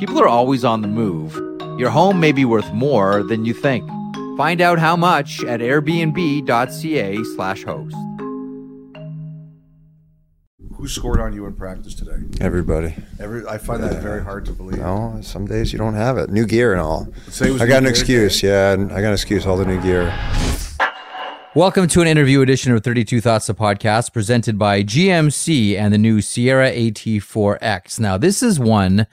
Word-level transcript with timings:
People 0.00 0.18
are 0.18 0.28
always 0.28 0.64
on 0.64 0.80
the 0.80 0.88
move. 0.88 1.34
Your 1.78 1.90
home 1.90 2.20
may 2.20 2.32
be 2.32 2.46
worth 2.46 2.72
more 2.72 3.22
than 3.22 3.44
you 3.44 3.52
think. 3.52 3.86
Find 4.38 4.62
out 4.62 4.78
how 4.78 4.96
much 4.96 5.44
at 5.44 5.60
airbnb.ca 5.60 7.22
slash 7.36 7.64
host. 7.64 7.94
Who 10.74 10.88
scored 10.88 11.20
on 11.20 11.34
you 11.34 11.44
in 11.44 11.52
practice 11.52 11.94
today? 11.94 12.16
Everybody. 12.40 12.94
Every 13.18 13.46
I 13.46 13.58
find 13.58 13.82
that 13.82 14.00
very 14.00 14.24
hard 14.24 14.46
to 14.46 14.52
believe. 14.52 14.78
No, 14.78 15.18
some 15.20 15.44
days 15.44 15.70
you 15.70 15.78
don't 15.78 15.92
have 15.92 16.16
it. 16.16 16.30
New 16.30 16.46
gear 16.46 16.72
and 16.72 16.80
all. 16.80 17.06
Say 17.28 17.54
I 17.56 17.66
got 17.66 17.76
an 17.76 17.82
gear 17.82 17.90
excuse. 17.90 18.42
Yeah, 18.42 18.72
I 18.72 19.02
got 19.02 19.08
an 19.08 19.12
excuse. 19.12 19.44
All 19.44 19.58
the 19.58 19.66
new 19.66 19.82
gear. 19.82 20.06
Welcome 21.54 21.88
to 21.88 22.00
an 22.00 22.06
interview 22.06 22.40
edition 22.40 22.72
of 22.72 22.82
32 22.82 23.20
Thoughts, 23.20 23.48
the 23.48 23.54
podcast 23.54 24.14
presented 24.14 24.58
by 24.58 24.82
GMC 24.82 25.76
and 25.76 25.92
the 25.92 25.98
new 25.98 26.22
Sierra 26.22 26.72
AT4X. 26.72 28.00
Now, 28.00 28.16
this 28.16 28.42
is 28.42 28.58
one 28.58 29.06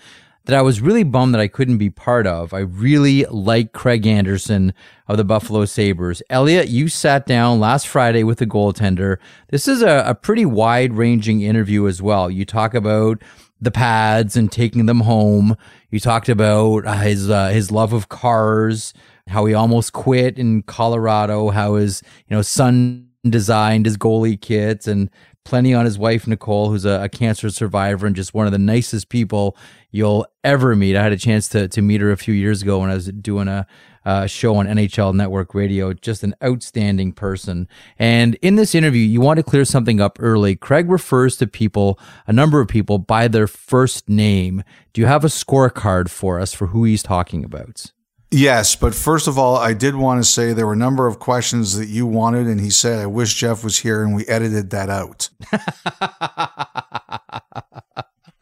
that 0.47 0.55
I 0.55 0.61
was 0.61 0.79
really 0.79 1.03
bummed 1.03 1.33
that 1.33 1.41
I 1.41 1.49
couldn't 1.49 1.77
be 1.77 1.89
part 1.89 2.25
of. 2.25 2.53
I 2.53 2.59
really 2.59 3.25
like 3.25 3.73
Craig 3.73 4.07
Anderson 4.07 4.73
of 5.05 5.17
the 5.17 5.25
Buffalo 5.25 5.65
Sabres. 5.65 6.23
Elliot, 6.29 6.69
you 6.69 6.87
sat 6.87 7.25
down 7.25 7.59
last 7.59 7.85
Friday 7.85 8.23
with 8.23 8.37
the 8.37 8.47
goaltender. 8.47 9.17
This 9.49 9.67
is 9.67 9.81
a, 9.81 10.05
a 10.07 10.15
pretty 10.15 10.45
wide 10.45 10.93
ranging 10.93 11.41
interview 11.41 11.85
as 11.85 12.01
well. 12.01 12.31
You 12.31 12.45
talk 12.45 12.73
about 12.73 13.21
the 13.59 13.71
pads 13.71 14.37
and 14.37 14.49
taking 14.49 14.85
them 14.85 15.01
home. 15.01 15.57
You 15.91 15.99
talked 15.99 16.29
about 16.29 16.85
uh, 16.85 16.93
his 16.99 17.29
uh, 17.29 17.49
his 17.49 17.69
love 17.69 17.91
of 17.91 18.07
cars, 18.07 18.93
how 19.27 19.43
he 19.45 19.53
almost 19.53 19.91
quit 19.91 20.39
in 20.39 20.61
Colorado, 20.63 21.49
how 21.49 21.75
his 21.75 22.01
you 22.29 22.35
know 22.37 22.41
son 22.41 23.06
designed 23.27 23.85
his 23.85 23.97
goalie 23.97 24.39
kits, 24.39 24.87
and 24.87 25.09
plenty 25.47 25.73
on 25.73 25.85
his 25.85 25.97
wife 25.97 26.27
Nicole, 26.27 26.69
who's 26.69 26.85
a, 26.85 27.03
a 27.03 27.09
cancer 27.09 27.49
survivor 27.49 28.05
and 28.05 28.15
just 28.15 28.33
one 28.33 28.45
of 28.45 28.51
the 28.51 28.57
nicest 28.57 29.07
people 29.07 29.55
you'll 29.91 30.27
ever 30.43 30.75
meet. 30.75 30.97
I 30.97 31.03
had 31.03 31.13
a 31.13 31.17
chance 31.17 31.47
to 31.49 31.67
to 31.69 31.81
meet 31.81 32.01
her 32.01 32.11
a 32.11 32.17
few 32.17 32.33
years 32.33 32.61
ago 32.61 32.79
when 32.79 32.89
I 32.89 32.95
was 32.95 33.07
doing 33.07 33.47
a 33.47 33.65
uh, 34.07 34.25
show 34.25 34.55
on 34.55 34.67
NHL 34.67 35.13
Network 35.13 35.53
Radio. 35.53 35.93
Just 35.93 36.23
an 36.23 36.33
outstanding 36.43 37.11
person. 37.11 37.67
And 37.99 38.35
in 38.35 38.55
this 38.55 38.73
interview, 38.73 39.01
you 39.01 39.19
want 39.19 39.37
to 39.37 39.43
clear 39.43 39.65
something 39.65 39.99
up 39.99 40.17
early. 40.19 40.55
Craig 40.55 40.89
refers 40.89 41.35
to 41.37 41.47
people, 41.47 41.99
a 42.25 42.33
number 42.33 42.61
of 42.61 42.69
people, 42.69 42.99
by 42.99 43.27
their 43.27 43.47
first 43.47 44.07
name. 44.07 44.63
Do 44.93 45.01
you 45.01 45.07
have 45.07 45.25
a 45.25 45.27
scorecard 45.27 46.09
for 46.09 46.39
us 46.39 46.53
for 46.53 46.67
who 46.67 46.85
he's 46.85 47.03
talking 47.03 47.43
about? 47.43 47.91
Yes, 48.29 48.75
but 48.75 48.93
first 48.93 49.27
of 49.27 49.37
all, 49.37 49.55
I 49.55 49.73
did 49.73 49.95
want 49.95 50.21
to 50.21 50.29
say 50.29 50.51
there 50.51 50.67
were 50.67 50.73
a 50.73 50.77
number 50.77 51.07
of 51.07 51.17
questions 51.17 51.77
that 51.77 51.87
you 51.87 52.05
wanted, 52.05 52.47
and 52.47 52.59
he 52.59 52.69
said, 52.69 52.99
"I 52.99 53.05
wish 53.05 53.35
Jeff 53.35 53.63
was 53.63 53.79
here," 53.79 54.03
and 54.03 54.15
we 54.15 54.25
edited 54.27 54.69
that 54.71 54.89
out. 54.89 55.29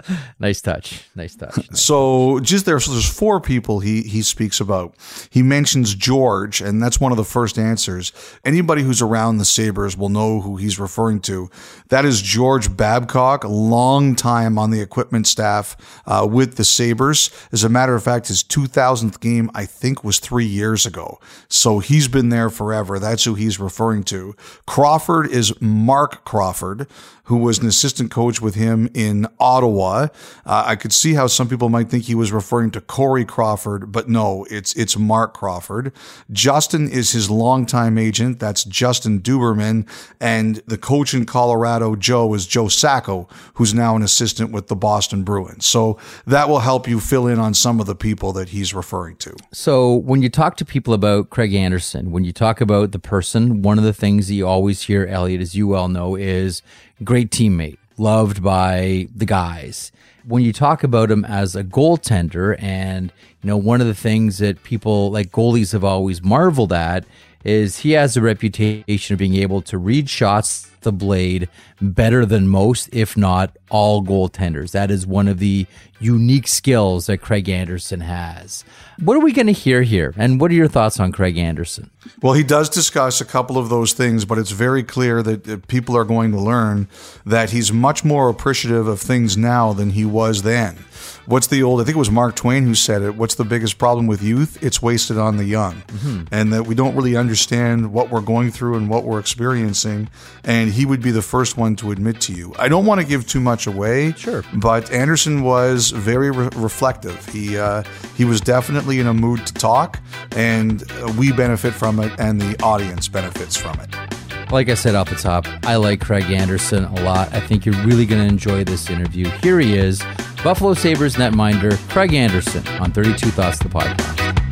nice 0.39 0.61
touch. 0.61 1.07
Nice 1.15 1.35
touch. 1.35 1.75
So 1.75 2.39
just 2.39 2.65
there, 2.65 2.79
so 2.79 2.91
there's 2.91 3.11
four 3.11 3.39
people 3.39 3.79
he 3.79 4.01
he 4.03 4.21
speaks 4.21 4.59
about. 4.59 4.95
He 5.29 5.41
mentions 5.41 5.95
George, 5.95 6.61
and 6.61 6.81
that's 6.81 6.99
one 6.99 7.11
of 7.11 7.17
the 7.17 7.23
first 7.23 7.57
answers. 7.57 8.11
Anybody 8.43 8.83
who's 8.83 9.01
around 9.01 9.37
the 9.37 9.45
Sabres 9.45 9.97
will 9.97 10.09
know 10.09 10.41
who 10.41 10.57
he's 10.57 10.79
referring 10.79 11.19
to. 11.21 11.49
That 11.89 12.05
is 12.05 12.21
George 12.21 12.75
Babcock, 12.75 13.43
long 13.43 14.15
time 14.15 14.57
on 14.57 14.71
the 14.71 14.81
equipment 14.81 15.27
staff 15.27 15.77
uh, 16.05 16.27
with 16.29 16.55
the 16.55 16.65
Sabres. 16.65 17.29
As 17.51 17.63
a 17.63 17.69
matter 17.69 17.95
of 17.95 18.03
fact, 18.03 18.27
his 18.27 18.43
2000th 18.43 19.19
game, 19.19 19.49
I 19.53 19.65
think, 19.65 20.03
was 20.03 20.19
three 20.19 20.45
years 20.45 20.85
ago. 20.85 21.19
So 21.47 21.79
he's 21.79 22.07
been 22.07 22.29
there 22.29 22.49
forever. 22.49 22.99
That's 22.99 23.23
who 23.23 23.35
he's 23.35 23.59
referring 23.59 24.03
to. 24.05 24.35
Crawford 24.65 25.27
is 25.27 25.59
Mark 25.61 26.25
Crawford, 26.25 26.87
who 27.25 27.37
was 27.37 27.59
an 27.59 27.67
assistant 27.67 28.11
coach 28.11 28.41
with 28.41 28.55
him 28.55 28.89
in 28.93 29.27
Ottawa. 29.39 30.07
Uh, 30.45 30.63
I 30.65 30.75
could 30.75 30.93
see 30.93 31.13
how 31.13 31.27
some 31.27 31.47
people 31.47 31.69
might 31.69 31.89
think 31.89 32.05
he 32.05 32.15
was 32.15 32.31
referring 32.31 32.71
to 32.71 32.81
Corey 32.81 33.25
Crawford, 33.25 33.91
but 33.91 34.09
no, 34.09 34.45
it's 34.49 34.73
it's 34.75 34.97
Mark 34.97 35.33
Crawford. 35.33 35.91
Justin 36.31 36.89
is 36.89 37.11
his 37.11 37.29
longtime 37.29 37.97
agent. 37.97 38.39
That's 38.39 38.63
Justin 38.63 39.21
Duberman, 39.21 39.87
and 40.19 40.57
the 40.67 40.77
coach 40.77 41.13
in 41.13 41.25
Colorado, 41.25 41.95
Joe, 41.95 42.33
is 42.33 42.47
Joe 42.47 42.67
Sacco, 42.67 43.27
who's 43.55 43.73
now 43.73 43.95
an 43.95 44.01
assistant 44.01 44.51
with 44.51 44.67
the 44.67 44.75
Boston 44.75 45.23
Bruins. 45.23 45.65
So 45.65 45.97
that 46.25 46.49
will 46.49 46.59
help 46.59 46.87
you 46.87 46.99
fill 46.99 47.27
in 47.27 47.39
on 47.39 47.53
some 47.53 47.79
of 47.79 47.85
the 47.85 47.95
people 47.95 48.33
that 48.33 48.49
he's 48.49 48.73
referring 48.73 49.17
to. 49.17 49.35
So 49.51 49.93
when 49.93 50.21
you 50.21 50.29
talk 50.29 50.57
to 50.57 50.65
people 50.65 50.93
about 50.93 51.29
Craig 51.29 51.53
Anderson, 51.53 52.11
when 52.11 52.23
you 52.23 52.31
talk 52.31 52.61
about 52.61 52.91
the 52.91 52.99
person, 52.99 53.61
one 53.61 53.77
of 53.77 53.83
the 53.83 53.93
things 53.93 54.31
you 54.31 54.47
always 54.47 54.83
hear, 54.83 55.05
Elliot, 55.05 55.41
as 55.41 55.55
you 55.55 55.67
well 55.67 55.87
know, 55.87 56.15
is 56.15 56.61
great 57.03 57.29
teammate, 57.29 57.77
loved 57.97 58.43
by 58.43 59.07
the 59.15 59.25
guys. 59.25 59.91
When 60.27 60.43
you 60.43 60.53
talk 60.53 60.83
about 60.83 61.11
him 61.11 61.23
as 61.25 61.55
a 61.55 61.63
goaltender, 61.63 62.55
and 62.61 63.11
you 63.41 63.47
know, 63.47 63.57
one 63.57 63.81
of 63.81 63.87
the 63.87 63.93
things 63.95 64.39
that 64.39 64.63
people 64.63 65.11
like 65.11 65.31
goalies 65.31 65.73
have 65.73 65.83
always 65.83 66.23
marveled 66.23 66.73
at 66.73 67.05
is 67.43 67.79
he 67.79 67.91
has 67.91 68.17
a 68.17 68.21
reputation 68.21 69.13
of 69.13 69.19
being 69.19 69.35
able 69.35 69.61
to 69.61 69.77
read 69.77 70.09
shots 70.09 70.71
the 70.85 70.93
blade 70.93 71.49
better 71.81 72.25
than 72.25 72.47
most, 72.47 72.87
if 72.93 73.17
not 73.17 73.57
all 73.69 74.01
goaltenders. 74.01 74.71
That 74.71 74.89
is 74.89 75.05
one 75.05 75.27
of 75.27 75.39
the 75.39 75.67
unique 75.99 76.47
skills 76.47 77.07
that 77.07 77.17
Craig 77.17 77.49
Anderson 77.49 77.99
has. 78.01 78.63
What 78.99 79.17
are 79.17 79.21
we 79.21 79.33
going 79.33 79.47
to 79.47 79.53
hear 79.53 79.81
here? 79.81 80.13
And 80.15 80.39
what 80.39 80.51
are 80.51 80.55
your 80.55 80.67
thoughts 80.67 80.99
on 80.99 81.11
Craig 81.11 81.37
Anderson? 81.37 81.89
Well, 82.21 82.33
he 82.33 82.43
does 82.43 82.69
discuss 82.69 83.19
a 83.19 83.25
couple 83.25 83.57
of 83.57 83.69
those 83.69 83.93
things, 83.93 84.23
but 84.23 84.37
it's 84.37 84.51
very 84.51 84.83
clear 84.83 85.21
that 85.23 85.67
people 85.67 85.97
are 85.97 86.05
going 86.05 86.31
to 86.31 86.39
learn 86.39 86.87
that 87.25 87.49
he's 87.49 87.73
much 87.73 88.05
more 88.05 88.29
appreciative 88.29 88.87
of 88.87 89.01
things 89.01 89.35
now 89.35 89.73
than 89.73 89.91
he 89.91 90.05
was 90.05 90.43
then. 90.43 90.77
What's 91.25 91.47
the 91.47 91.63
old, 91.63 91.81
I 91.81 91.85
think 91.85 91.95
it 91.95 91.99
was 91.99 92.11
Mark 92.11 92.35
Twain 92.35 92.65
who 92.65 92.75
said 92.75 93.01
it, 93.01 93.15
what's 93.15 93.35
the 93.35 93.43
biggest 93.43 93.79
problem 93.79 94.05
with 94.05 94.21
youth? 94.21 94.61
It's 94.63 94.81
wasted 94.81 95.17
on 95.17 95.37
the 95.37 95.45
young. 95.45 95.73
Mm-hmm. 95.87 96.25
And 96.31 96.53
that 96.53 96.67
we 96.67 96.75
don't 96.75 96.95
really 96.95 97.15
understand 97.15 97.91
what 97.91 98.11
we're 98.11 98.21
going 98.21 98.51
through 98.51 98.75
and 98.75 98.89
what 98.89 99.05
we're 99.05 99.19
experiencing. 99.19 100.09
And 100.43 100.71
he 100.75 100.85
would 100.85 101.01
be 101.01 101.11
the 101.11 101.21
first 101.21 101.57
one 101.57 101.75
to 101.77 101.91
admit 101.91 102.19
to 102.21 102.33
you. 102.33 102.53
I 102.59 102.67
don't 102.67 102.85
want 102.85 102.99
to 103.01 103.07
give 103.07 103.25
too 103.25 103.39
much 103.39 103.65
away. 103.65 104.11
Sure. 104.13 104.43
But 104.53 104.91
Anderson 104.91 105.41
was 105.41 105.91
very 105.91 106.31
re- 106.31 106.49
reflective. 106.55 107.25
He, 107.29 107.57
uh, 107.57 107.83
he 108.15 108.25
was 108.25 108.41
definitely 108.41 108.99
in 108.99 109.07
a 109.07 109.13
mood 109.13 109.45
to 109.47 109.53
talk, 109.53 109.99
and 110.35 110.83
uh, 110.91 111.13
we 111.17 111.31
benefit 111.31 111.73
from 111.73 111.99
it, 111.99 112.11
and 112.19 112.41
the 112.41 112.61
audience 112.61 113.07
benefits 113.07 113.55
from 113.55 113.79
it. 113.79 114.51
Like 114.51 114.69
I 114.69 114.75
said 114.75 114.95
off 114.95 115.09
the 115.09 115.15
top, 115.15 115.47
I 115.63 115.77
like 115.77 116.01
Craig 116.01 116.29
Anderson 116.29 116.83
a 116.83 117.03
lot. 117.03 117.33
I 117.33 117.39
think 117.39 117.65
you're 117.65 117.81
really 117.83 118.05
going 118.05 118.21
to 118.21 118.27
enjoy 118.27 118.63
this 118.63 118.89
interview. 118.89 119.29
Here 119.41 119.59
he 119.59 119.75
is, 119.75 120.03
Buffalo 120.43 120.75
Sabres 120.75 121.15
netminder 121.15 121.77
Craig 121.89 122.13
Anderson 122.13 122.67
on 122.79 122.91
32 122.91 123.29
Thoughts, 123.31 123.57
the 123.59 123.69
podcast. 123.69 124.44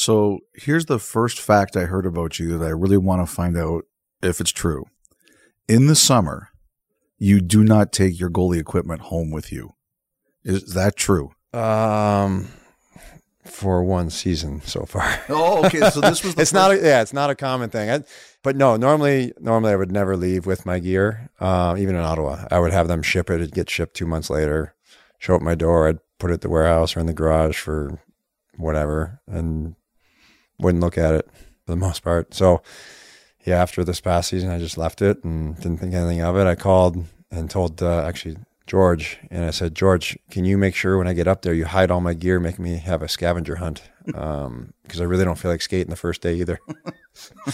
So 0.00 0.38
here's 0.54 0.86
the 0.86 0.98
first 0.98 1.38
fact 1.38 1.76
I 1.76 1.84
heard 1.84 2.06
about 2.06 2.38
you 2.38 2.56
that 2.56 2.64
I 2.64 2.70
really 2.70 2.96
want 2.96 3.20
to 3.20 3.30
find 3.30 3.54
out 3.58 3.84
if 4.22 4.40
it's 4.40 4.50
true. 4.50 4.86
In 5.68 5.88
the 5.88 5.94
summer, 5.94 6.48
you 7.18 7.42
do 7.42 7.62
not 7.62 7.92
take 7.92 8.18
your 8.18 8.30
goalie 8.30 8.58
equipment 8.58 9.02
home 9.02 9.30
with 9.30 9.52
you. 9.52 9.74
Is 10.42 10.72
that 10.72 10.96
true? 10.96 11.32
Um, 11.52 12.48
for 13.44 13.84
one 13.84 14.08
season 14.08 14.62
so 14.62 14.86
far. 14.86 15.20
Oh, 15.28 15.66
okay. 15.66 15.90
So 15.90 16.00
this 16.00 16.24
was 16.24 16.34
it's 16.38 16.54
not. 16.54 16.70
A, 16.70 16.76
yeah, 16.76 17.02
it's 17.02 17.12
not 17.12 17.28
a 17.28 17.34
common 17.34 17.68
thing. 17.68 17.90
I, 17.90 18.02
but 18.42 18.56
no, 18.56 18.78
normally, 18.78 19.34
normally 19.38 19.72
I 19.72 19.76
would 19.76 19.92
never 19.92 20.16
leave 20.16 20.46
with 20.46 20.64
my 20.64 20.78
gear. 20.78 21.28
Um, 21.40 21.76
even 21.76 21.94
in 21.94 22.00
Ottawa, 22.00 22.46
I 22.50 22.58
would 22.58 22.72
have 22.72 22.88
them 22.88 23.02
ship 23.02 23.28
it. 23.28 23.34
It'd 23.34 23.52
get 23.52 23.68
shipped 23.68 23.96
two 23.96 24.06
months 24.06 24.30
later. 24.30 24.74
Show 25.18 25.34
up 25.34 25.42
my 25.42 25.54
door. 25.54 25.88
I'd 25.88 25.98
put 26.18 26.30
it 26.30 26.34
at 26.34 26.40
the 26.40 26.48
warehouse 26.48 26.96
or 26.96 27.00
in 27.00 27.06
the 27.06 27.12
garage 27.12 27.58
for 27.58 28.00
whatever, 28.56 29.20
and 29.26 29.76
wouldn't 30.60 30.82
look 30.82 30.98
at 30.98 31.14
it 31.14 31.28
for 31.64 31.72
the 31.72 31.76
most 31.76 32.02
part. 32.02 32.34
So, 32.34 32.62
yeah, 33.44 33.60
after 33.60 33.84
this 33.84 34.00
past 34.00 34.30
season, 34.30 34.50
I 34.50 34.58
just 34.58 34.78
left 34.78 35.02
it 35.02 35.22
and 35.24 35.56
didn't 35.56 35.78
think 35.78 35.94
anything 35.94 36.20
of 36.20 36.36
it. 36.36 36.46
I 36.46 36.54
called 36.54 37.04
and 37.30 37.50
told 37.50 37.82
uh, 37.82 38.04
actually 38.04 38.36
George, 38.66 39.18
and 39.30 39.44
I 39.44 39.50
said, 39.50 39.74
George, 39.74 40.16
can 40.30 40.44
you 40.44 40.56
make 40.56 40.76
sure 40.76 40.96
when 40.96 41.08
I 41.08 41.12
get 41.12 41.26
up 41.26 41.42
there, 41.42 41.54
you 41.54 41.64
hide 41.64 41.90
all 41.90 42.00
my 42.00 42.14
gear, 42.14 42.38
make 42.38 42.58
me 42.58 42.76
have 42.76 43.02
a 43.02 43.08
scavenger 43.08 43.56
hunt, 43.56 43.82
because 44.04 44.14
um, 44.46 44.72
I 45.00 45.02
really 45.02 45.24
don't 45.24 45.38
feel 45.38 45.50
like 45.50 45.62
skating 45.62 45.90
the 45.90 45.96
first 45.96 46.22
day 46.22 46.34
either. 46.34 46.60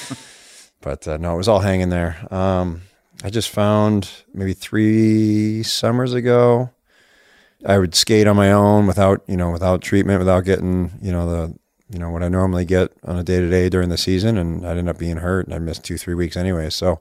but 0.83 1.09
uh, 1.09 1.17
no, 1.17 1.35
it 1.35 1.39
was 1.39 1.49
all 1.49 1.61
hanging 1.61 1.89
there. 1.89 2.19
Um, 2.31 2.83
I 3.25 3.31
just 3.31 3.49
found 3.49 4.11
maybe 4.35 4.53
three 4.53 5.63
summers 5.63 6.13
ago. 6.13 6.71
I 7.65 7.79
would 7.79 7.95
skate 7.95 8.27
on 8.27 8.37
my 8.37 8.53
own 8.53 8.87
without, 8.87 9.23
you 9.27 9.39
know, 9.39 9.51
without 9.51 9.81
treatment, 9.81 10.19
without 10.19 10.45
getting, 10.45 10.93
you 11.01 11.13
know, 11.13 11.31
the, 11.31 11.59
you 11.89 11.99
know, 11.99 12.11
what 12.11 12.23
I 12.23 12.29
normally 12.29 12.65
get 12.65 12.93
on 13.05 13.19
a 13.19 13.23
day 13.23 13.41
to 13.41 13.49
day 13.49 13.69
during 13.69 13.89
the 13.89 13.99
season. 13.99 14.39
And 14.39 14.67
I'd 14.67 14.79
end 14.79 14.89
up 14.89 14.99
being 14.99 15.19
hurt 15.19 15.47
and 15.47 15.55
I 15.55 15.59
missed 15.59 15.85
two, 15.85 15.97
three 15.97 16.15
weeks 16.15 16.37
anyway. 16.37 16.71
So 16.71 17.01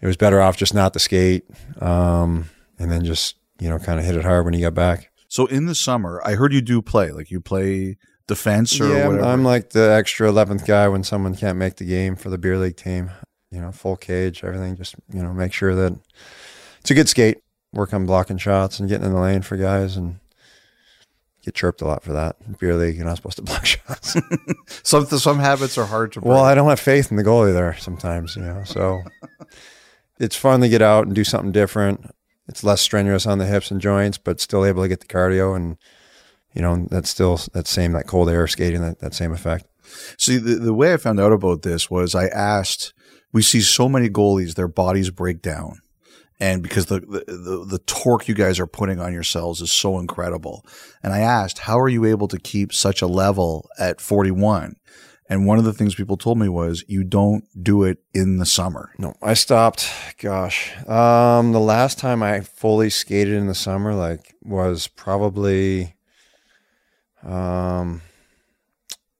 it 0.00 0.06
was 0.06 0.16
better 0.16 0.40
off 0.40 0.56
just 0.56 0.74
not 0.74 0.92
to 0.94 0.98
skate. 0.98 1.44
Um, 1.80 2.50
and 2.78 2.90
then 2.90 3.04
just, 3.04 3.36
you 3.60 3.68
know, 3.68 3.78
kind 3.78 3.98
of 3.98 4.06
hit 4.06 4.16
it 4.16 4.24
hard 4.24 4.44
when 4.44 4.54
you 4.54 4.60
got 4.60 4.74
back. 4.74 5.10
So 5.28 5.46
in 5.46 5.66
the 5.66 5.74
summer, 5.74 6.20
I 6.24 6.34
heard 6.34 6.52
you 6.52 6.60
do 6.60 6.82
play, 6.82 7.10
like 7.10 7.30
you 7.30 7.40
play 7.40 7.96
defense 8.26 8.80
or 8.80 8.88
yeah, 8.88 9.08
whatever. 9.08 9.26
I'm 9.26 9.44
like 9.44 9.70
the 9.70 9.92
extra 9.92 10.30
11th 10.30 10.66
guy 10.66 10.88
when 10.88 11.04
someone 11.04 11.34
can't 11.34 11.58
make 11.58 11.76
the 11.76 11.84
game 11.84 12.16
for 12.16 12.28
the 12.30 12.38
beer 12.38 12.58
league 12.58 12.76
team 12.76 13.10
you 13.52 13.60
know, 13.60 13.70
full 13.70 13.96
cage, 13.96 14.42
everything. 14.42 14.76
Just 14.76 14.96
you 15.12 15.22
know, 15.22 15.32
make 15.32 15.52
sure 15.52 15.74
that 15.74 15.96
it's 16.80 16.90
a 16.90 16.94
good 16.94 17.08
skate. 17.08 17.38
Work 17.72 17.94
on 17.94 18.06
blocking 18.06 18.38
shots 18.38 18.80
and 18.80 18.88
getting 18.88 19.06
in 19.06 19.12
the 19.12 19.20
lane 19.20 19.42
for 19.42 19.56
guys, 19.56 19.96
and 19.96 20.18
get 21.44 21.54
chirped 21.54 21.82
a 21.82 21.86
lot 21.86 22.02
for 22.02 22.12
that. 22.12 22.36
Beer 22.58 22.74
league, 22.74 22.96
you're 22.96 23.04
not 23.04 23.16
supposed 23.16 23.36
to 23.36 23.42
block 23.42 23.66
shots. 23.66 24.16
some 24.82 25.06
some 25.06 25.38
habits 25.38 25.76
are 25.78 25.86
hard 25.86 26.12
to. 26.12 26.20
Break. 26.20 26.28
Well, 26.28 26.44
I 26.44 26.54
don't 26.54 26.68
have 26.68 26.80
faith 26.80 27.10
in 27.10 27.16
the 27.16 27.24
goalie 27.24 27.52
there 27.52 27.76
sometimes, 27.76 28.36
you 28.36 28.42
know. 28.42 28.62
So 28.64 29.02
it's 30.20 30.36
fun 30.36 30.60
to 30.60 30.68
get 30.68 30.82
out 30.82 31.06
and 31.06 31.14
do 31.14 31.24
something 31.24 31.52
different. 31.52 32.10
It's 32.48 32.64
less 32.64 32.80
strenuous 32.80 33.26
on 33.26 33.38
the 33.38 33.46
hips 33.46 33.70
and 33.70 33.80
joints, 33.80 34.18
but 34.18 34.40
still 34.40 34.64
able 34.64 34.82
to 34.82 34.88
get 34.88 35.00
the 35.00 35.06
cardio 35.06 35.54
and 35.56 35.76
you 36.54 36.62
know 36.62 36.86
that's 36.90 37.08
still 37.08 37.40
that 37.54 37.66
same 37.66 37.92
that 37.92 38.06
cold 38.06 38.28
air 38.28 38.46
skating 38.46 38.82
that, 38.82 39.00
that 39.00 39.14
same 39.14 39.32
effect. 39.32 39.66
See, 40.18 40.38
the, 40.38 40.54
the 40.56 40.74
way 40.74 40.92
I 40.92 40.96
found 40.96 41.20
out 41.20 41.32
about 41.32 41.62
this 41.62 41.90
was 41.90 42.14
I 42.14 42.26
asked 42.26 42.92
we 43.32 43.42
see 43.42 43.60
so 43.60 43.88
many 43.88 44.10
goalies, 44.10 44.54
their 44.54 44.68
bodies 44.68 45.10
break 45.10 45.40
down. 45.40 45.80
And 46.42 46.60
because 46.60 46.86
the, 46.86 46.98
the, 46.98 47.24
the, 47.28 47.64
the, 47.68 47.78
torque 47.86 48.26
you 48.26 48.34
guys 48.34 48.58
are 48.58 48.66
putting 48.66 48.98
on 48.98 49.12
yourselves 49.12 49.60
is 49.60 49.70
so 49.70 50.00
incredible. 50.00 50.66
And 51.00 51.12
I 51.12 51.20
asked, 51.20 51.60
how 51.60 51.78
are 51.78 51.88
you 51.88 52.04
able 52.04 52.26
to 52.26 52.36
keep 52.36 52.72
such 52.72 53.00
a 53.00 53.06
level 53.06 53.70
at 53.78 54.00
41? 54.00 54.74
And 55.28 55.46
one 55.46 55.58
of 55.58 55.64
the 55.64 55.72
things 55.72 55.94
people 55.94 56.16
told 56.16 56.40
me 56.40 56.48
was 56.48 56.84
you 56.88 57.04
don't 57.04 57.44
do 57.62 57.84
it 57.84 57.98
in 58.12 58.38
the 58.38 58.44
summer. 58.44 58.90
No, 58.98 59.14
I 59.22 59.34
stopped. 59.34 59.88
Gosh, 60.18 60.76
um, 60.88 61.52
the 61.52 61.60
last 61.60 62.00
time 62.00 62.24
I 62.24 62.40
fully 62.40 62.90
skated 62.90 63.34
in 63.34 63.46
the 63.46 63.54
summer, 63.54 63.94
like, 63.94 64.34
was 64.42 64.88
probably, 64.88 65.94
um, 67.22 68.02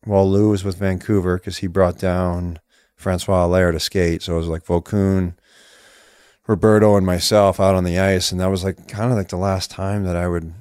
well, 0.04 0.28
Lou 0.28 0.50
was 0.50 0.64
with 0.64 0.76
Vancouver 0.76 1.38
because 1.38 1.58
he 1.58 1.68
brought 1.68 1.98
down 1.98 2.58
Francois 2.96 3.46
Allaire 3.46 3.70
to 3.70 3.78
skate. 3.78 4.22
So 4.22 4.34
it 4.34 4.38
was 4.38 4.48
like 4.48 4.64
Vokoun, 4.64 5.34
Roberto, 6.52 6.96
and 6.96 7.06
myself 7.06 7.58
out 7.58 7.75
on 7.75 7.84
the 7.84 7.99
ice. 7.99 8.31
And 8.31 8.40
that 8.40 8.50
was 8.50 8.62
like 8.62 8.87
kind 8.87 9.10
of 9.10 9.16
like 9.16 9.28
the 9.28 9.37
last 9.37 9.70
time 9.70 10.04
that 10.04 10.16
I 10.16 10.28
would 10.28 10.52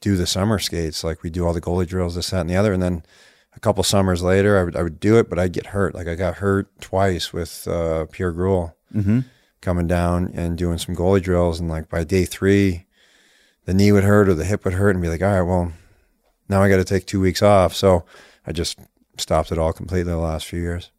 do 0.00 0.16
the 0.16 0.26
summer 0.26 0.58
skates. 0.58 1.04
Like 1.04 1.22
we 1.22 1.30
do 1.30 1.46
all 1.46 1.52
the 1.52 1.60
goalie 1.60 1.86
drills, 1.86 2.14
this, 2.14 2.30
that, 2.30 2.40
and 2.40 2.50
the 2.50 2.56
other. 2.56 2.72
And 2.72 2.82
then 2.82 3.04
a 3.54 3.60
couple 3.60 3.84
summers 3.84 4.22
later, 4.22 4.58
I 4.58 4.64
would, 4.64 4.76
I 4.76 4.82
would 4.82 4.98
do 4.98 5.18
it, 5.18 5.28
but 5.28 5.38
I'd 5.38 5.52
get 5.52 5.66
hurt. 5.66 5.94
Like 5.94 6.08
I 6.08 6.14
got 6.14 6.36
hurt 6.36 6.68
twice 6.80 7.32
with 7.32 7.68
uh, 7.68 8.06
Pierre 8.06 8.32
Groulx 8.32 8.72
mm-hmm. 8.94 9.20
coming 9.60 9.86
down 9.86 10.32
and 10.34 10.56
doing 10.56 10.78
some 10.78 10.96
goalie 10.96 11.22
drills. 11.22 11.60
And 11.60 11.68
like 11.68 11.88
by 11.88 12.02
day 12.02 12.24
three, 12.24 12.86
the 13.66 13.74
knee 13.74 13.92
would 13.92 14.04
hurt 14.04 14.28
or 14.28 14.34
the 14.34 14.46
hip 14.46 14.64
would 14.64 14.74
hurt 14.74 14.96
and 14.96 15.02
be 15.02 15.08
like, 15.08 15.22
all 15.22 15.28
right, 15.28 15.42
well, 15.42 15.72
now 16.48 16.62
I 16.62 16.70
got 16.70 16.76
to 16.76 16.84
take 16.84 17.06
two 17.06 17.20
weeks 17.20 17.42
off. 17.42 17.74
So 17.74 18.04
I 18.46 18.52
just 18.52 18.78
stopped 19.18 19.52
it 19.52 19.58
all 19.58 19.72
completely 19.74 20.12
the 20.12 20.18
last 20.18 20.46
few 20.46 20.60
years. 20.60 20.90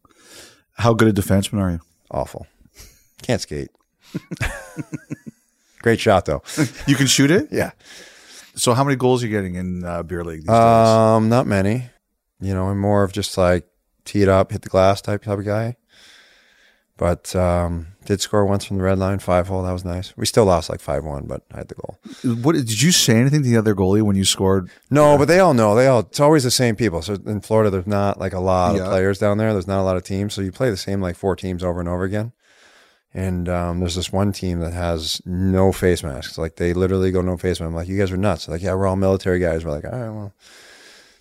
How 0.75 0.93
good 0.93 1.07
a 1.07 1.21
defenseman 1.21 1.59
are 1.59 1.71
you? 1.71 1.79
Awful. 2.11 2.45
Can't 3.23 3.41
skate. 3.41 3.69
Great 5.81 5.99
shot 5.99 6.25
though. 6.25 6.43
You 6.87 6.95
can 6.95 7.07
shoot 7.07 7.31
it. 7.31 7.47
Yeah. 7.51 7.71
So 8.55 8.73
how 8.73 8.83
many 8.83 8.95
goals 8.95 9.23
are 9.23 9.27
you 9.27 9.31
getting 9.31 9.55
in 9.55 9.83
uh, 9.83 10.03
beer 10.03 10.23
league 10.23 10.41
these 10.41 10.49
um, 10.49 11.23
days? 11.23 11.29
not 11.29 11.47
many. 11.47 11.89
You 12.39 12.53
know, 12.53 12.67
I'm 12.67 12.79
more 12.79 13.03
of 13.03 13.13
just 13.13 13.37
like 13.37 13.67
tee 14.05 14.21
it 14.21 14.29
up, 14.29 14.51
hit 14.51 14.61
the 14.61 14.69
glass 14.69 15.01
type 15.01 15.23
type 15.23 15.39
of 15.39 15.45
guy. 15.45 15.77
But 16.97 17.35
um, 17.35 17.87
did 18.05 18.21
score 18.21 18.45
once 18.45 18.65
from 18.65 18.77
the 18.77 18.83
red 18.83 18.99
line, 18.99 19.17
five 19.17 19.47
hole. 19.47 19.63
That 19.63 19.71
was 19.71 19.83
nice. 19.83 20.15
We 20.15 20.27
still 20.27 20.45
lost 20.45 20.69
like 20.69 20.79
five 20.79 21.03
one, 21.03 21.25
but 21.25 21.43
I 21.51 21.57
had 21.57 21.67
the 21.67 21.73
goal. 21.73 21.97
What 22.43 22.53
did 22.53 22.81
you 22.81 22.91
say 22.91 23.15
anything 23.15 23.41
to 23.41 23.49
the 23.49 23.57
other 23.57 23.73
goalie 23.73 24.03
when 24.03 24.15
you 24.15 24.23
scored? 24.25 24.69
No, 24.91 25.17
but 25.17 25.27
they 25.27 25.39
all 25.39 25.55
know. 25.55 25.73
They 25.73 25.87
all. 25.87 26.01
It's 26.01 26.19
always 26.19 26.43
the 26.43 26.51
same 26.51 26.75
people. 26.75 27.01
So 27.01 27.17
in 27.25 27.41
Florida, 27.41 27.71
there's 27.71 27.87
not 27.87 28.19
like 28.19 28.33
a 28.33 28.39
lot 28.39 28.75
yeah. 28.75 28.81
of 28.81 28.89
players 28.89 29.17
down 29.17 29.39
there. 29.39 29.51
There's 29.53 29.67
not 29.67 29.81
a 29.81 29.83
lot 29.83 29.97
of 29.97 30.03
teams. 30.03 30.35
So 30.35 30.41
you 30.41 30.51
play 30.51 30.69
the 30.69 30.77
same 30.77 31.01
like 31.01 31.15
four 31.15 31.35
teams 31.35 31.63
over 31.63 31.79
and 31.79 31.89
over 31.89 32.03
again. 32.03 32.33
And 33.13 33.49
um, 33.49 33.79
there's 33.79 33.95
this 33.95 34.11
one 34.11 34.31
team 34.31 34.59
that 34.59 34.73
has 34.73 35.21
no 35.25 35.71
face 35.71 36.01
masks. 36.01 36.37
Like 36.37 36.55
they 36.55 36.73
literally 36.73 37.11
go 37.11 37.21
no 37.21 37.37
face 37.37 37.59
mask. 37.59 37.67
I'm 37.67 37.75
like, 37.75 37.89
you 37.89 37.97
guys 37.97 38.11
are 38.11 38.17
nuts. 38.17 38.45
They're 38.45 38.55
like, 38.55 38.63
yeah, 38.63 38.73
we're 38.73 38.87
all 38.87 38.95
military 38.95 39.39
guys. 39.39 39.65
We're 39.65 39.71
like, 39.71 39.85
all 39.85 39.91
right, 39.91 40.09
well, 40.09 40.33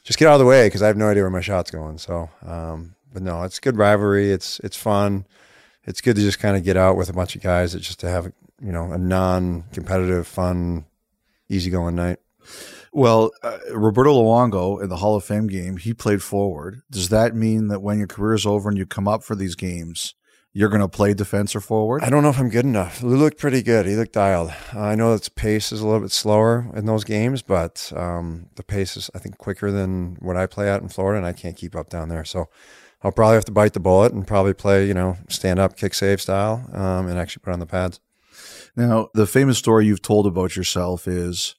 just 0.04 0.18
get 0.18 0.28
out 0.28 0.34
of 0.34 0.40
the 0.40 0.46
way 0.46 0.66
because 0.66 0.82
I 0.82 0.86
have 0.86 0.96
no 0.96 1.08
idea 1.08 1.24
where 1.24 1.30
my 1.30 1.40
shot's 1.40 1.70
going. 1.70 1.98
So, 1.98 2.30
um, 2.46 2.94
but 3.12 3.22
no, 3.22 3.42
it's 3.42 3.58
good 3.58 3.76
rivalry. 3.76 4.30
It's 4.30 4.60
it's 4.60 4.76
fun 4.76 5.26
it's 5.84 6.00
good 6.00 6.16
to 6.16 6.22
just 6.22 6.38
kind 6.38 6.56
of 6.56 6.64
get 6.64 6.76
out 6.76 6.96
with 6.96 7.08
a 7.08 7.12
bunch 7.12 7.34
of 7.34 7.42
guys 7.42 7.74
It's 7.74 7.86
just 7.86 8.00
to 8.00 8.08
have 8.08 8.32
you 8.60 8.72
know 8.72 8.92
a 8.92 8.98
non-competitive, 8.98 10.26
fun, 10.26 10.84
easygoing 11.48 11.94
night. 11.94 12.18
Well, 12.92 13.30
uh, 13.42 13.58
Roberto 13.72 14.12
Luongo 14.12 14.82
in 14.82 14.88
the 14.88 14.96
Hall 14.96 15.16
of 15.16 15.24
Fame 15.24 15.46
game, 15.46 15.76
he 15.76 15.94
played 15.94 16.22
forward. 16.22 16.82
Does 16.90 17.08
that 17.10 17.34
mean 17.34 17.68
that 17.68 17.82
when 17.82 17.98
your 17.98 18.08
career 18.08 18.34
is 18.34 18.44
over 18.44 18.68
and 18.68 18.76
you 18.76 18.84
come 18.84 19.08
up 19.08 19.22
for 19.22 19.36
these 19.36 19.54
games, 19.54 20.14
you're 20.52 20.68
going 20.68 20.80
to 20.80 20.88
play 20.88 21.14
defense 21.14 21.54
or 21.54 21.60
forward? 21.60 22.02
I 22.02 22.10
don't 22.10 22.22
know 22.22 22.30
if 22.30 22.38
I'm 22.38 22.50
good 22.50 22.64
enough. 22.64 23.02
Lou 23.02 23.16
looked 23.16 23.38
pretty 23.38 23.62
good. 23.62 23.86
He 23.86 23.94
looked 23.94 24.12
dialed. 24.12 24.52
Uh, 24.74 24.80
I 24.80 24.94
know 24.94 25.16
that 25.16 25.34
pace 25.34 25.72
is 25.72 25.80
a 25.80 25.86
little 25.86 26.00
bit 26.00 26.10
slower 26.10 26.70
in 26.74 26.86
those 26.86 27.04
games, 27.04 27.42
but 27.42 27.92
um, 27.94 28.48
the 28.56 28.62
pace 28.62 28.96
is, 28.96 29.10
I 29.14 29.18
think, 29.18 29.38
quicker 29.38 29.70
than 29.70 30.16
what 30.20 30.36
I 30.36 30.46
play 30.46 30.68
at 30.68 30.82
in 30.82 30.88
Florida, 30.88 31.18
and 31.18 31.26
I 31.26 31.32
can't 31.32 31.56
keep 31.56 31.76
up 31.76 31.88
down 31.88 32.08
there. 32.08 32.24
So 32.24 32.48
I'll 33.02 33.12
probably 33.12 33.36
have 33.36 33.44
to 33.46 33.52
bite 33.52 33.72
the 33.72 33.80
bullet 33.80 34.12
and 34.12 34.26
probably 34.26 34.54
play, 34.54 34.86
you 34.86 34.94
know, 34.94 35.16
stand 35.28 35.58
up, 35.58 35.76
kick 35.76 35.94
save 35.94 36.20
style, 36.20 36.68
um, 36.72 37.08
and 37.08 37.18
actually 37.18 37.42
put 37.42 37.52
on 37.52 37.60
the 37.60 37.66
pads. 37.66 38.00
Now, 38.76 39.08
the 39.14 39.26
famous 39.26 39.58
story 39.58 39.86
you've 39.86 40.02
told 40.02 40.26
about 40.26 40.56
yourself 40.56 41.08
is 41.08 41.54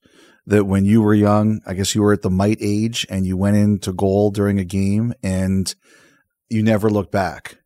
that 0.46 0.66
when 0.66 0.86
you 0.86 1.02
were 1.02 1.14
young, 1.14 1.62
I 1.66 1.74
guess 1.74 1.96
you 1.96 2.02
were 2.02 2.14
at 2.14 2.22
the 2.22 2.30
mite 2.30 2.58
age 2.62 3.06
and 3.10 3.26
you 3.26 3.38
went 3.38 3.58
into 3.58 3.94
goal 3.94 4.32
during 4.32 4.60
a 4.60 4.66
game 4.66 5.14
and 5.22 5.74
you 6.50 6.64
never 6.64 6.90
looked 6.90 7.12
back. 7.12 7.58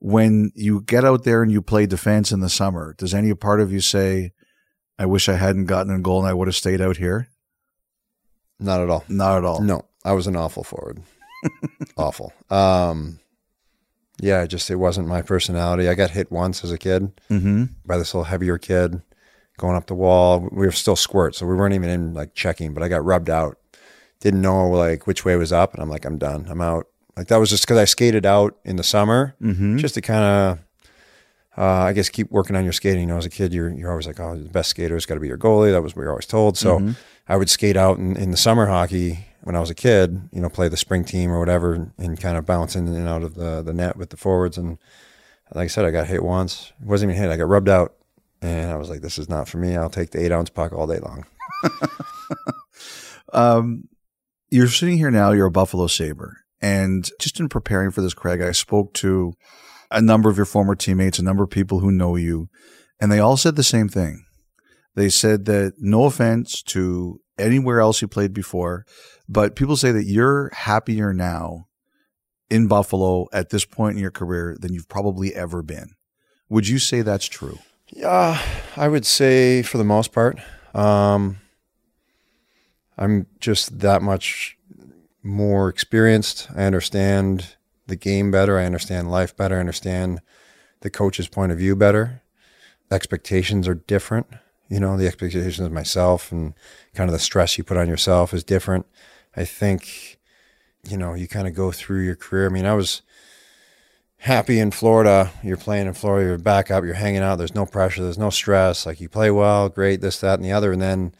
When 0.00 0.52
you 0.54 0.82
get 0.82 1.04
out 1.04 1.24
there 1.24 1.42
and 1.42 1.50
you 1.50 1.60
play 1.60 1.86
defense 1.86 2.30
in 2.30 2.40
the 2.40 2.48
summer, 2.48 2.94
does 2.98 3.14
any 3.14 3.34
part 3.34 3.60
of 3.60 3.72
you 3.72 3.80
say, 3.80 4.32
I 4.98 5.06
wish 5.06 5.28
I 5.28 5.34
hadn't 5.34 5.66
gotten 5.66 5.92
in 5.92 6.02
goal 6.02 6.20
and 6.20 6.28
I 6.28 6.34
would 6.34 6.48
have 6.48 6.54
stayed 6.54 6.80
out 6.80 6.96
here? 6.98 7.28
Not 8.60 8.80
at 8.80 8.90
all. 8.90 9.04
Not 9.08 9.38
at 9.38 9.44
all. 9.44 9.60
No, 9.60 9.86
I 10.04 10.12
was 10.12 10.26
an 10.26 10.36
awful 10.36 10.64
forward. 10.64 11.02
awful. 11.96 12.32
Um, 12.50 13.20
yeah, 14.20 14.44
just 14.46 14.70
it 14.70 14.76
wasn't 14.76 15.08
my 15.08 15.22
personality. 15.22 15.88
I 15.88 15.94
got 15.94 16.10
hit 16.10 16.32
once 16.32 16.64
as 16.64 16.72
a 16.72 16.78
kid 16.78 17.12
mm-hmm. 17.30 17.64
by 17.84 17.98
this 17.98 18.14
little 18.14 18.24
heavier 18.24 18.58
kid 18.58 19.00
going 19.58 19.76
up 19.76 19.86
the 19.86 19.94
wall. 19.94 20.48
We 20.50 20.66
were 20.66 20.72
still 20.72 20.96
squirt, 20.96 21.34
so 21.34 21.46
we 21.46 21.54
weren't 21.54 21.74
even 21.74 21.90
in 21.90 22.14
like 22.14 22.34
checking. 22.34 22.74
But 22.74 22.82
I 22.82 22.88
got 22.88 23.04
rubbed 23.04 23.30
out. 23.30 23.58
Didn't 24.20 24.42
know 24.42 24.68
like 24.70 25.06
which 25.06 25.24
way 25.24 25.36
was 25.36 25.52
up, 25.52 25.74
and 25.74 25.82
I'm 25.82 25.90
like, 25.90 26.04
I'm 26.04 26.18
done. 26.18 26.46
I'm 26.48 26.60
out. 26.60 26.86
Like 27.18 27.28
that 27.28 27.36
was 27.38 27.50
just 27.50 27.64
because 27.64 27.78
I 27.78 27.84
skated 27.84 28.24
out 28.24 28.56
in 28.64 28.76
the 28.76 28.84
summer, 28.84 29.34
mm-hmm. 29.42 29.76
just 29.76 29.94
to 29.94 30.00
kind 30.00 30.24
of. 30.24 30.58
Uh, 31.56 31.86
I 31.86 31.92
guess 31.92 32.08
keep 32.08 32.30
working 32.30 32.54
on 32.54 32.62
your 32.62 32.72
skating. 32.72 33.00
You 33.00 33.06
know, 33.08 33.16
as 33.16 33.26
a 33.26 33.30
kid, 33.30 33.52
you're 33.52 33.68
you're 33.68 33.90
always 33.90 34.06
like, 34.06 34.20
oh, 34.20 34.36
the 34.36 34.48
best 34.48 34.70
skater 34.70 34.94
has 34.94 35.06
got 35.06 35.14
to 35.14 35.20
be 35.20 35.26
your 35.26 35.36
goalie. 35.36 35.72
That 35.72 35.82
was 35.82 35.96
what 35.96 36.02
we 36.02 36.04
were 36.04 36.12
always 36.12 36.26
told. 36.26 36.56
So 36.56 36.78
mm-hmm. 36.78 36.92
I 37.28 37.36
would 37.36 37.50
skate 37.50 37.76
out 37.76 37.98
in, 37.98 38.16
in 38.16 38.30
the 38.30 38.36
summer 38.36 38.66
hockey 38.66 39.26
when 39.42 39.56
I 39.56 39.60
was 39.60 39.70
a 39.70 39.74
kid, 39.74 40.28
you 40.32 40.40
know, 40.40 40.48
play 40.48 40.68
the 40.68 40.76
spring 40.76 41.04
team 41.04 41.30
or 41.30 41.38
whatever 41.38 41.90
and 41.98 42.20
kind 42.20 42.36
of 42.36 42.46
bounce 42.46 42.76
in 42.76 42.86
and 42.86 43.08
out 43.08 43.22
of 43.22 43.34
the, 43.34 43.62
the 43.62 43.72
net 43.72 43.96
with 43.96 44.10
the 44.10 44.16
forwards. 44.16 44.58
And 44.58 44.78
like 45.54 45.64
I 45.64 45.68
said, 45.68 45.84
I 45.84 45.90
got 45.90 46.06
hit 46.06 46.22
once. 46.22 46.72
It 46.80 46.86
wasn't 46.86 47.10
even 47.10 47.22
hit. 47.22 47.30
I 47.30 47.36
got 47.36 47.48
rubbed 47.48 47.68
out. 47.68 47.94
And 48.40 48.70
I 48.70 48.76
was 48.76 48.88
like, 48.88 49.00
this 49.00 49.18
is 49.18 49.28
not 49.28 49.48
for 49.48 49.58
me. 49.58 49.76
I'll 49.76 49.90
take 49.90 50.10
the 50.10 50.22
eight 50.22 50.32
ounce 50.32 50.50
puck 50.50 50.72
all 50.72 50.86
day 50.86 50.98
long. 50.98 51.24
um, 53.32 53.88
you're 54.50 54.68
sitting 54.68 54.96
here 54.96 55.10
now, 55.10 55.32
you're 55.32 55.46
a 55.46 55.50
Buffalo 55.50 55.86
Sabre. 55.86 56.36
And 56.60 57.08
just 57.20 57.38
in 57.38 57.48
preparing 57.48 57.90
for 57.90 58.00
this, 58.00 58.14
Craig, 58.14 58.40
I 58.40 58.52
spoke 58.52 58.94
to 58.94 59.34
a 59.90 60.02
number 60.02 60.28
of 60.28 60.36
your 60.36 60.46
former 60.46 60.74
teammates, 60.74 61.18
a 61.18 61.24
number 61.24 61.42
of 61.42 61.50
people 61.50 61.80
who 61.80 61.92
know 61.92 62.16
you, 62.16 62.48
and 63.00 63.10
they 63.10 63.20
all 63.20 63.36
said 63.36 63.56
the 63.56 63.62
same 63.62 63.88
thing 63.88 64.24
They 64.94 65.08
said 65.08 65.44
that 65.44 65.74
no 65.78 66.04
offense 66.04 66.62
to 66.64 67.20
anywhere 67.38 67.80
else 67.80 68.02
you 68.02 68.08
played 68.08 68.32
before, 68.32 68.84
but 69.28 69.54
people 69.54 69.76
say 69.76 69.92
that 69.92 70.04
you're 70.04 70.50
happier 70.52 71.14
now 71.14 71.66
in 72.50 72.66
Buffalo 72.66 73.26
at 73.32 73.50
this 73.50 73.64
point 73.64 73.96
in 73.96 74.02
your 74.02 74.10
career 74.10 74.56
than 74.58 74.72
you've 74.72 74.88
probably 74.88 75.34
ever 75.34 75.62
been. 75.62 75.90
Would 76.48 76.66
you 76.66 76.78
say 76.78 77.02
that's 77.02 77.26
true? 77.26 77.58
Yeah, 77.90 78.40
I 78.76 78.88
would 78.88 79.06
say 79.06 79.62
for 79.62 79.78
the 79.78 79.84
most 79.84 80.12
part. 80.12 80.38
Um, 80.74 81.38
I'm 82.96 83.26
just 83.38 83.78
that 83.80 84.02
much 84.02 84.57
more 85.28 85.68
experienced. 85.68 86.48
I 86.56 86.64
understand 86.64 87.56
the 87.86 87.96
game 87.96 88.30
better. 88.30 88.58
I 88.58 88.64
understand 88.64 89.10
life 89.10 89.36
better. 89.36 89.56
I 89.56 89.60
understand 89.60 90.20
the 90.80 90.90
coach's 90.90 91.28
point 91.28 91.52
of 91.52 91.58
view 91.58 91.76
better. 91.76 92.22
Expectations 92.90 93.68
are 93.68 93.74
different. 93.74 94.26
You 94.68 94.80
know, 94.80 94.96
the 94.96 95.06
expectations 95.06 95.60
of 95.60 95.72
myself 95.72 96.32
and 96.32 96.54
kind 96.94 97.08
of 97.08 97.12
the 97.12 97.18
stress 97.18 97.56
you 97.56 97.64
put 97.64 97.76
on 97.76 97.88
yourself 97.88 98.34
is 98.34 98.44
different. 98.44 98.86
I 99.36 99.44
think, 99.44 100.18
you 100.88 100.96
know, 100.96 101.14
you 101.14 101.28
kind 101.28 101.46
of 101.46 101.54
go 101.54 101.72
through 101.72 102.04
your 102.04 102.16
career. 102.16 102.46
I 102.46 102.50
mean, 102.50 102.66
I 102.66 102.74
was 102.74 103.02
happy 104.18 104.58
in 104.58 104.70
Florida. 104.70 105.30
You're 105.42 105.56
playing 105.56 105.86
in 105.86 105.94
Florida, 105.94 106.26
you're 106.26 106.38
back 106.38 106.70
up, 106.70 106.84
you're 106.84 106.94
hanging 106.94 107.22
out. 107.22 107.36
There's 107.36 107.54
no 107.54 107.66
pressure, 107.66 108.02
there's 108.02 108.18
no 108.18 108.30
stress. 108.30 108.84
Like 108.84 109.00
you 109.00 109.08
play 109.08 109.30
well, 109.30 109.68
great, 109.68 110.00
this, 110.00 110.20
that, 110.20 110.38
and 110.38 110.44
the 110.44 110.52
other. 110.52 110.72
And 110.72 110.82
then 110.82 111.14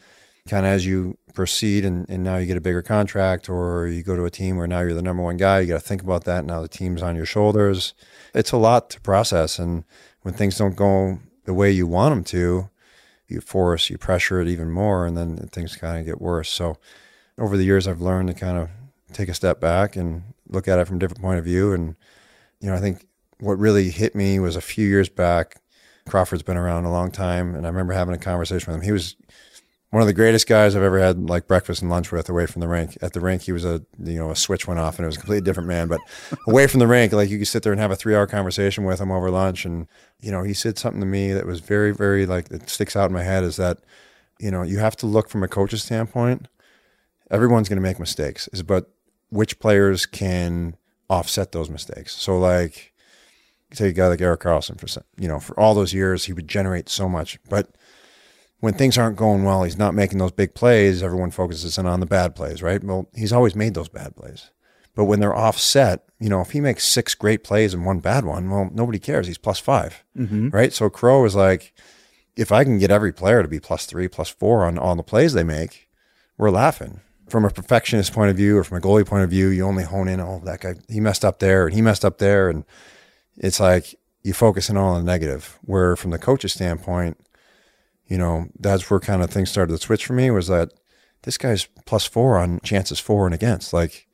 kind 0.47 0.65
of 0.65 0.71
as 0.71 0.85
you 0.85 1.17
proceed 1.39 1.85
and, 1.85 2.05
and 2.09 2.21
now 2.21 2.35
you 2.35 2.45
get 2.45 2.57
a 2.57 2.61
bigger 2.61 2.81
contract 2.81 3.47
or 3.47 3.87
you 3.87 4.03
go 4.03 4.13
to 4.13 4.25
a 4.25 4.29
team 4.29 4.57
where 4.57 4.67
now 4.67 4.81
you're 4.81 4.93
the 4.93 5.01
number 5.01 5.23
one 5.23 5.37
guy, 5.37 5.61
you 5.61 5.67
got 5.67 5.75
to 5.75 5.87
think 5.87 6.03
about 6.03 6.25
that. 6.25 6.43
Now 6.43 6.61
the 6.61 6.67
team's 6.67 7.01
on 7.01 7.15
your 7.15 7.25
shoulders. 7.25 7.93
It's 8.33 8.51
a 8.51 8.57
lot 8.57 8.89
to 8.89 8.99
process. 8.99 9.57
And 9.57 9.85
when 10.23 10.33
things 10.33 10.57
don't 10.57 10.75
go 10.75 11.19
the 11.45 11.53
way 11.53 11.71
you 11.71 11.87
want 11.87 12.11
them 12.11 12.25
to, 12.25 12.69
you 13.29 13.39
force, 13.39 13.89
you 13.89 13.97
pressure 13.97 14.41
it 14.41 14.49
even 14.49 14.69
more, 14.69 15.05
and 15.05 15.15
then 15.15 15.37
things 15.47 15.77
kind 15.77 15.97
of 15.97 16.05
get 16.05 16.19
worse. 16.19 16.49
So 16.49 16.75
over 17.37 17.55
the 17.55 17.63
years, 17.63 17.87
I've 17.87 18.01
learned 18.01 18.27
to 18.27 18.33
kind 18.33 18.57
of 18.57 18.67
take 19.13 19.29
a 19.29 19.33
step 19.33 19.61
back 19.61 19.95
and 19.95 20.23
look 20.49 20.67
at 20.67 20.77
it 20.77 20.87
from 20.87 20.97
a 20.97 20.99
different 20.99 21.21
point 21.21 21.39
of 21.39 21.45
view. 21.45 21.71
And, 21.71 21.95
you 22.59 22.67
know, 22.67 22.75
I 22.75 22.79
think 22.79 23.07
what 23.39 23.57
really 23.57 23.91
hit 23.91 24.13
me 24.13 24.39
was 24.39 24.57
a 24.57 24.61
few 24.61 24.85
years 24.85 25.07
back. 25.07 25.61
Crawford's 26.05 26.43
been 26.43 26.57
around 26.57 26.83
a 26.83 26.91
long 26.91 27.11
time, 27.11 27.55
and 27.55 27.65
I 27.65 27.69
remember 27.69 27.93
having 27.93 28.13
a 28.13 28.17
conversation 28.17 28.73
with 28.73 28.81
him. 28.81 28.85
He 28.85 28.91
was 28.91 29.15
one 29.91 30.01
of 30.01 30.07
the 30.07 30.13
greatest 30.13 30.47
guys 30.47 30.75
I've 30.75 30.83
ever 30.83 30.99
had 30.99 31.29
like 31.29 31.47
breakfast 31.47 31.81
and 31.81 31.89
lunch 31.89 32.11
with 32.11 32.29
away 32.29 32.45
from 32.45 32.59
the 32.59 32.67
rink. 32.67 32.97
At 33.01 33.13
the 33.13 33.19
rink, 33.19 33.43
he 33.43 33.51
was 33.51 33.65
a 33.65 33.81
you 34.03 34.19
know 34.19 34.29
a 34.29 34.35
switch 34.35 34.67
went 34.67 34.79
off 34.79 34.97
and 34.97 35.05
it 35.05 35.07
was 35.07 35.15
a 35.15 35.19
completely 35.19 35.43
different 35.43 35.67
man. 35.67 35.87
But 35.87 36.01
away 36.47 36.67
from 36.67 36.79
the 36.79 36.87
rink, 36.87 37.11
like 37.11 37.29
you 37.29 37.39
could 37.39 37.47
sit 37.47 37.63
there 37.63 37.71
and 37.71 37.81
have 37.81 37.91
a 37.91 37.95
three 37.95 38.15
hour 38.15 38.27
conversation 38.27 38.83
with 38.83 39.01
him 39.01 39.11
over 39.11 39.31
lunch, 39.31 39.65
and 39.65 39.87
you 40.19 40.31
know 40.31 40.43
he 40.43 40.53
said 40.53 40.77
something 40.77 40.99
to 41.01 41.07
me 41.07 41.33
that 41.33 41.45
was 41.45 41.59
very 41.59 41.91
very 41.91 42.25
like 42.25 42.51
it 42.51 42.69
sticks 42.69 42.95
out 42.95 43.09
in 43.09 43.13
my 43.13 43.23
head 43.23 43.43
is 43.43 43.55
that 43.55 43.79
you 44.39 44.51
know 44.51 44.61
you 44.61 44.77
have 44.77 44.95
to 44.97 45.07
look 45.07 45.29
from 45.29 45.43
a 45.43 45.47
coach's 45.47 45.83
standpoint. 45.83 46.47
Everyone's 47.31 47.69
going 47.69 47.77
to 47.77 47.81
make 47.81 47.99
mistakes. 47.99 48.47
Is 48.53 48.63
but 48.63 48.91
which 49.29 49.59
players 49.59 50.05
can 50.05 50.75
offset 51.09 51.51
those 51.51 51.69
mistakes. 51.69 52.15
So 52.15 52.37
like 52.37 52.93
take 53.71 53.91
a 53.91 53.93
guy 53.93 54.07
like 54.07 54.21
Erik 54.21 54.41
Karlsson 54.41 54.79
for 54.79 55.03
you 55.17 55.27
know 55.27 55.39
for 55.39 55.59
all 55.59 55.73
those 55.73 55.93
years 55.93 56.25
he 56.25 56.33
would 56.33 56.47
generate 56.47 56.89
so 56.89 57.09
much, 57.09 57.39
but 57.49 57.71
when 58.59 58.73
things 58.73 58.97
aren't 58.97 59.17
going 59.17 59.43
well, 59.43 59.63
he's 59.63 59.77
not 59.77 59.93
making 59.93 60.17
those 60.19 60.31
big 60.31 60.53
plays. 60.53 61.01
Everyone 61.01 61.31
focuses 61.31 61.77
in 61.77 61.85
on 61.85 61.99
the 61.99 62.05
bad 62.05 62.35
plays, 62.35 62.61
right? 62.61 62.83
Well, 62.83 63.09
he's 63.15 63.31
always 63.33 63.55
made 63.55 63.73
those 63.73 63.89
bad 63.89 64.15
plays. 64.15 64.51
But 64.95 65.05
when 65.05 65.19
they're 65.21 65.35
offset, 65.35 66.03
you 66.19 66.27
know, 66.29 66.41
if 66.41 66.51
he 66.51 66.59
makes 66.59 66.85
six 66.85 67.15
great 67.15 67.43
plays 67.43 67.73
and 67.73 67.85
one 67.85 67.99
bad 67.99 68.25
one, 68.25 68.49
well, 68.49 68.69
nobody 68.73 68.99
cares. 68.99 69.27
He's 69.27 69.37
plus 69.37 69.59
5 69.59 70.03
Mm-hmm. 70.17 70.49
right? 70.49 70.73
So 70.73 70.89
Crow 70.89 71.23
is 71.25 71.35
like, 71.35 71.73
if 72.35 72.51
I 72.51 72.63
can 72.65 72.79
get 72.79 72.91
every 72.91 73.13
player 73.13 73.41
to 73.41 73.47
be 73.47 73.59
plus 73.61 73.85
three, 73.85 74.07
plus 74.09 74.29
four 74.29 74.65
on 74.65 74.77
all 74.77 74.95
the 74.95 75.03
plays 75.03 75.33
they 75.33 75.43
make, 75.43 75.87
we're 76.37 76.49
laughing. 76.51 76.99
From 77.29 77.45
a 77.45 77.49
perfectionist 77.49 78.11
point 78.11 78.31
of 78.31 78.35
view 78.37 78.57
or 78.57 78.63
from 78.63 78.77
a 78.77 78.81
goalie 78.81 79.05
point 79.05 79.23
of 79.23 79.29
view, 79.29 79.47
you 79.49 79.63
only 79.65 79.83
hone 79.83 80.07
in, 80.09 80.19
oh, 80.19 80.41
that 80.45 80.61
guy, 80.61 80.73
he 80.89 80.99
messed 80.99 81.23
up 81.23 81.39
there 81.39 81.65
and 81.67 81.75
he 81.75 81.81
messed 81.81 82.03
up 82.03 82.17
there. 82.17 82.49
And 82.49 82.65
it's 83.37 83.59
like 83.59 83.95
you 84.23 84.33
focus 84.33 84.69
in 84.69 84.75
all 84.77 84.95
on 84.95 85.05
the 85.05 85.09
negative. 85.11 85.59
Where 85.61 85.95
from 85.95 86.11
the 86.11 86.17
coach's 86.17 86.53
standpoint, 86.53 87.17
you 88.09 88.17
know, 88.17 88.47
that's 88.59 88.89
where 88.89 88.99
kind 88.99 89.21
of 89.21 89.29
things 89.29 89.51
started 89.51 89.71
to 89.71 89.77
switch 89.77 90.05
for 90.05 90.13
me 90.13 90.31
was 90.31 90.47
that 90.47 90.73
this 91.23 91.37
guy's 91.37 91.67
plus 91.85 92.05
four 92.05 92.37
on 92.37 92.59
chances 92.63 92.99
for 92.99 93.25
and 93.25 93.35
against. 93.35 93.71
Like 93.71 94.07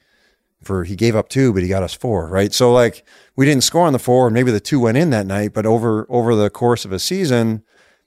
for 0.61 0.83
he 0.83 0.95
gave 0.95 1.15
up 1.15 1.29
two, 1.29 1.53
but 1.53 1.63
he 1.63 1.69
got 1.69 1.83
us 1.83 1.93
four, 1.93 2.27
right? 2.27 2.53
So 2.53 2.71
like 2.73 3.05
we 3.35 3.45
didn't 3.45 3.63
score 3.63 3.87
on 3.87 3.93
the 3.93 3.99
four, 3.99 4.27
and 4.27 4.33
maybe 4.33 4.51
the 4.51 4.59
two 4.59 4.79
went 4.79 4.97
in 4.97 5.11
that 5.11 5.25
night, 5.25 5.53
but 5.53 5.65
over 5.65 6.05
over 6.09 6.35
the 6.35 6.49
course 6.49 6.83
of 6.83 6.91
a 6.91 6.99
season, 6.99 7.63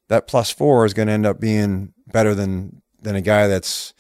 that 0.09 0.27
plus 0.27 0.51
four 0.51 0.85
is 0.85 0.95
going 0.95 1.09
to 1.09 1.15
end 1.15 1.27
up 1.27 1.41
being 1.41 1.95
better 2.07 2.35
than 2.35 2.83
than 3.01 3.17
a 3.17 3.23
guy 3.23 3.47
that's 3.47 3.95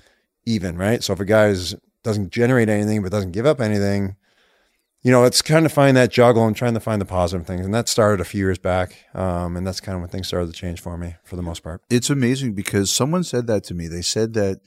even, 0.44 0.76
right? 0.76 1.02
So 1.02 1.12
if 1.12 1.20
a 1.20 1.24
guy 1.24 1.54
doesn't 2.02 2.30
generate 2.30 2.68
anything 2.68 3.02
but 3.02 3.12
doesn't 3.12 3.32
give 3.32 3.46
up 3.46 3.60
anything, 3.60 4.16
you 5.02 5.12
know, 5.12 5.24
it's 5.24 5.42
kind 5.42 5.64
of 5.64 5.72
find 5.72 5.96
that 5.96 6.10
juggle 6.10 6.46
and 6.46 6.56
trying 6.56 6.74
to 6.74 6.80
find 6.80 7.00
the 7.00 7.06
positive 7.06 7.46
things. 7.46 7.64
And 7.64 7.72
that 7.72 7.88
started 7.88 8.20
a 8.20 8.24
few 8.24 8.40
years 8.40 8.58
back. 8.58 9.04
Um, 9.14 9.56
and 9.56 9.66
that's 9.66 9.80
kind 9.80 9.94
of 9.94 10.00
when 10.00 10.10
things 10.10 10.26
started 10.26 10.46
to 10.46 10.52
change 10.52 10.80
for 10.80 10.98
me 10.98 11.14
for 11.24 11.36
the 11.36 11.42
most 11.42 11.62
part. 11.62 11.82
It's 11.88 12.10
amazing 12.10 12.54
because 12.54 12.90
someone 12.90 13.22
said 13.22 13.46
that 13.46 13.64
to 13.64 13.74
me. 13.74 13.86
They 13.86 14.02
said 14.02 14.34
that 14.34 14.60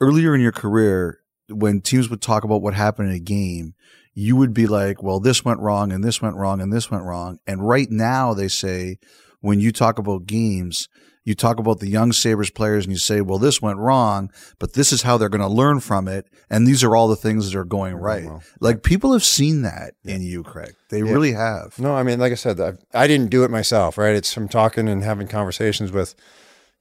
earlier 0.00 0.34
in 0.34 0.40
your 0.40 0.52
career, 0.52 1.20
when 1.48 1.80
teams 1.80 2.08
would 2.10 2.22
talk 2.22 2.44
about 2.44 2.62
what 2.62 2.74
happened 2.74 3.08
in 3.08 3.16
a 3.16 3.20
game, 3.20 3.74
you 4.14 4.36
would 4.36 4.54
be 4.54 4.66
like, 4.66 5.02
well, 5.02 5.20
this 5.20 5.44
went 5.44 5.60
wrong 5.60 5.92
and 5.92 6.02
this 6.02 6.22
went 6.22 6.36
wrong 6.36 6.60
and 6.60 6.72
this 6.72 6.90
went 6.90 7.04
wrong. 7.04 7.38
And 7.46 7.66
right 7.66 7.90
now, 7.90 8.34
they 8.34 8.48
say, 8.48 8.98
when 9.40 9.60
you 9.60 9.72
talk 9.72 9.98
about 9.98 10.26
games, 10.26 10.88
you 11.26 11.34
talk 11.34 11.58
about 11.58 11.80
the 11.80 11.88
young 11.88 12.12
Sabres 12.12 12.50
players 12.50 12.84
and 12.84 12.92
you 12.92 12.98
say, 12.98 13.20
well, 13.20 13.38
this 13.38 13.60
went 13.60 13.78
wrong, 13.78 14.30
but 14.60 14.74
this 14.74 14.92
is 14.92 15.02
how 15.02 15.18
they're 15.18 15.28
going 15.28 15.40
to 15.40 15.48
learn 15.48 15.80
from 15.80 16.06
it. 16.06 16.28
And 16.48 16.66
these 16.66 16.84
are 16.84 16.94
all 16.94 17.08
the 17.08 17.16
things 17.16 17.50
that 17.50 17.58
are 17.58 17.64
going 17.64 17.96
right. 17.96 18.24
well. 18.24 18.42
Like 18.60 18.84
people 18.84 19.12
have 19.12 19.24
seen 19.24 19.62
that 19.62 19.94
in 20.04 20.22
you, 20.22 20.44
Craig. 20.44 20.74
They 20.88 21.00
Yeah. 21.00 21.10
really 21.12 21.32
have. 21.32 21.78
No, 21.80 21.96
I 21.96 22.04
mean, 22.04 22.20
like 22.20 22.30
I 22.30 22.36
said, 22.36 22.60
I, 22.60 22.74
I 22.94 23.08
didn't 23.08 23.30
do 23.30 23.42
it 23.42 23.50
myself, 23.50 23.98
right? 23.98 24.14
It's 24.14 24.32
from 24.32 24.48
talking 24.48 24.88
and 24.88 25.02
having 25.02 25.26
conversations 25.26 25.90
with, 25.90 26.14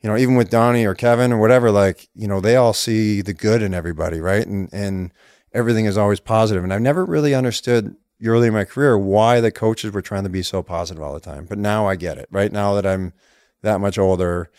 you 0.02 0.10
know, 0.10 0.16
even 0.16 0.36
with 0.36 0.52
Donnie 0.52 0.86
or 0.86 0.94
Kevin 0.94 1.34
or 1.34 1.40
whatever, 1.40 1.72
like, 1.72 2.08
you 2.14 2.28
know, 2.28 2.40
they 2.40 2.56
all 2.56 2.74
see 2.74 3.22
the 3.22 3.34
good 3.34 3.64
in 3.64 3.74
everybody, 3.74 4.22
right? 4.22 4.46
And, 4.46 4.70
and 4.72 5.12
everything 5.54 5.86
is 5.86 5.98
always 5.98 6.20
positive. 6.20 6.64
And 6.64 6.72
I've 6.72 6.82
never 6.82 7.04
really 7.04 7.34
understood 7.34 7.96
early 8.24 8.48
in 8.48 8.54
my 8.54 8.64
career 8.66 8.96
why 8.96 9.42
the 9.42 9.52
coaches 9.52 9.92
were 9.92 10.04
trying 10.04 10.24
to 10.24 10.30
be 10.30 10.44
so 10.44 10.62
positive 10.62 11.02
all 11.02 11.16
the 11.16 11.20
time. 11.20 11.46
But 11.50 11.58
now 11.58 11.88
I 11.88 11.96
get 11.96 12.20
it, 12.20 12.28
right? 12.30 12.52
Now 12.52 12.76
that 12.76 12.86
I'm 12.86 13.14
that 13.66 13.82
much 13.82 13.98
older 13.98 14.50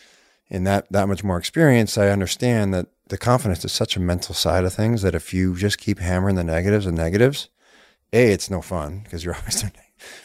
and 0.49 0.65
that, 0.65 0.89
that 0.91 1.07
much 1.07 1.23
more 1.23 1.37
experienced, 1.37 1.97
I 1.97 2.09
understand 2.09 2.73
that 2.73 2.87
the 3.07 3.17
confidence 3.17 3.65
is 3.65 3.71
such 3.71 3.97
a 3.97 3.99
mental 3.99 4.35
side 4.35 4.63
of 4.63 4.73
things 4.73 5.01
that 5.01 5.15
if 5.15 5.33
you 5.33 5.55
just 5.55 5.77
keep 5.77 5.99
hammering 5.99 6.35
the 6.35 6.43
negatives 6.43 6.85
and 6.85 6.95
negatives, 6.95 7.49
A, 8.13 8.31
it's 8.31 8.49
no 8.49 8.61
fun 8.61 9.01
because 9.03 9.25
you're 9.25 9.35
always 9.39 9.61
doing 9.61 9.73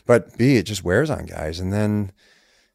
but 0.07 0.37
B, 0.37 0.57
it 0.57 0.65
just 0.65 0.85
wears 0.85 1.11
on 1.11 1.27
guys. 1.27 1.61
And 1.61 1.73
then 1.73 2.12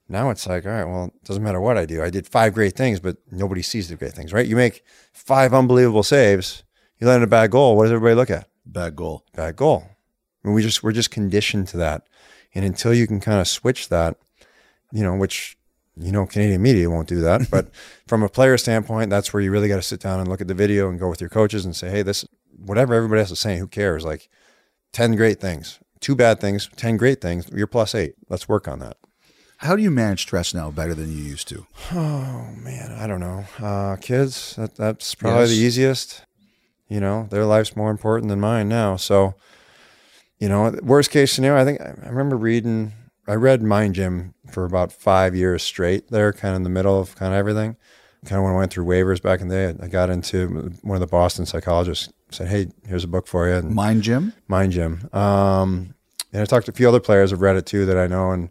now 0.09 0.29
it's 0.29 0.47
like, 0.47 0.65
all 0.65 0.71
right, 0.71 0.85
well, 0.85 1.05
it 1.05 1.23
doesn't 1.23 1.43
matter 1.43 1.61
what 1.61 1.77
I 1.77 1.85
do. 1.85 2.03
I 2.03 2.09
did 2.09 2.27
five 2.27 2.53
great 2.53 2.75
things, 2.75 2.99
but 2.99 3.17
nobody 3.31 3.61
sees 3.61 3.89
the 3.89 3.95
great 3.95 4.13
things, 4.13 4.33
right? 4.33 4.47
You 4.47 4.55
make 4.55 4.83
five 5.11 5.53
unbelievable 5.53 6.03
saves, 6.03 6.63
you 6.99 7.07
let 7.07 7.17
in 7.17 7.23
a 7.23 7.27
bad 7.27 7.51
goal. 7.51 7.75
What 7.75 7.83
does 7.83 7.91
everybody 7.91 8.15
look 8.15 8.31
at? 8.31 8.47
Bad 8.65 8.95
goal. 8.95 9.25
Bad 9.35 9.55
goal. 9.55 9.83
I 10.43 10.47
mean, 10.47 10.55
we 10.55 10.63
just 10.63 10.83
we're 10.83 10.91
just 10.91 11.11
conditioned 11.11 11.67
to 11.69 11.77
that. 11.77 12.07
And 12.55 12.65
until 12.65 12.93
you 12.93 13.05
can 13.05 13.19
kind 13.19 13.39
of 13.39 13.47
switch 13.47 13.89
that, 13.89 14.17
you 14.91 15.03
know, 15.03 15.15
which 15.15 15.56
you 15.99 16.11
know 16.11 16.25
Canadian 16.25 16.61
media 16.61 16.89
won't 16.89 17.07
do 17.07 17.21
that, 17.21 17.49
but 17.49 17.69
from 18.07 18.23
a 18.23 18.29
player 18.29 18.57
standpoint, 18.57 19.09
that's 19.09 19.33
where 19.33 19.41
you 19.41 19.51
really 19.51 19.67
got 19.67 19.77
to 19.77 19.81
sit 19.81 19.99
down 19.99 20.19
and 20.19 20.27
look 20.29 20.41
at 20.41 20.47
the 20.47 20.53
video 20.53 20.89
and 20.89 20.99
go 20.99 21.09
with 21.09 21.21
your 21.21 21.29
coaches 21.29 21.65
and 21.65 21.75
say, 21.75 21.89
hey, 21.89 22.01
this 22.03 22.25
whatever 22.57 22.93
everybody 22.93 23.21
else 23.21 23.31
is 23.31 23.39
saying, 23.39 23.59
who 23.59 23.67
cares? 23.67 24.03
Like 24.05 24.29
ten 24.93 25.15
great 25.15 25.39
things, 25.39 25.79
two 25.99 26.15
bad 26.15 26.39
things, 26.39 26.69
ten 26.75 26.97
great 26.97 27.21
things. 27.21 27.49
You're 27.53 27.67
plus 27.67 27.93
eight. 27.95 28.15
Let's 28.29 28.47
work 28.49 28.67
on 28.67 28.79
that. 28.79 28.97
How 29.61 29.75
do 29.75 29.81
you 29.81 29.89
manage 29.89 30.21
stress 30.21 30.53
now 30.53 30.69
better 30.69 30.93
than 30.93 31.09
you 31.11 31.23
used 31.23 31.47
to? 31.47 31.65
Oh 31.91 32.47
man, 32.57 32.91
I 32.91 33.07
don't 33.07 33.19
know. 33.19 33.45
Uh, 33.59 33.95
kids, 33.95 34.55
that, 34.55 34.75
that's 34.75 35.15
probably 35.15 35.39
Yes. 35.41 35.49
the 35.49 35.55
easiest. 35.55 36.21
You 36.89 36.99
know, 37.01 37.27
their 37.31 37.43
life's 37.43 37.75
more 37.75 37.89
important 37.91 38.29
than 38.29 38.39
mine 38.39 38.69
now. 38.69 38.95
So, 38.97 39.33
you 40.39 40.47
know, 40.47 40.69
worst 40.83 41.11
case 41.11 41.33
scenario, 41.33 41.61
I 41.61 41.65
think 41.65 41.81
I 41.81 41.93
I 42.05 42.09
remember 42.09 42.37
reading. 42.37 42.93
I 43.27 43.33
read 43.33 43.61
Mind 43.61 43.95
Gym 43.95 44.33
for 44.51 44.65
about 44.65 44.91
five 44.91 45.35
years 45.35 45.63
straight. 45.63 46.09
There, 46.09 46.33
kind 46.33 46.53
of 46.53 46.57
in 46.57 46.63
the 46.63 46.69
middle 46.69 46.99
of 46.99 47.15
kind 47.15 47.33
of 47.33 47.37
everything. 47.37 47.75
Kind 48.25 48.39
of 48.39 48.43
when 48.43 48.53
I 48.53 48.57
went 48.57 48.73
through 48.73 48.85
waivers 48.85 49.21
back 49.21 49.41
in 49.41 49.47
the 49.47 49.55
day, 49.55 49.75
I 49.81 49.87
got 49.87 50.09
into 50.09 50.71
one 50.81 50.95
of 50.95 51.01
the 51.01 51.07
Boston 51.07 51.45
psychologists 51.45 52.11
said, 52.31 52.47
"Hey, 52.47 52.67
here's 52.87 53.03
a 53.03 53.07
book 53.07 53.27
for 53.27 53.47
you." 53.47 53.55
And 53.55 53.73
Mind 53.73 54.01
Gym? 54.03 54.33
Mind 54.47 54.71
Gym. 54.71 55.09
Um, 55.13 55.93
and 56.33 56.41
I 56.41 56.45
talked 56.45 56.65
to 56.65 56.71
a 56.71 56.75
few 56.75 56.87
other 56.87 56.99
players 56.99 57.31
have 57.31 57.41
read 57.41 57.55
it 57.55 57.65
too 57.65 57.85
that 57.85 57.97
I 57.97 58.07
know, 58.07 58.31
and 58.31 58.49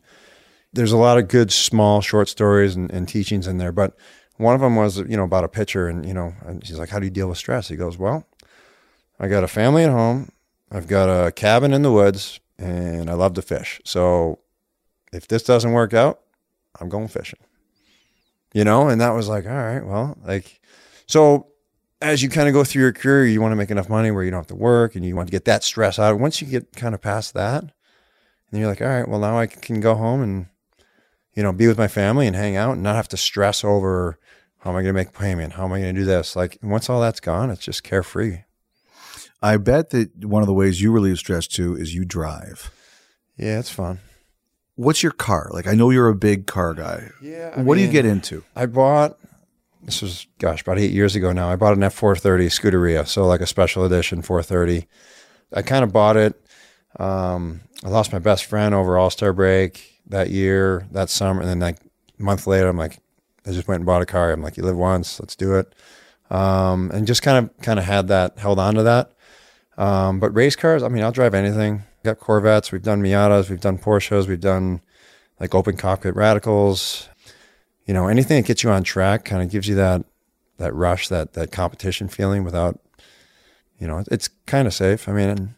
there's 0.73 0.93
a 0.93 0.97
lot 0.97 1.19
of 1.19 1.29
good 1.29 1.53
small 1.53 2.01
short 2.01 2.29
stories 2.29 2.75
and, 2.75 2.91
and 2.91 3.09
teachings 3.09 3.47
in 3.47 3.59
there. 3.59 3.73
But 3.73 3.97
one 4.37 4.55
of 4.55 4.61
them 4.61 4.77
was, 4.77 4.99
you 4.99 5.17
know, 5.17 5.25
about 5.25 5.45
a 5.45 5.49
pitcher, 5.49 5.89
and 5.89 6.07
you 6.07 6.15
know, 6.15 6.33
and 6.47 6.65
she's 6.67 6.79
like, 6.79 6.89
"How 6.89 6.99
do 6.99 7.07
you 7.07 7.11
deal 7.11 7.29
with 7.29 7.39
stress?" 7.39 7.69
He 7.69 7.77
goes, 7.77 7.99
"Well, 7.99 8.27
I 9.19 9.29
got 9.29 9.45
a 9.45 9.49
family 9.49 9.85
at 9.85 9.91
home, 9.91 10.31
I've 10.71 10.89
got 10.89 11.09
a 11.09 11.33
cabin 11.33 11.73
in 11.73 11.83
the 11.83 11.93
woods, 11.93 12.41
and 12.59 13.09
I 13.09 13.15
love 13.15 13.35
to 13.35 13.43
fish. 13.43 13.81
So 13.85 14.41
if 15.13 15.29
this 15.29 15.43
doesn't 15.43 15.73
work 15.73 15.95
out, 15.95 16.21
I'm 16.81 16.89
going 16.89 17.09
fishing." 17.09 17.41
you 18.57 18.65
know, 18.65 18.89
and 18.89 19.03
that 19.03 19.11
was 19.11 19.29
like, 19.29 19.45
all 19.45 19.53
right, 19.53 19.85
well, 19.85 20.17
like, 20.25 20.63
so 21.07 21.49
as 22.01 22.23
you 22.23 22.31
kind 22.31 22.49
of 22.49 22.55
go 22.55 22.65
through 22.65 22.81
your 22.81 22.93
career, 22.93 23.27
you 23.27 23.39
want 23.39 23.53
to 23.53 23.57
make 23.57 23.71
enough 23.71 23.91
money 23.91 24.11
where 24.11 24.25
you 24.25 24.31
don't 24.31 24.41
have 24.41 24.47
to 24.47 24.55
work 24.55 24.97
and 24.97 25.05
you 25.05 25.15
want 25.15 25.29
to 25.29 25.31
get 25.31 25.45
that 25.45 25.63
stress 25.63 25.99
out. 25.99 26.19
Once 26.19 26.41
you 26.41 26.47
get 26.47 26.75
kind 26.75 26.95
of 26.95 27.03
past 27.03 27.35
that, 27.35 27.63
and 27.63 28.59
you're 28.59 28.67
like, 28.67 28.81
all 28.81 28.89
right, 28.89 29.07
well, 29.07 29.21
now 29.21 29.39
I 29.39 29.47
can 29.47 29.81
go 29.81 29.95
home 29.95 30.23
and, 30.23 30.47
you 31.35 31.43
know, 31.43 31.53
be 31.53 31.67
with 31.67 31.77
my 31.77 31.87
family 31.87 32.27
and 32.27 32.35
hang 32.35 32.57
out 32.57 32.73
and 32.73 32.83
not 32.83 32.97
have 32.97 33.09
to 33.09 33.19
stress 33.19 33.63
over 33.63 34.19
how 34.61 34.71
am 34.71 34.77
I 34.77 34.81
going 34.81 34.95
to 34.95 35.01
make 35.01 35.13
payment? 35.13 35.53
How 35.53 35.67
am 35.67 35.73
I 35.75 35.81
going 35.81 35.95
to 35.95 36.01
do 36.01 36.07
this? 36.07 36.35
Like, 36.35 36.59
once 36.63 36.89
all 36.89 37.03
that's 37.03 37.21
gone, 37.21 37.51
it's 37.51 37.63
just 37.63 37.85
carefree. 37.85 38.39
I 39.43 39.59
bet 39.59 39.91
that 39.91 40.25
one 40.25 40.43
of 40.43 40.47
the 40.47 40.55
ways 40.55 40.81
you 40.81 40.91
relieve 40.93 41.19
stress 41.19 41.47
too 41.47 41.77
is 41.77 41.95
you 41.95 42.07
drive. 42.07 42.73
Yeah, 43.37 43.59
it's 43.59 43.71
fun. 43.71 44.01
What's 44.77 45.03
your 45.03 45.13
car? 45.13 45.51
Like, 45.53 45.67
I 45.67 45.75
know 45.75 45.91
you're 45.91 46.09
a 46.09 46.15
big 46.15 46.47
car 46.47 46.75
guy. 46.75 47.11
Yeah. 47.21 47.55
I 47.57 47.63
what 47.63 47.77
do 47.77 47.81
you 47.81 47.91
get 47.91 48.05
into? 48.05 48.45
I 48.55 48.67
bought 48.67 49.19
this 49.83 50.03
was 50.03 50.27
gosh 50.39 50.63
about 50.63 50.79
eight 50.79 50.91
years 50.91 51.15
ago 51.15 51.33
now. 51.33 51.49
I 51.49 51.57
bought 51.57 51.77
an 51.77 51.83
F 51.83 51.95
four 51.95 52.17
thirty 52.17 52.49
Scuderia, 52.49 53.07
so 53.07 53.25
like 53.27 53.41
a 53.41 53.47
special 53.47 53.85
edition 53.85 54.21
four 54.21 54.43
thirty. 54.43 54.87
I 55.53 55.63
kind 55.63 55.85
of 55.85 55.93
bought 55.93 56.17
it. 56.17 56.41
Um, 56.99 57.61
I 57.85 57.89
lost 57.89 58.13
my 58.13 58.19
best 58.19 58.45
friend 58.47 58.75
over 58.75 58.99
All 58.99 59.11
Star 59.11 59.33
break 59.33 60.01
that 60.09 60.31
year, 60.31 60.87
that 60.91 61.09
summer, 61.09 61.41
and 61.41 61.49
then 61.49 61.61
like 61.61 61.79
a 62.19 62.23
month 62.23 62.47
later, 62.47 62.69
I'm 62.69 62.77
like, 62.77 62.99
I 63.47 63.53
just 63.53 63.69
went 63.69 63.81
and 63.81 63.87
bought 63.87 64.03
a 64.03 64.07
car. 64.07 64.33
I'm 64.33 64.43
like, 64.43 64.57
you 64.57 64.65
live 64.65 64.77
once, 64.77 65.21
let's 65.21 65.37
do 65.37 65.55
it. 65.55 65.73
Um, 66.31 66.91
and 66.93 67.07
just 67.07 67.23
kind 67.23 67.45
of 67.45 67.57
kind 67.63 67.79
of 67.79 67.85
had 67.85 68.09
that, 68.09 68.39
held 68.39 68.59
on 68.59 68.75
to 68.75 68.83
that. 68.83 69.13
Um, 69.79 70.19
but 70.19 70.35
race 70.35 70.57
cars, 70.57 70.83
I 70.83 70.89
mean, 70.89 71.05
I'll 71.05 71.13
drive 71.13 71.35
anything. 71.35 71.85
Got 72.07 72.21
Corvettes, 72.21 72.71
we've 72.71 72.85
done 72.85 73.03
Miatas, 73.03 73.51
we've 73.51 73.61
done 73.61 73.79
Porsches, 73.79 74.29
we've 74.29 74.39
done 74.39 74.81
like 75.41 75.57
open 75.57 75.77
cockpit 75.77 76.15
radicals. 76.15 77.09
You 77.85 77.95
know, 77.95 78.07
anything 78.07 78.41
that 78.41 78.47
gets 78.47 78.63
you 78.63 78.71
on 78.71 78.85
track 78.85 79.25
kind 79.25 79.43
of 79.43 79.51
gives 79.51 79.67
you 79.67 79.75
that 79.75 80.05
that 80.59 80.73
rush, 80.73 81.09
that 81.09 81.33
that 81.33 81.51
competition 81.51 82.07
feeling 82.07 82.45
without, 82.45 82.79
you 83.81 83.89
know, 83.89 84.05
it's 84.09 84.29
kind 84.47 84.69
of 84.69 84.73
safe. 84.73 85.09
I 85.09 85.13
mean, 85.15 85.57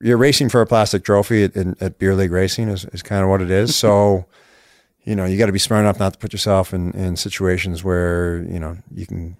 you're 0.00 0.16
racing 0.16 0.48
for 0.48 0.60
a 0.60 0.66
plastic 0.66 1.04
trophy 1.04 1.44
at, 1.44 1.56
at 1.56 2.00
beer 2.00 2.16
league 2.16 2.32
racing 2.32 2.68
is, 2.68 2.84
is 2.86 3.04
kind 3.04 3.22
of 3.22 3.30
what 3.30 3.40
it 3.40 3.50
is. 3.52 3.76
So, 3.76 4.26
you 5.04 5.14
know, 5.14 5.24
you 5.24 5.38
got 5.38 5.46
to 5.46 5.52
be 5.52 5.60
smart 5.60 5.82
enough 5.82 6.00
not 6.00 6.14
to 6.14 6.18
put 6.18 6.32
yourself 6.32 6.74
in, 6.74 6.90
in 6.94 7.14
situations 7.14 7.84
where, 7.84 8.42
you 8.42 8.58
know, 8.58 8.76
you 8.92 9.06
can 9.06 9.36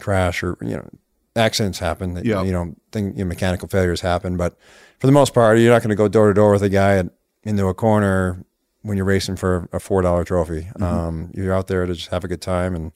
crash 0.00 0.42
or, 0.42 0.56
you 0.62 0.76
know, 0.76 0.88
accidents 1.36 1.78
happen 1.78 2.14
that, 2.14 2.24
Yeah. 2.24 2.42
you 2.42 2.52
know, 2.52 2.74
thing, 2.90 3.12
you 3.16 3.24
know, 3.24 3.28
mechanical 3.28 3.68
failures 3.68 4.00
happen. 4.00 4.36
But 4.36 4.56
for 4.98 5.06
the 5.06 5.12
most 5.12 5.32
part, 5.34 5.58
you're 5.58 5.72
not 5.72 5.82
going 5.82 5.90
to 5.90 5.96
go 5.96 6.08
door 6.08 6.28
to 6.28 6.34
door 6.34 6.52
with 6.52 6.62
a 6.62 6.68
guy 6.68 6.96
at, 6.98 7.06
into 7.42 7.66
a 7.66 7.74
corner 7.74 8.44
when 8.82 8.96
you're 8.96 9.06
racing 9.06 9.36
for 9.36 9.68
a 9.72 9.78
$4 9.78 10.26
trophy. 10.26 10.68
Um, 10.80 11.30
you're 11.34 11.54
out 11.54 11.68
there 11.68 11.86
to 11.86 11.94
just 11.94 12.08
have 12.10 12.24
a 12.24 12.28
good 12.28 12.42
time 12.42 12.74
and 12.74 12.92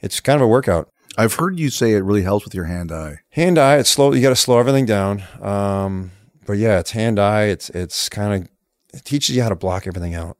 it's 0.00 0.20
kind 0.20 0.36
of 0.36 0.42
a 0.42 0.48
workout. 0.48 0.90
I've 1.16 1.34
heard 1.34 1.58
you 1.58 1.70
say 1.70 1.92
it 1.92 2.00
really 2.04 2.22
helps 2.22 2.44
with 2.44 2.54
your 2.54 2.64
hand 2.64 2.92
eye. 2.92 3.18
hand 3.30 3.58
eye 3.58 3.76
it's 3.78 3.90
slow 3.90 4.12
you 4.14 4.22
got 4.22 4.28
to 4.30 4.36
slow 4.36 4.58
everything 4.60 4.86
down 4.86 5.22
um 5.42 6.12
but 6.46 6.52
yeah 6.54 6.78
it's 6.78 6.92
hand 6.92 7.18
eye 7.18 7.44
it's 7.46 7.68
it's 7.70 8.08
kind 8.08 8.32
of 8.44 8.48
it 8.94 9.04
teaches 9.04 9.34
you 9.36 9.42
how 9.42 9.48
to 9.48 9.56
block 9.56 9.86
everything 9.88 10.14
out 10.14 10.36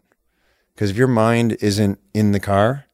because 0.74 0.90
if 0.90 0.96
your 0.96 1.08
mind 1.08 1.56
isn't 1.60 1.98
in 2.14 2.30
the 2.32 2.38
car 2.40 2.86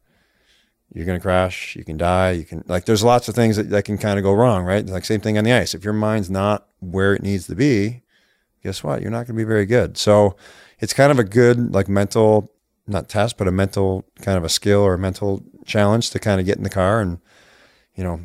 you're 0.93 1.05
going 1.05 1.19
to 1.19 1.23
crash 1.23 1.77
you 1.77 1.85
can 1.85 1.97
die 1.97 2.31
you 2.31 2.45
can 2.45 2.63
like 2.67 2.85
there's 2.85 3.05
lots 3.05 3.29
of 3.29 3.35
things 3.35 3.57
that, 3.57 3.71
that 3.71 3.85
can 3.85 3.99
kind 3.99 4.19
of 4.19 4.23
go 4.23 4.33
wrong 4.33 4.65
right? 4.65 4.87
Like 4.87 5.05
same 5.05 5.21
thing 5.21 5.37
on 5.39 5.45
the 5.45 5.53
ice. 5.53 5.75
If 5.75 5.85
your 5.85 5.93
mind's 5.93 6.31
not 6.31 6.67
where 6.81 7.15
it 7.15 7.23
needs 7.23 7.47
to 7.49 7.55
be 7.55 8.03
guess 8.63 8.83
what? 8.83 9.01
You're 9.01 9.11
not 9.11 9.27
going 9.27 9.27
to 9.27 9.33
be 9.35 9.45
very 9.45 9.67
good. 9.67 9.97
So 9.97 10.37
it's 10.81 10.93
kind 10.93 11.13
of 11.13 11.19
a 11.19 11.25
good 11.25 11.73
like 11.73 11.89
mental 11.89 12.53
not 12.89 13.09
test 13.09 13.37
but 13.37 13.49
a 13.49 13.53
mental 13.53 14.05
kind 14.23 14.39
of 14.39 14.45
a 14.45 14.49
skill 14.49 14.81
or 14.81 14.95
a 14.95 14.99
mental 14.99 15.43
challenge 15.65 16.11
to 16.11 16.19
kind 16.19 16.41
of 16.41 16.47
get 16.47 16.57
in 16.57 16.63
the 16.63 16.71
car 16.71 17.01
and 17.01 17.19
you 17.95 18.05
know 18.05 18.21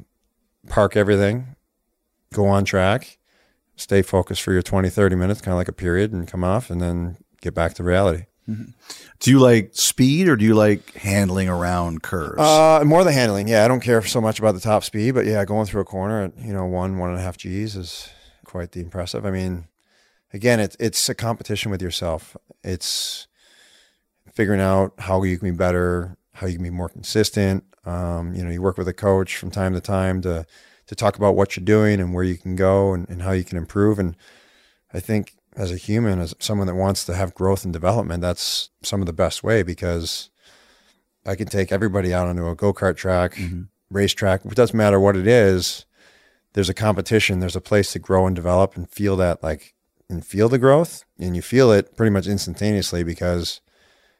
park 0.68 0.96
everything, 0.96 1.56
go 2.34 2.48
on 2.48 2.66
track, 2.66 3.18
stay 3.76 4.02
focused 4.02 4.42
for 4.42 4.54
your 4.54 4.62
20, 4.62 4.90
30 4.90 5.16
minutes, 5.16 5.42
kind 5.42 5.54
of 5.54 5.58
like 5.58 5.68
a 5.68 5.74
period, 5.74 6.12
and 6.12 6.28
come 6.28 6.44
off, 6.44 6.70
and 6.70 6.82
then 6.82 7.18
get 7.42 7.54
back 7.54 7.74
to 7.76 7.84
reality. 7.84 8.26
Do 8.48 9.32
you 9.32 9.40
like 9.40 9.72
speed 9.74 10.28
or 10.28 10.36
do 10.36 10.44
you 10.44 10.56
like 10.56 10.94
handling 10.94 11.48
around 11.48 12.02
curves? 12.02 12.40
Uh, 12.40 12.84
more 12.86 13.04
the 13.04 13.12
handling. 13.12 13.48
Yeah, 13.48 13.64
I 13.64 13.68
don't 13.68 13.82
care 13.82 14.02
so 14.02 14.20
much 14.20 14.40
about 14.40 14.54
the 14.54 14.60
top 14.60 14.84
speed, 14.84 15.14
but 15.14 15.26
yeah, 15.26 15.46
going 15.46 15.68
through 15.68 15.82
a 15.82 15.86
corner 15.86 16.24
at 16.24 16.38
you 16.38 16.54
know 16.54 16.66
one, 16.66 16.98
one 16.98 17.12
and 17.12 17.20
a 17.20 17.22
half 17.22 17.38
G's 17.38 17.76
is 17.76 18.10
quite 18.46 18.72
the 18.72 18.82
impressive. 18.82 19.26
I 19.26 19.32
mean, 19.32 19.68
again, 20.34 20.60
it's 20.60 20.76
it's 20.80 21.08
a 21.08 21.16
competition 21.16 21.72
with 21.72 21.82
yourself. 21.82 22.36
It's 22.64 23.28
figuring 24.34 24.62
out 24.62 24.94
how 24.98 25.24
you 25.24 25.38
can 25.38 25.52
be 25.52 25.58
better, 25.58 26.18
how 26.34 26.48
you 26.48 26.56
can 26.56 26.64
be 26.64 26.70
more 26.70 26.90
consistent. 26.90 27.64
Um, 27.86 28.34
you 28.34 28.44
know, 28.44 28.52
you 28.52 28.62
work 28.62 28.78
with 28.78 28.88
a 28.88 28.94
coach 28.94 29.38
from 29.38 29.52
time 29.52 29.74
to 29.74 29.82
time 29.82 30.22
to 30.22 30.46
to 30.88 30.96
talk 30.96 31.16
about 31.16 31.36
what 31.36 31.56
you're 31.56 31.64
doing 31.64 32.00
and 32.02 32.14
where 32.14 32.24
you 32.24 32.38
can 32.38 32.56
go 32.56 32.94
and, 32.94 33.08
and 33.10 33.22
how 33.22 33.32
you 33.32 33.44
can 33.44 33.58
improve. 33.58 33.98
And 33.98 34.16
I 34.94 35.00
think 35.00 35.36
as 35.56 35.72
a 35.72 35.78
human, 35.78 36.20
as 36.20 36.34
someone 36.40 36.68
that 36.68 36.76
wants 36.76 37.06
to 37.06 37.16
have 37.16 37.36
growth 37.36 37.64
and 37.64 37.74
development, 37.74 38.22
that's 38.22 38.70
some 38.82 39.02
of 39.02 39.06
the 39.06 39.14
best 39.14 39.44
way 39.44 39.64
because 39.64 40.30
I 41.26 41.36
can 41.36 41.48
take 41.48 41.72
everybody 41.72 42.14
out 42.14 42.28
onto 42.28 42.48
a 42.48 42.56
go 42.56 42.74
kart 42.74 42.96
track, 42.96 43.36
mm-hmm. 43.36 43.64
racetrack. 43.90 44.46
It 44.46 44.56
doesn't 44.56 44.78
matter 44.78 45.00
what 45.00 45.18
it 45.18 45.28
is. 45.28 45.86
There's 46.54 46.70
a 46.70 46.74
competition. 46.74 47.40
There's 47.40 47.56
a 47.56 47.62
place 47.62 47.94
to 47.94 48.00
grow 48.00 48.28
and 48.28 48.36
develop 48.36 48.76
and 48.76 48.90
feel 48.90 49.16
that 49.18 49.44
like 49.44 49.74
and 50.10 50.26
feel 50.26 50.50
the 50.50 50.60
growth. 50.60 51.06
And 51.20 51.36
you 51.36 51.42
feel 51.42 51.72
it 51.72 51.96
pretty 51.96 52.12
much 52.12 52.28
instantaneously 52.28 53.04
because 53.04 53.62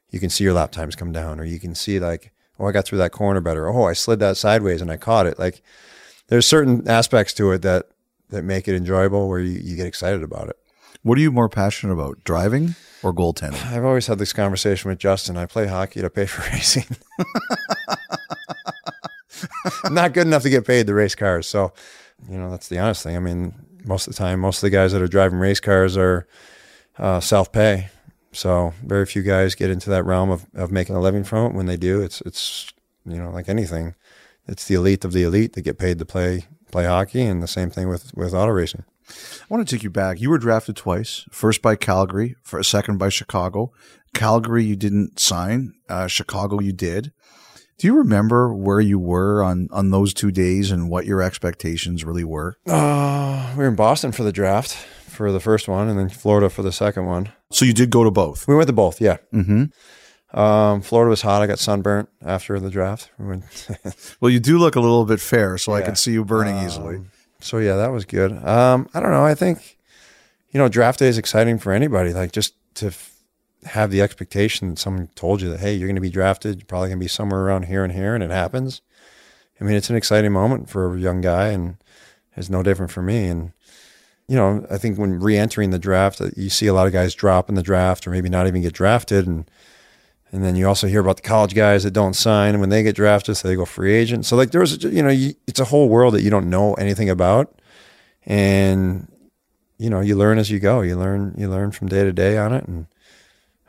you 0.10 0.20
can 0.20 0.30
see 0.30 0.44
your 0.44 0.54
lap 0.54 0.72
times 0.72 0.96
come 0.96 1.12
down, 1.12 1.40
or 1.40 1.46
you 1.46 1.60
can 1.60 1.76
see 1.76 2.00
like, 2.00 2.34
oh, 2.60 2.68
I 2.68 2.72
got 2.72 2.86
through 2.86 3.00
that 3.00 3.12
corner 3.12 3.42
better. 3.42 3.68
Oh, 3.70 3.86
I 3.86 3.94
slid 3.94 4.20
that 4.20 4.38
sideways 4.38 4.82
and 4.82 4.92
I 4.92 4.98
caught 4.98 5.28
it. 5.28 5.40
Like 5.40 5.62
there's 6.28 6.46
certain 6.46 6.88
aspects 6.88 7.34
to 7.34 7.52
it 7.52 7.62
that 7.62 7.88
that 8.30 8.44
make 8.44 8.68
it 8.68 8.76
enjoyable 8.76 9.28
where 9.28 9.40
you, 9.40 9.60
you 9.60 9.76
get 9.76 9.88
excited 9.88 10.24
about 10.24 10.50
it. 10.50 10.58
What 11.04 11.18
are 11.18 11.22
you 11.22 11.32
more 11.32 11.50
passionate 11.50 11.94
about, 11.94 12.24
driving 12.24 12.76
or 13.04 13.14
goaltending? 13.14 13.66
I've 13.66 13.84
always 13.84 14.08
had 14.08 14.20
this 14.20 14.34
conversation 14.34 14.90
with 14.90 15.00
Justin. 15.00 15.38
I 15.38 15.46
play 15.46 15.68
hockey 15.68 16.02
to 16.02 16.10
pay 16.10 16.26
for 16.26 16.42
racing. 16.54 16.86
I'm 19.84 19.94
not 19.94 20.14
good 20.14 20.28
enough 20.28 20.44
to 20.44 20.50
get 20.50 20.66
paid 20.68 20.88
to 20.88 20.94
race 20.94 21.16
cars. 21.16 21.48
So, 21.48 21.74
you 22.30 22.38
know, 22.38 22.52
that's 22.52 22.68
the 22.68 22.80
honest 22.80 23.04
thing. 23.04 23.16
I 23.16 23.20
mean, 23.20 23.54
most 23.84 24.08
of 24.08 24.14
the 24.14 24.18
time, 24.18 24.40
most 24.40 24.58
of 24.58 24.62
the 24.62 24.70
guys 24.70 24.92
that 24.92 25.02
are 25.02 25.08
driving 25.08 25.40
race 25.40 25.60
cars 25.60 25.98
are 25.98 26.28
uh, 26.98 27.20
self 27.20 27.52
pay. 27.52 27.90
So, 28.32 28.74
very 28.86 29.06
few 29.06 29.24
guys 29.24 29.56
get 29.56 29.70
into 29.70 29.90
that 29.90 30.06
realm 30.06 30.30
of, 30.30 30.46
of 30.54 30.72
making 30.72 30.96
a 30.96 31.02
living 31.02 31.24
from 31.24 31.48
it. 31.48 31.56
When 31.56 31.66
they 31.66 31.78
do, 31.78 32.02
it's, 32.02 32.22
it's, 32.22 32.72
you 33.06 33.18
know, 33.18 33.30
like 33.32 33.50
anything, 33.50 33.96
it's 34.48 34.68
the 34.68 34.76
elite 34.76 35.04
of 35.04 35.12
the 35.12 35.24
elite 35.24 35.54
that 35.54 35.62
get 35.62 35.78
paid 35.78 36.00
to 36.00 36.06
play 36.06 36.46
play 36.72 36.86
hockey. 36.86 37.24
And 37.24 37.44
the 37.44 37.48
same 37.48 37.70
thing 37.70 37.90
with, 37.90 38.16
with 38.16 38.34
auto 38.34 38.52
racing. 38.52 38.86
I 39.10 39.46
want 39.50 39.68
to 39.68 39.76
take 39.76 39.84
you 39.84 39.90
back. 39.90 40.22
You 40.22 40.30
were 40.30 40.38
drafted 40.38 40.76
twice. 40.76 41.26
First 41.32 41.62
by 41.62 41.76
Calgary, 41.76 42.36
for 42.44 42.60
a 42.60 42.64
second 42.64 42.98
by 42.98 43.10
Chicago. 43.10 43.72
Calgary, 44.14 44.64
you 44.64 44.76
didn't 44.76 45.20
sign. 45.20 45.74
Uh, 45.90 46.08
Chicago, 46.08 46.60
you 46.60 46.74
did. 46.74 47.12
Do 47.78 47.88
you 47.88 47.96
remember 47.96 48.54
where 48.54 48.80
you 48.80 49.00
were 49.00 49.44
on 49.44 49.68
on 49.72 49.90
those 49.90 50.14
two 50.14 50.32
days 50.32 50.70
and 50.70 50.90
what 50.90 51.06
your 51.06 51.22
expectations 51.22 52.04
really 52.04 52.24
were? 52.24 52.58
Uh, 52.68 53.54
we 53.54 53.64
were 53.64 53.70
in 53.70 53.76
Boston 53.76 54.12
for 54.12 54.24
the 54.24 54.32
draft 54.32 54.74
for 54.74 55.32
the 55.32 55.40
first 55.40 55.68
one 55.68 55.90
and 55.90 55.98
then 55.98 56.10
Florida 56.10 56.50
for 56.50 56.62
the 56.62 56.72
second 56.72 57.06
one. 57.06 57.32
So 57.52 57.66
you 57.66 57.74
did 57.74 57.90
go 57.90 58.04
to 58.04 58.12
both. 58.12 58.48
We 58.48 58.56
went 58.56 58.68
to 58.68 58.74
both, 58.74 59.02
yeah. 59.02 59.18
Mm-hmm. 59.34 59.66
Um, 60.40 60.82
Florida 60.82 61.10
was 61.10 61.22
hot. 61.22 61.42
I 61.42 61.48
got 61.48 61.60
sunburnt 61.60 62.08
after 62.24 62.60
the 62.60 62.70
draft. 62.70 63.10
We 63.18 63.42
Well, 64.22 64.32
you 64.32 64.40
do 64.40 64.58
look 64.58 64.76
a 64.76 64.80
little 64.80 65.06
bit 65.06 65.20
fair, 65.20 65.58
so 65.58 65.74
I 65.74 65.82
can 65.82 65.96
see 65.96 66.14
you 66.14 66.24
burning 66.24 66.58
easily. 66.64 67.02
So 67.42 67.58
yeah, 67.58 67.76
that 67.76 67.92
was 67.92 68.06
good. 68.06 68.32
Um, 68.32 68.90
I 68.94 69.00
don't 69.00 69.12
know. 69.12 69.26
I 69.26 69.36
think 69.36 69.78
you 70.52 70.58
know 70.60 70.70
draft 70.70 71.00
day 71.00 71.08
is 71.08 71.18
exciting 71.18 71.60
for 71.60 71.72
anybody. 71.72 72.14
Like 72.14 72.32
just 72.32 72.54
to 72.76 72.88
f- 72.88 73.16
have 73.66 73.92
the 73.92 74.02
expectation 74.02 74.70
that 74.70 74.80
someone 74.80 75.10
told 75.16 75.42
you 75.42 75.50
that 75.50 75.60
hey, 75.60 75.74
you're 75.74 75.88
going 75.88 75.96
to 75.96 76.02
be 76.02 76.10
drafted. 76.10 76.60
You're 76.60 76.66
probably 76.66 76.90
going 76.90 77.00
to 77.00 77.04
be 77.04 77.10
somewhere 77.10 77.42
around 77.42 77.64
here 77.66 77.84
and 77.84 77.94
here, 77.94 78.16
and 78.16 78.24
it 78.24 78.32
happens. 78.32 78.82
I 79.60 79.64
mean, 79.64 79.76
it's 79.76 79.90
an 79.92 79.96
exciting 79.96 80.32
moment 80.32 80.70
for 80.70 80.96
a 80.96 81.00
young 81.00 81.22
guy, 81.22 81.50
and 81.50 81.78
it's 82.36 82.50
no 82.50 82.64
different 82.64 82.92
for 82.92 83.04
me. 83.04 83.28
And 83.28 83.52
you 84.28 84.36
know, 84.36 84.66
I 84.72 84.78
think 84.78 84.98
when 84.98 85.20
re-entering 85.20 85.72
the 85.72 85.80
draft, 85.80 86.22
uh, 86.22 86.30
you 86.36 86.50
see 86.50 86.68
a 86.68 86.74
lot 86.74 86.88
of 86.88 86.94
guys 86.94 87.14
drop 87.14 87.50
in 87.50 87.56
the 87.56 87.64
draft, 87.64 88.08
or 88.08 88.12
maybe 88.12 88.30
not 88.30 88.48
even 88.48 88.62
get 88.62 88.74
drafted, 88.74 89.28
and 89.28 89.50
and 90.32 90.44
then 90.44 90.56
you 90.56 90.68
also 90.68 90.88
hear 90.88 91.02
about 91.02 91.18
the 91.18 91.24
college 91.24 91.54
guys 91.54 91.84
that 91.84 91.92
don't 91.92 92.14
sign, 92.14 92.52
and 92.52 92.62
when 92.62 92.70
they 92.70 92.84
get 92.84 92.96
drafted, 92.96 93.36
so 93.36 93.48
they 93.48 93.56
go 93.56 93.66
free 93.66 93.94
agent. 93.94 94.26
So 94.26 94.36
like 94.36 94.52
there's, 94.52 94.82
you 94.84 95.04
know, 95.04 95.10
you, 95.10 95.34
it's 95.46 95.60
a 95.60 95.66
whole 95.66 95.90
world 95.90 96.14
that 96.14 96.22
you 96.22 96.30
don't 96.30 96.50
know 96.50 96.74
anything 96.76 97.10
about, 97.10 97.60
and 98.26 99.12
you 99.78 99.90
know, 99.90 100.00
you 100.00 100.16
learn 100.16 100.38
as 100.38 100.50
you 100.50 100.60
go. 100.60 100.82
You 100.82 100.96
learn, 100.96 101.34
you 101.38 101.50
learn 101.50 101.72
from 101.72 101.90
day 101.90 102.04
to 102.04 102.14
day 102.14 102.38
on 102.38 102.54
it, 102.54 102.66
and 102.66 102.88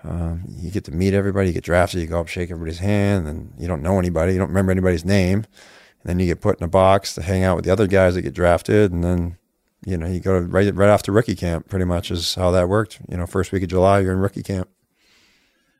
um, 0.04 0.44
you 0.46 0.70
get 0.70 0.84
to 0.84 0.92
meet 0.92 1.14
everybody. 1.14 1.48
You 1.48 1.54
get 1.54 1.64
drafted, 1.64 2.00
you 2.00 2.06
go 2.06 2.20
up, 2.20 2.28
shake 2.28 2.50
everybody's 2.50 2.78
hand, 2.78 3.26
and 3.26 3.52
you 3.58 3.66
don't 3.66 3.82
know 3.82 3.98
anybody, 3.98 4.32
you 4.32 4.38
don't 4.38 4.48
remember 4.48 4.70
anybody's 4.70 5.04
name, 5.04 5.38
and 5.38 6.04
then 6.04 6.18
you 6.20 6.26
get 6.26 6.40
put 6.40 6.58
in 6.58 6.64
a 6.64 6.68
box 6.68 7.14
to 7.16 7.22
hang 7.22 7.42
out 7.42 7.56
with 7.56 7.64
the 7.64 7.72
other 7.72 7.88
guys 7.88 8.14
that 8.14 8.22
get 8.22 8.34
drafted, 8.34 8.92
and 8.92 9.02
then 9.02 9.36
you 9.84 9.96
know 9.96 10.06
you 10.06 10.20
go 10.20 10.38
right 10.38 10.72
right 10.74 10.88
after 10.88 11.10
rookie 11.10 11.34
camp. 11.34 11.68
Pretty 11.68 11.86
much 11.86 12.12
is 12.12 12.36
how 12.36 12.52
that 12.52 12.68
worked. 12.68 13.00
You 13.08 13.16
know, 13.16 13.26
first 13.26 13.50
week 13.50 13.64
of 13.64 13.68
July, 13.68 13.98
you're 13.98 14.12
in 14.12 14.20
rookie 14.20 14.44
camp. 14.44 14.68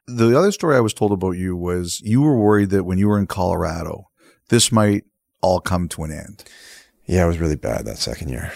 The 0.07 0.37
other 0.37 0.53
story 0.53 0.77
I 0.77 0.81
was 0.81 0.95
told 0.95 1.13
about 1.13 1.33
you 1.33 1.57
was 1.57 2.01
you 2.01 2.23
were 2.23 2.37
worried 2.37 2.71
that 2.71 2.85
when 2.85 2.99
you 2.99 3.09
were 3.09 3.19
in 3.19 3.27
Colorado, 3.27 4.09
this 4.49 4.73
might 4.73 5.05
all 5.41 5.61
come 5.61 5.89
to 5.89 6.03
an 6.05 6.13
end. 6.13 6.45
Yeah, 7.07 7.25
it 7.25 7.29
was 7.29 7.39
really 7.39 7.57
bad 7.57 7.85
that 7.85 7.99
second 7.99 8.29
year. 8.29 8.53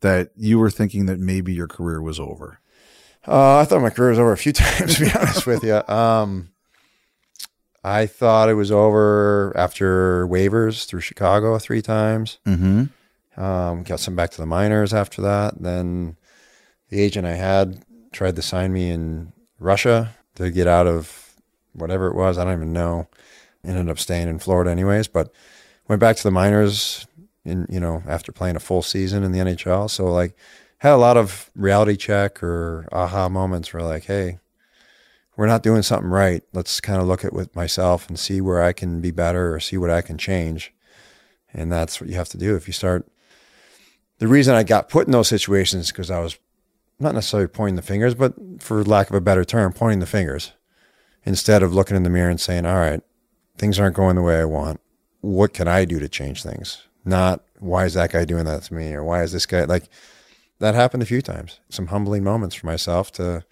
That 0.00 0.30
you 0.36 0.58
were 0.58 0.70
thinking 0.70 1.06
that 1.06 1.18
maybe 1.18 1.52
your 1.52 1.68
career 1.68 2.02
was 2.02 2.18
over. 2.18 2.60
Uh, 3.26 3.58
I 3.58 3.64
thought 3.64 3.82
my 3.82 3.90
career 3.90 4.10
was 4.10 4.18
over 4.18 4.32
a 4.32 4.36
few 4.36 4.52
times, 4.52 4.96
to 4.96 5.04
be 5.04 5.12
honest 5.12 5.46
with 5.46 5.62
you. 5.62 5.82
Um, 5.88 6.50
I 7.84 8.06
thought 8.06 8.48
it 8.48 8.54
was 8.54 8.70
over 8.70 9.52
after 9.56 10.26
waivers 10.26 10.86
through 10.86 11.00
Chicago 11.00 11.58
three 11.58 11.82
times. 11.82 12.38
Mm-hmm. 12.46 13.40
Um, 13.40 13.82
got 13.82 14.00
sent 14.00 14.16
back 14.16 14.30
to 14.30 14.38
the 14.38 14.46
minors 14.46 14.92
after 14.92 15.22
that. 15.22 15.60
Then 15.60 16.16
the 16.90 17.00
agent 17.00 17.26
I 17.26 17.34
had 17.34 17.84
tried 18.12 18.36
to 18.36 18.42
sign 18.42 18.72
me 18.72 18.90
in 18.90 19.32
Russia 19.62 20.14
to 20.34 20.50
get 20.50 20.66
out 20.66 20.86
of 20.86 21.34
whatever 21.72 22.08
it 22.08 22.14
was. 22.14 22.38
I 22.38 22.44
don't 22.44 22.54
even 22.54 22.72
know. 22.72 23.08
Ended 23.64 23.88
up 23.88 23.98
staying 23.98 24.28
in 24.28 24.38
Florida 24.38 24.70
anyways, 24.70 25.08
but 25.08 25.32
went 25.88 26.00
back 26.00 26.16
to 26.16 26.22
the 26.22 26.30
minors 26.30 27.06
in, 27.44 27.66
you 27.68 27.80
know, 27.80 28.02
after 28.06 28.32
playing 28.32 28.56
a 28.56 28.60
full 28.60 28.82
season 28.82 29.22
in 29.22 29.32
the 29.32 29.38
NHL. 29.38 29.88
So 29.88 30.06
like 30.06 30.36
had 30.78 30.92
a 30.92 30.96
lot 30.96 31.16
of 31.16 31.50
reality 31.54 31.96
check 31.96 32.42
or 32.42 32.88
aha 32.90 33.28
moments 33.28 33.72
where 33.72 33.82
like, 33.82 34.04
hey, 34.04 34.40
we're 35.36 35.46
not 35.46 35.62
doing 35.62 35.82
something 35.82 36.10
right. 36.10 36.42
Let's 36.52 36.80
kind 36.80 37.00
of 37.00 37.06
look 37.06 37.24
at 37.24 37.32
with 37.32 37.54
myself 37.54 38.08
and 38.08 38.18
see 38.18 38.40
where 38.40 38.62
I 38.62 38.72
can 38.72 39.00
be 39.00 39.10
better 39.10 39.54
or 39.54 39.60
see 39.60 39.76
what 39.76 39.90
I 39.90 40.02
can 40.02 40.18
change. 40.18 40.74
And 41.54 41.70
that's 41.70 42.00
what 42.00 42.10
you 42.10 42.16
have 42.16 42.28
to 42.30 42.38
do. 42.38 42.56
If 42.56 42.66
you 42.66 42.72
start, 42.72 43.06
the 44.18 44.28
reason 44.28 44.54
I 44.54 44.62
got 44.62 44.88
put 44.88 45.06
in 45.06 45.12
those 45.12 45.28
situations 45.28 45.90
because 45.90 46.10
I 46.10 46.18
was 46.18 46.38
not 47.02 47.14
necessarily 47.14 47.48
pointing 47.48 47.76
the 47.76 47.82
fingers, 47.82 48.14
but 48.14 48.34
for 48.58 48.84
lack 48.84 49.10
of 49.10 49.16
a 49.16 49.20
better 49.20 49.44
term, 49.44 49.72
pointing 49.72 50.00
the 50.00 50.06
fingers 50.06 50.52
instead 51.24 51.62
of 51.62 51.74
looking 51.74 51.96
in 51.96 52.02
the 52.02 52.10
mirror 52.10 52.30
and 52.30 52.40
saying, 52.40 52.66
all 52.66 52.78
right, 52.78 53.02
things 53.58 53.78
aren't 53.78 53.96
going 53.96 54.16
the 54.16 54.22
way 54.22 54.38
I 54.38 54.44
want. 54.44 54.80
What 55.20 55.52
can 55.52 55.68
I 55.68 55.84
do 55.84 55.98
to 55.98 56.08
change 56.08 56.42
things? 56.42 56.82
Not 57.04 57.44
why 57.58 57.84
is 57.84 57.94
that 57.94 58.12
guy 58.12 58.24
doing 58.24 58.44
that 58.44 58.62
to 58.64 58.74
me 58.74 58.92
or 58.92 59.04
why 59.04 59.22
is 59.22 59.32
this 59.32 59.46
guy 59.46 59.64
like 59.64 59.88
that 60.58 60.74
happened 60.74 61.02
a 61.02 61.06
few 61.06 61.22
times. 61.22 61.60
Some 61.68 61.88
humbling 61.88 62.24
moments 62.24 62.54
for 62.54 62.66
myself 62.66 63.10
to 63.12 63.44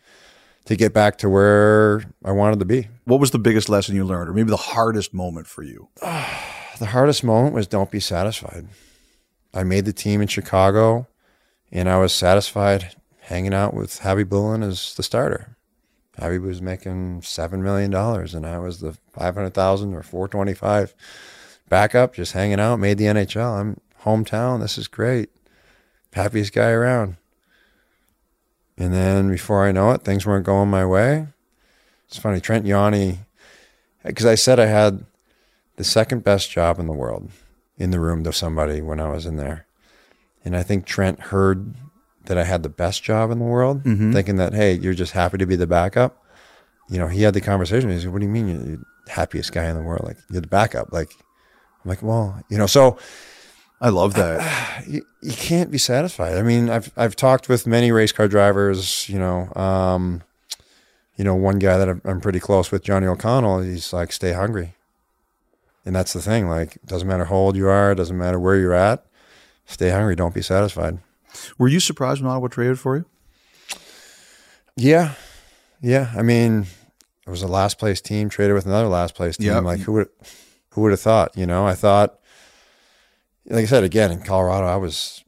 to 0.67 0.77
get 0.77 0.93
back 0.93 1.19
to 1.19 1.29
where 1.29 2.05
I 2.25 2.33
wanted 2.33 2.59
to 2.61 2.65
be. 2.65 2.89
What 3.05 3.19
was 3.19 3.31
the 3.31 3.39
biggest 3.39 3.69
lesson 3.69 3.97
you 3.97 4.05
learned, 4.05 4.29
or 4.29 4.33
maybe 4.33 4.51
the 4.51 4.57
hardest 4.57 5.13
moment 5.15 5.47
for 5.47 5.63
you? 5.63 5.89
the 6.01 6.87
hardest 6.87 7.25
moment 7.25 7.55
was 7.55 7.67
don't 7.67 7.91
be 7.91 8.01
satisfied. 8.01 8.69
I 9.53 9.65
made 9.65 9.85
the 9.85 9.93
team 9.93 10.21
in 10.21 10.29
Chicago 10.29 11.09
and 11.73 11.89
I 11.89 11.99
was 11.99 12.13
satisfied 12.13 12.95
hanging 13.31 13.55
out 13.55 13.73
with 13.73 14.01
Khabibulin 14.01 14.66
as 14.66 14.95
the 14.95 15.05
starter. 15.05 15.57
Javi 16.19 16.43
was 16.43 16.61
making 16.61 17.23
seven 17.23 17.62
million 17.62 17.90
dollars 17.90 18.35
and 18.35 18.45
I 18.45 18.59
was 18.59 18.81
the 18.81 18.99
five 19.12 19.37
hundred 19.37 19.55
thousand 19.55 19.95
or 19.95 20.03
four 20.03 20.27
twenty 20.29 20.53
five 20.53 20.95
backup, 21.69 22.12
just 22.12 22.33
hanging 22.33 22.61
out, 22.61 22.81
made 22.81 22.99
the 22.99 23.05
NHL. 23.05 23.61
I'm 23.61 23.81
hometown, 24.03 24.61
this 24.61 24.77
is 24.77 24.88
great. 24.88 25.31
Happiest 26.12 26.53
guy 26.53 26.71
around. 26.71 27.16
And 28.77 28.93
then 28.93 29.31
before 29.31 29.64
I 29.64 29.73
know 29.73 29.93
it, 29.93 30.03
things 30.03 30.27
weren't 30.27 30.45
going 30.45 30.69
my 30.69 30.85
way. 30.85 31.29
It's 32.09 32.19
funny, 32.19 32.40
Trent 32.40 32.66
Yawney, 32.66 33.19
because 34.05 34.27
I 34.27 34.35
said 34.35 34.59
I 34.59 34.66
had 34.66 35.05
the 35.77 35.85
second 35.85 36.25
best 36.25 36.51
job 36.51 36.81
in 36.81 36.87
the 36.87 36.93
world 36.93 37.31
in 37.79 37.93
the 37.93 38.01
room 38.01 38.25
to 38.25 38.33
somebody 38.33 38.81
when 38.81 38.99
I 38.99 39.09
was 39.09 39.25
in 39.25 39.37
there. 39.37 39.66
And 40.45 40.57
I 40.57 40.64
think 40.64 40.85
Trent 40.85 41.21
heard 41.21 41.77
that 42.31 42.38
I 42.38 42.45
had 42.45 42.62
the 42.62 42.69
best 42.69 43.03
job 43.03 43.33
in 43.33 43.40
the 43.40 43.45
world, 43.45 43.83
Mhm. 43.83 44.12
thinking 44.12 44.37
that, 44.37 44.55
hey, 44.55 44.75
you're 44.75 44.95
just 44.95 45.12
happy 45.12 45.37
to 45.38 45.47
be 45.47 45.57
the 45.57 45.66
backup. 45.66 46.16
You 46.88 46.99
know, 46.99 47.09
he 47.09 47.23
had 47.23 47.35
the 47.35 47.40
conversation. 47.40 47.90
He 47.90 47.99
said, 48.01 48.12
What 48.12 48.21
do 48.21 48.25
you 48.27 48.31
mean 48.33 48.49
you're 48.49 48.77
the 49.07 49.11
happiest 49.11 49.53
guy 49.53 49.64
in 49.64 49.77
the 49.77 49.83
world? 49.83 50.05
Like, 50.05 50.16
you're 50.31 50.40
the 50.40 50.47
backup. 50.47 50.93
Like, 50.93 51.11
I'm 51.85 51.88
like, 51.88 52.03
well, 52.03 52.40
you 52.49 52.57
know, 52.57 52.66
so 52.66 52.99
I 53.81 53.88
love 53.88 54.14
that. 54.14 54.85
you, 54.88 55.03
you 55.23 55.33
can't 55.33 55.71
be 55.73 55.79
satisfied. 55.79 56.37
I 56.37 56.43
mean, 56.43 56.71
I've 56.71 56.93
I've 56.97 57.16
talked 57.16 57.49
with 57.49 57.66
many 57.66 57.90
race 57.90 58.12
car 58.12 58.29
drivers. 58.29 59.09
You 59.09 59.19
know, 59.19 59.53
um, 59.55 60.23
you 61.16 61.25
know, 61.25 61.35
one 61.35 61.59
guy 61.59 61.79
that 61.79 61.88
I'm, 61.88 62.01
I'm 62.05 62.21
pretty 62.21 62.40
close 62.40 62.71
with, 62.71 62.83
Johnny 62.85 63.07
O'Connell. 63.09 63.61
He's 63.62 63.93
like, 63.93 64.12
stay 64.12 64.33
hungry, 64.33 64.75
and 65.85 65.95
that's 65.97 66.12
the 66.12 66.23
thing. 66.23 66.49
Like, 66.49 66.79
doesn't 66.87 67.09
matter 67.09 67.25
how 67.27 67.35
old 67.35 67.57
you 67.57 67.66
are, 67.69 67.95
doesn't 67.95 68.16
matter 68.16 68.38
where 68.38 68.57
you're 68.57 68.73
at, 68.75 69.05
stay 69.66 69.90
hungry. 69.90 70.14
Don't 70.16 70.35
be 70.35 70.43
satisfied. 70.43 70.99
Were 71.59 71.69
you 71.69 71.81
surprised 71.81 72.23
when 72.23 72.31
Ottawa 72.31 72.49
traded 72.49 72.79
for 72.79 72.97
you? 72.97 73.05
Yeah, 74.77 75.14
yeah. 75.81 76.12
I 76.16 76.23
mean, 76.23 76.66
it 77.27 77.31
was 77.31 77.43
a 77.43 77.49
last 77.49 77.79
place 77.79 78.01
team 78.01 78.29
traded 78.29 78.55
with 78.55 78.66
another 78.66 78.88
last 78.88 79.14
place 79.14 79.37
team. 79.37 79.49
Yep. 79.49 79.64
Like, 79.64 79.81
who 79.81 79.93
would 79.93 80.09
who 80.71 80.83
would 80.83 80.90
have 80.93 81.01
thought? 81.01 81.37
You 81.37 81.47
know, 81.47 81.66
I 81.66 81.75
thought. 81.75 82.16
Like 83.47 83.64
I 83.64 83.66
said 83.66 83.85
again 83.85 84.12
in 84.12 84.23
Colorado, 84.23 84.66
I 84.66 84.77
was, 84.77 85.25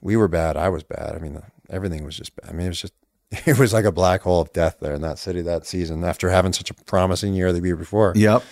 we 0.00 0.16
were 0.16 0.28
bad. 0.28 0.56
I 0.56 0.68
was 0.70 0.84
bad. 0.84 1.14
I 1.14 1.18
mean, 1.18 1.42
everything 1.68 2.04
was 2.04 2.16
just. 2.16 2.34
bad. 2.36 2.48
I 2.48 2.52
mean, 2.54 2.66
it 2.66 2.70
was 2.70 2.80
just, 2.80 2.94
it 3.46 3.58
was 3.58 3.72
like 3.74 3.84
a 3.84 3.92
black 3.92 4.22
hole 4.22 4.40
of 4.40 4.52
death 4.52 4.76
there 4.80 4.94
in 4.94 5.02
that 5.02 5.18
city 5.18 5.42
that 5.42 5.66
season. 5.66 6.02
After 6.04 6.30
having 6.30 6.52
such 6.52 6.70
a 6.70 6.74
promising 6.74 7.34
year 7.34 7.52
the 7.52 7.60
year 7.60 7.76
before, 7.76 8.12
Yep. 8.16 8.42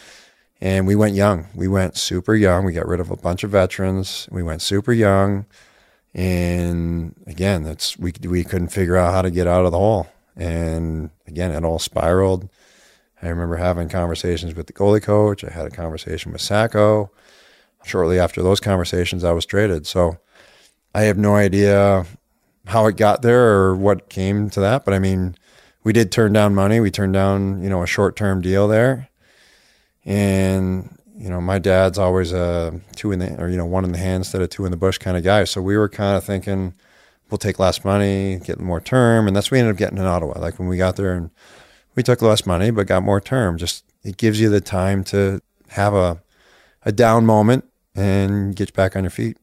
and 0.61 0.87
we 0.87 0.97
went 0.97 1.15
young. 1.15 1.47
We 1.55 1.67
went 1.69 1.97
super 1.97 2.35
young. 2.35 2.65
We 2.67 2.73
got 2.75 2.87
rid 2.87 3.01
of 3.01 3.11
a 3.11 3.17
bunch 3.17 3.43
of 3.43 3.51
veterans. 3.51 4.29
We 4.31 4.43
went 4.43 4.61
super 4.61 4.93
young, 4.93 5.47
and 6.17 7.15
again, 7.27 7.63
that's 7.63 7.99
we 7.99 8.13
we 8.23 8.43
couldn't 8.43 8.69
figure 8.69 8.97
out 8.97 9.13
how 9.13 9.21
to 9.21 9.31
get 9.31 9.47
out 9.47 9.67
of 9.67 9.73
the 9.73 9.79
hole. 9.79 10.09
And 10.35 11.11
again, 11.27 11.53
it 11.53 11.63
all 11.63 11.79
spiraled. 11.79 12.49
I 13.23 13.29
remember 13.29 13.57
having 13.57 13.91
conversations 13.91 14.55
with 14.55 14.67
the 14.67 14.73
goalie 14.73 15.03
coach. 15.03 15.45
I 15.45 15.51
had 15.51 15.67
a 15.67 15.71
conversation 15.71 16.33
with 16.33 16.41
Sacco. 16.41 17.11
Shortly 17.85 18.19
after 18.19 18.43
those 18.43 18.61
conversations, 18.61 19.25
I 19.25 19.33
was 19.33 19.45
traded. 19.45 19.87
So 19.87 20.17
I 20.95 21.03
have 21.03 21.19
no 21.19 21.37
idea 21.37 22.07
how 22.67 22.87
it 22.87 22.97
got 22.97 23.21
there 23.21 23.53
or 23.55 23.77
what 23.77 24.09
came 24.09 24.49
to 24.51 24.61
that. 24.61 24.87
But 24.87 24.95
I 24.95 24.99
mean, 24.99 25.37
we 25.85 25.93
did 25.93 26.11
turn 26.11 26.33
down 26.33 26.55
money. 26.55 26.81
We 26.81 26.91
turned 26.91 27.13
down, 27.13 27.63
you 27.63 27.69
know, 27.69 27.83
a 27.83 27.87
short 27.87 28.17
term 28.17 28.41
deal 28.41 28.69
there. 28.69 29.09
And, 30.07 30.99
you 31.17 31.31
know, 31.31 31.41
my 31.41 31.59
dad's 31.59 31.99
always 31.99 32.33
a 32.33 32.81
two 32.95 33.13
in 33.13 33.19
the, 33.19 33.41
or, 33.41 33.49
you 33.49 33.57
know, 33.57 33.67
one 33.67 33.85
in 33.85 33.93
the 33.93 33.99
hand 33.99 34.23
instead 34.23 34.43
of 34.43 34.51
two 34.51 34.65
in 34.65 34.71
the 34.71 34.77
bush 34.77 34.99
kind 34.99 35.17
of 35.17 35.25
guy. 35.25 35.45
So 35.45 35.63
we 35.63 35.77
were 35.77 35.89
kind 35.89 36.17
of 36.17 36.25
thinking, 36.25 36.75
we'll 37.31 37.39
take 37.39 37.59
less 37.59 37.85
money, 37.85 38.39
get 38.45 38.61
more 38.61 38.81
term. 38.81 39.27
And 39.27 39.35
that's 39.35 39.47
what 39.47 39.57
we 39.57 39.61
ended 39.61 39.75
up 39.75 39.79
getting 39.79 39.99
in 39.99 40.05
Ottawa. 40.05 40.39
Like 40.39 40.59
when 40.59 40.69
we 40.69 40.77
got 40.77 40.97
there 40.97 41.15
and 41.15 41.31
we 41.95 42.03
took 42.03 42.21
less 42.21 42.45
money, 42.45 42.71
but 42.71 42.87
got 42.87 43.03
more 43.03 43.21
term. 43.21 43.57
Just, 43.57 43.85
it 44.05 44.17
gives 44.17 44.41
you 44.41 44.51
the 44.51 44.61
time 44.61 45.03
to 45.05 45.41
have 45.69 45.95
a, 45.95 46.23
a 46.85 46.93
down 46.93 47.25
moment 47.25 47.65
and 47.95 48.55
get 48.55 48.73
back 48.75 48.95
on 48.95 49.05
your 49.05 49.11
feet. 49.11 49.39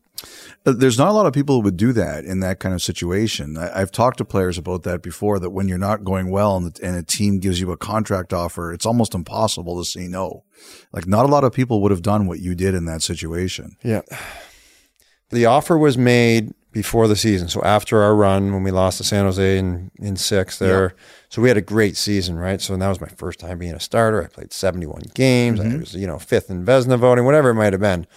Uh, 0.66 0.74
There's 0.74 0.98
not 0.98 1.10
a 1.10 1.14
lot 1.14 1.26
of 1.26 1.34
people 1.34 1.56
who 1.56 1.62
would 1.62 1.78
do 1.78 1.94
that 1.94 2.26
in 2.26 2.40
that 2.42 2.60
kind 2.60 2.74
of 2.74 2.82
situation. 2.82 3.58
I, 3.58 3.82
I've 3.82 3.92
talked 3.92 4.18
to 4.20 4.26
players 4.26 4.58
about 4.58 4.84
that 4.84 5.02
before. 5.02 5.40
That 5.40 5.52
when 5.52 5.68
you're 5.68 5.78
not 5.78 6.04
going 6.04 6.30
well 6.30 6.58
and, 6.58 6.74
the, 6.74 6.86
and 6.86 6.96
a 6.96 7.04
team 7.04 7.40
gives 7.40 7.60
you 7.60 7.72
a 7.72 7.78
contract 7.78 8.34
offer, 8.34 8.72
it's 8.74 8.86
almost 8.86 9.14
impossible 9.14 9.78
to 9.78 9.86
say 9.90 10.08
no. 10.08 10.44
Like 10.92 11.08
not 11.08 11.26
a 11.26 11.30
lot 11.30 11.44
of 11.44 11.54
people 11.54 11.82
would 11.82 11.92
have 11.92 12.02
done 12.02 12.28
what 12.28 12.40
you 12.40 12.56
did 12.56 12.74
in 12.74 12.86
that 12.86 13.02
situation. 13.02 13.78
Yeah. 13.84 14.02
The 15.30 15.46
offer 15.46 15.78
was 15.78 15.98
made 15.98 16.54
before 16.74 17.08
the 17.08 17.16
season. 17.16 17.48
So 17.48 17.62
after 17.64 18.02
our 18.02 18.16
run, 18.16 18.52
when 18.52 18.64
we 18.64 18.72
lost 18.72 18.98
to 18.98 19.04
San 19.04 19.26
Jose 19.26 19.58
in, 19.58 19.92
in 20.00 20.16
six 20.16 20.58
there. 20.58 20.96
So 21.30 21.42
we 21.42 21.48
had 21.48 21.58
a 21.58 21.62
great 21.62 21.96
season, 21.96 22.38
right? 22.38 22.60
So 22.60 22.76
that 22.76 22.88
was 22.90 23.00
my 23.00 23.08
first 23.08 23.40
time 23.40 23.60
being 23.60 23.74
a 23.74 23.80
starter. 23.80 24.24
I 24.24 24.28
played 24.28 24.52
71 24.52 25.04
games. 25.14 25.60
I 25.60 25.78
was, 25.78 25.96
you 25.96 26.08
know, 26.08 26.20
fifth 26.20 26.50
in 26.50 26.66
Vezina 26.66 26.98
voting, 26.98 27.26
whatever 27.26 27.52
it 27.52 27.56
might 27.56 27.74
have 27.74 27.82
been. 27.82 28.08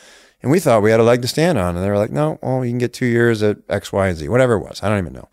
And 0.42 0.50
we 0.50 0.60
thought 0.60 0.82
we 0.82 0.90
had 0.90 1.00
a 1.00 1.04
leg 1.04 1.22
to 1.22 1.28
stand 1.28 1.58
on. 1.58 1.76
And 1.76 1.84
they 1.84 1.90
were 1.90 1.98
like, 1.98 2.10
no, 2.10 2.38
well, 2.42 2.64
you 2.64 2.70
can 2.70 2.78
get 2.78 2.92
two 2.92 3.06
years 3.06 3.42
at 3.42 3.58
X, 3.68 3.92
Y, 3.92 4.08
and 4.08 4.16
Z, 4.16 4.28
whatever 4.28 4.54
it 4.54 4.60
was. 4.60 4.82
I 4.82 4.88
don't 4.88 4.98
even 4.98 5.14
know. 5.14 5.28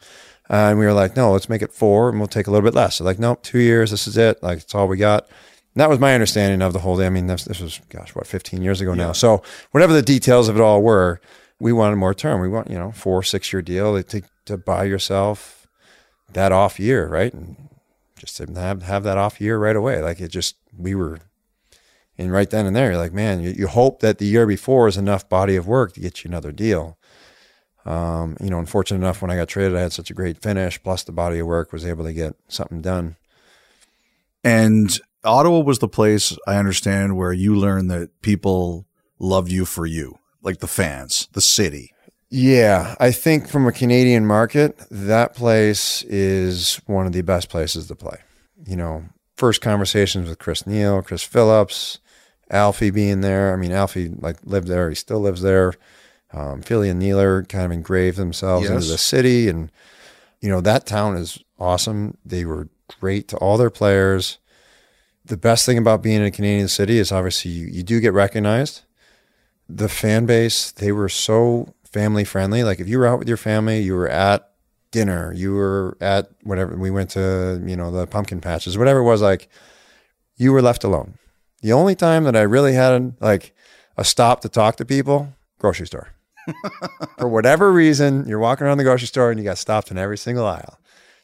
Uh, 0.49 0.69
and 0.69 0.79
we 0.79 0.85
were 0.85 0.93
like, 0.93 1.15
no, 1.15 1.31
let's 1.31 1.49
make 1.49 1.61
it 1.61 1.73
four 1.73 2.09
and 2.09 2.19
we'll 2.19 2.27
take 2.27 2.47
a 2.47 2.51
little 2.51 2.65
bit 2.65 2.75
less. 2.75 2.95
So 2.95 3.03
like, 3.03 3.19
nope, 3.19 3.43
two 3.43 3.59
years. 3.59 3.91
This 3.91 4.07
is 4.07 4.17
it. 4.17 4.41
Like, 4.43 4.59
it's 4.59 4.75
all 4.75 4.87
we 4.87 4.97
got. 4.97 5.27
And 5.73 5.81
that 5.81 5.89
was 5.89 5.99
my 5.99 6.13
understanding 6.13 6.61
of 6.61 6.73
the 6.73 6.79
whole 6.79 6.97
day. 6.97 7.05
I 7.05 7.09
mean, 7.09 7.27
this, 7.27 7.45
this 7.45 7.59
was, 7.59 7.79
gosh, 7.89 8.13
what, 8.13 8.27
15 8.27 8.61
years 8.61 8.81
ago 8.81 8.93
now. 8.93 9.11
So 9.11 9.41
whatever 9.71 9.93
the 9.93 10.01
details 10.01 10.47
of 10.47 10.55
it 10.55 10.61
all 10.61 10.81
were, 10.83 11.19
we 11.59 11.73
wanted 11.73 11.95
more 11.95 12.13
term. 12.13 12.41
We 12.41 12.49
want, 12.49 12.69
you 12.69 12.77
know, 12.77 12.91
four, 12.91 13.23
six 13.23 13.51
year 13.51 13.61
deal 13.61 14.01
to, 14.01 14.21
to 14.45 14.57
buy 14.57 14.83
yourself 14.83 15.67
that 16.33 16.51
off 16.51 16.79
year, 16.79 17.07
right? 17.07 17.33
And 17.33 17.69
just 18.17 18.37
to 18.37 18.45
have, 18.53 18.83
have 18.83 19.03
that 19.03 19.17
off 19.17 19.41
year 19.41 19.57
right 19.57 19.75
away. 19.75 20.01
Like 20.01 20.19
it 20.19 20.29
just, 20.29 20.55
we 20.77 20.93
were, 20.93 21.19
and 22.17 22.31
right 22.31 22.49
then 22.49 22.65
and 22.65 22.75
there, 22.75 22.91
you're 22.91 22.97
like, 22.97 23.13
man, 23.13 23.41
you, 23.41 23.51
you 23.51 23.67
hope 23.67 24.01
that 24.01 24.17
the 24.17 24.25
year 24.25 24.45
before 24.45 24.87
is 24.87 24.97
enough 24.97 25.27
body 25.27 25.55
of 25.55 25.67
work 25.67 25.93
to 25.93 25.99
get 25.99 26.23
you 26.23 26.29
another 26.29 26.51
deal. 26.51 26.97
Um, 27.85 28.37
you 28.41 28.49
know, 28.49 28.59
unfortunate 28.59 28.99
enough, 28.99 29.21
when 29.21 29.31
I 29.31 29.35
got 29.35 29.49
traded, 29.49 29.75
I 29.75 29.81
had 29.81 29.93
such 29.93 30.09
a 30.09 30.13
great 30.13 30.41
finish, 30.41 30.81
plus 30.81 31.03
the 31.03 31.11
body 31.11 31.39
of 31.39 31.47
work 31.47 31.73
was 31.73 31.85
able 31.85 32.05
to 32.05 32.13
get 32.13 32.35
something 32.47 32.81
done. 32.81 33.17
And 34.43 34.97
Ottawa 35.23 35.59
was 35.59 35.79
the 35.79 35.87
place 35.87 36.37
I 36.47 36.55
understand 36.57 37.17
where 37.17 37.33
you 37.33 37.55
learned 37.55 37.89
that 37.91 38.21
people 38.21 38.85
loved 39.19 39.51
you 39.51 39.65
for 39.65 39.85
you, 39.85 40.19
like 40.41 40.59
the 40.59 40.67
fans, 40.67 41.27
the 41.33 41.41
city. 41.41 41.93
Yeah, 42.29 42.95
I 42.99 43.11
think 43.11 43.47
from 43.47 43.67
a 43.67 43.71
Canadian 43.71 44.25
market, 44.25 44.81
that 44.89 45.35
place 45.35 46.03
is 46.03 46.81
one 46.87 47.05
of 47.05 47.13
the 47.13 47.21
best 47.21 47.49
places 47.49 47.87
to 47.87 47.95
play. 47.95 48.17
You 48.65 48.75
know, 48.75 49.05
first 49.35 49.61
conversations 49.61 50.27
with 50.27 50.39
Chris 50.39 50.65
Neil, 50.65 51.01
Chris 51.01 51.23
Phillips, 51.23 51.99
Alfie 52.53 52.91
being 52.91 53.21
there. 53.21 53.53
I 53.53 53.57
mean, 53.57 53.71
Alfie 53.71 54.09
like 54.19 54.37
lived 54.45 54.67
there. 54.67 54.89
He 54.89 54.95
still 54.95 55.19
lives 55.19 55.41
there. 55.41 55.73
Um, 56.31 56.61
Philly 56.61 56.89
and 56.89 56.99
Nealer 56.99 57.43
kind 57.43 57.65
of 57.65 57.71
engraved 57.71 58.17
themselves 58.17 58.67
Yes. 58.69 58.71
into 58.75 58.87
the 58.87 58.97
city, 58.97 59.49
and 59.49 59.71
you 60.41 60.49
know 60.49 60.61
that 60.61 60.85
town 60.85 61.15
is 61.15 61.39
awesome. 61.59 62.17
They 62.25 62.45
were 62.45 62.69
great 62.99 63.27
to 63.29 63.37
all 63.37 63.57
their 63.57 63.69
players. 63.69 64.37
The 65.25 65.37
best 65.37 65.65
thing 65.65 65.77
about 65.77 66.01
being 66.03 66.17
in 66.21 66.25
a 66.25 66.31
Canadian 66.31 66.67
city 66.67 66.97
is 66.99 67.11
obviously 67.11 67.51
you, 67.51 67.67
you 67.67 67.83
do 67.83 67.99
get 67.99 68.13
recognized. 68.13 68.81
The 69.69 69.87
fan 69.87 70.25
base, 70.25 70.71
they 70.71 70.91
were 70.91 71.07
so 71.09 71.73
family 71.85 72.23
friendly. 72.25 72.63
Like 72.63 72.79
if 72.81 72.87
you 72.89 72.99
were 72.99 73.07
out 73.07 73.19
with 73.19 73.27
your 73.29 73.37
family, 73.37 73.79
you 73.79 73.95
were 73.95 74.09
at 74.09 74.49
dinner, 74.91 75.31
you 75.33 75.53
were 75.53 75.97
at 76.01 76.29
whatever 76.43 76.75
we 76.75 76.91
went 76.91 77.11
to, 77.11 77.61
you 77.65 77.77
know, 77.77 77.89
the 77.89 78.05
pumpkin 78.05 78.41
patches, 78.41 78.77
whatever 78.77 78.99
it 78.99 79.03
was 79.03 79.21
like, 79.21 79.47
you 80.35 80.51
were 80.51 80.61
left 80.61 80.83
alone. 80.83 81.13
The 81.63 81.71
only 81.71 81.95
time 81.95 82.25
that 82.25 82.35
I 82.35 82.41
really 82.41 82.73
had 82.73 83.15
like 83.21 83.55
a 83.95 84.03
stop 84.03 84.41
to 84.41 84.49
talk 84.49 84.75
to 84.75 84.85
people, 84.85 85.33
grocery 85.59 85.87
store. 85.87 86.09
For 87.17 87.29
whatever 87.29 87.71
reason, 87.71 88.27
you're 88.27 88.37
walking 88.37 88.67
around 88.67 88.79
the 88.79 88.83
grocery 88.83 89.07
store 89.07 89.31
and 89.31 89.39
you 89.39 89.45
got 89.45 89.57
stopped 89.57 89.89
in 89.89 89.97
every 89.97 90.17
single 90.17 90.45
aisle. 90.45 90.77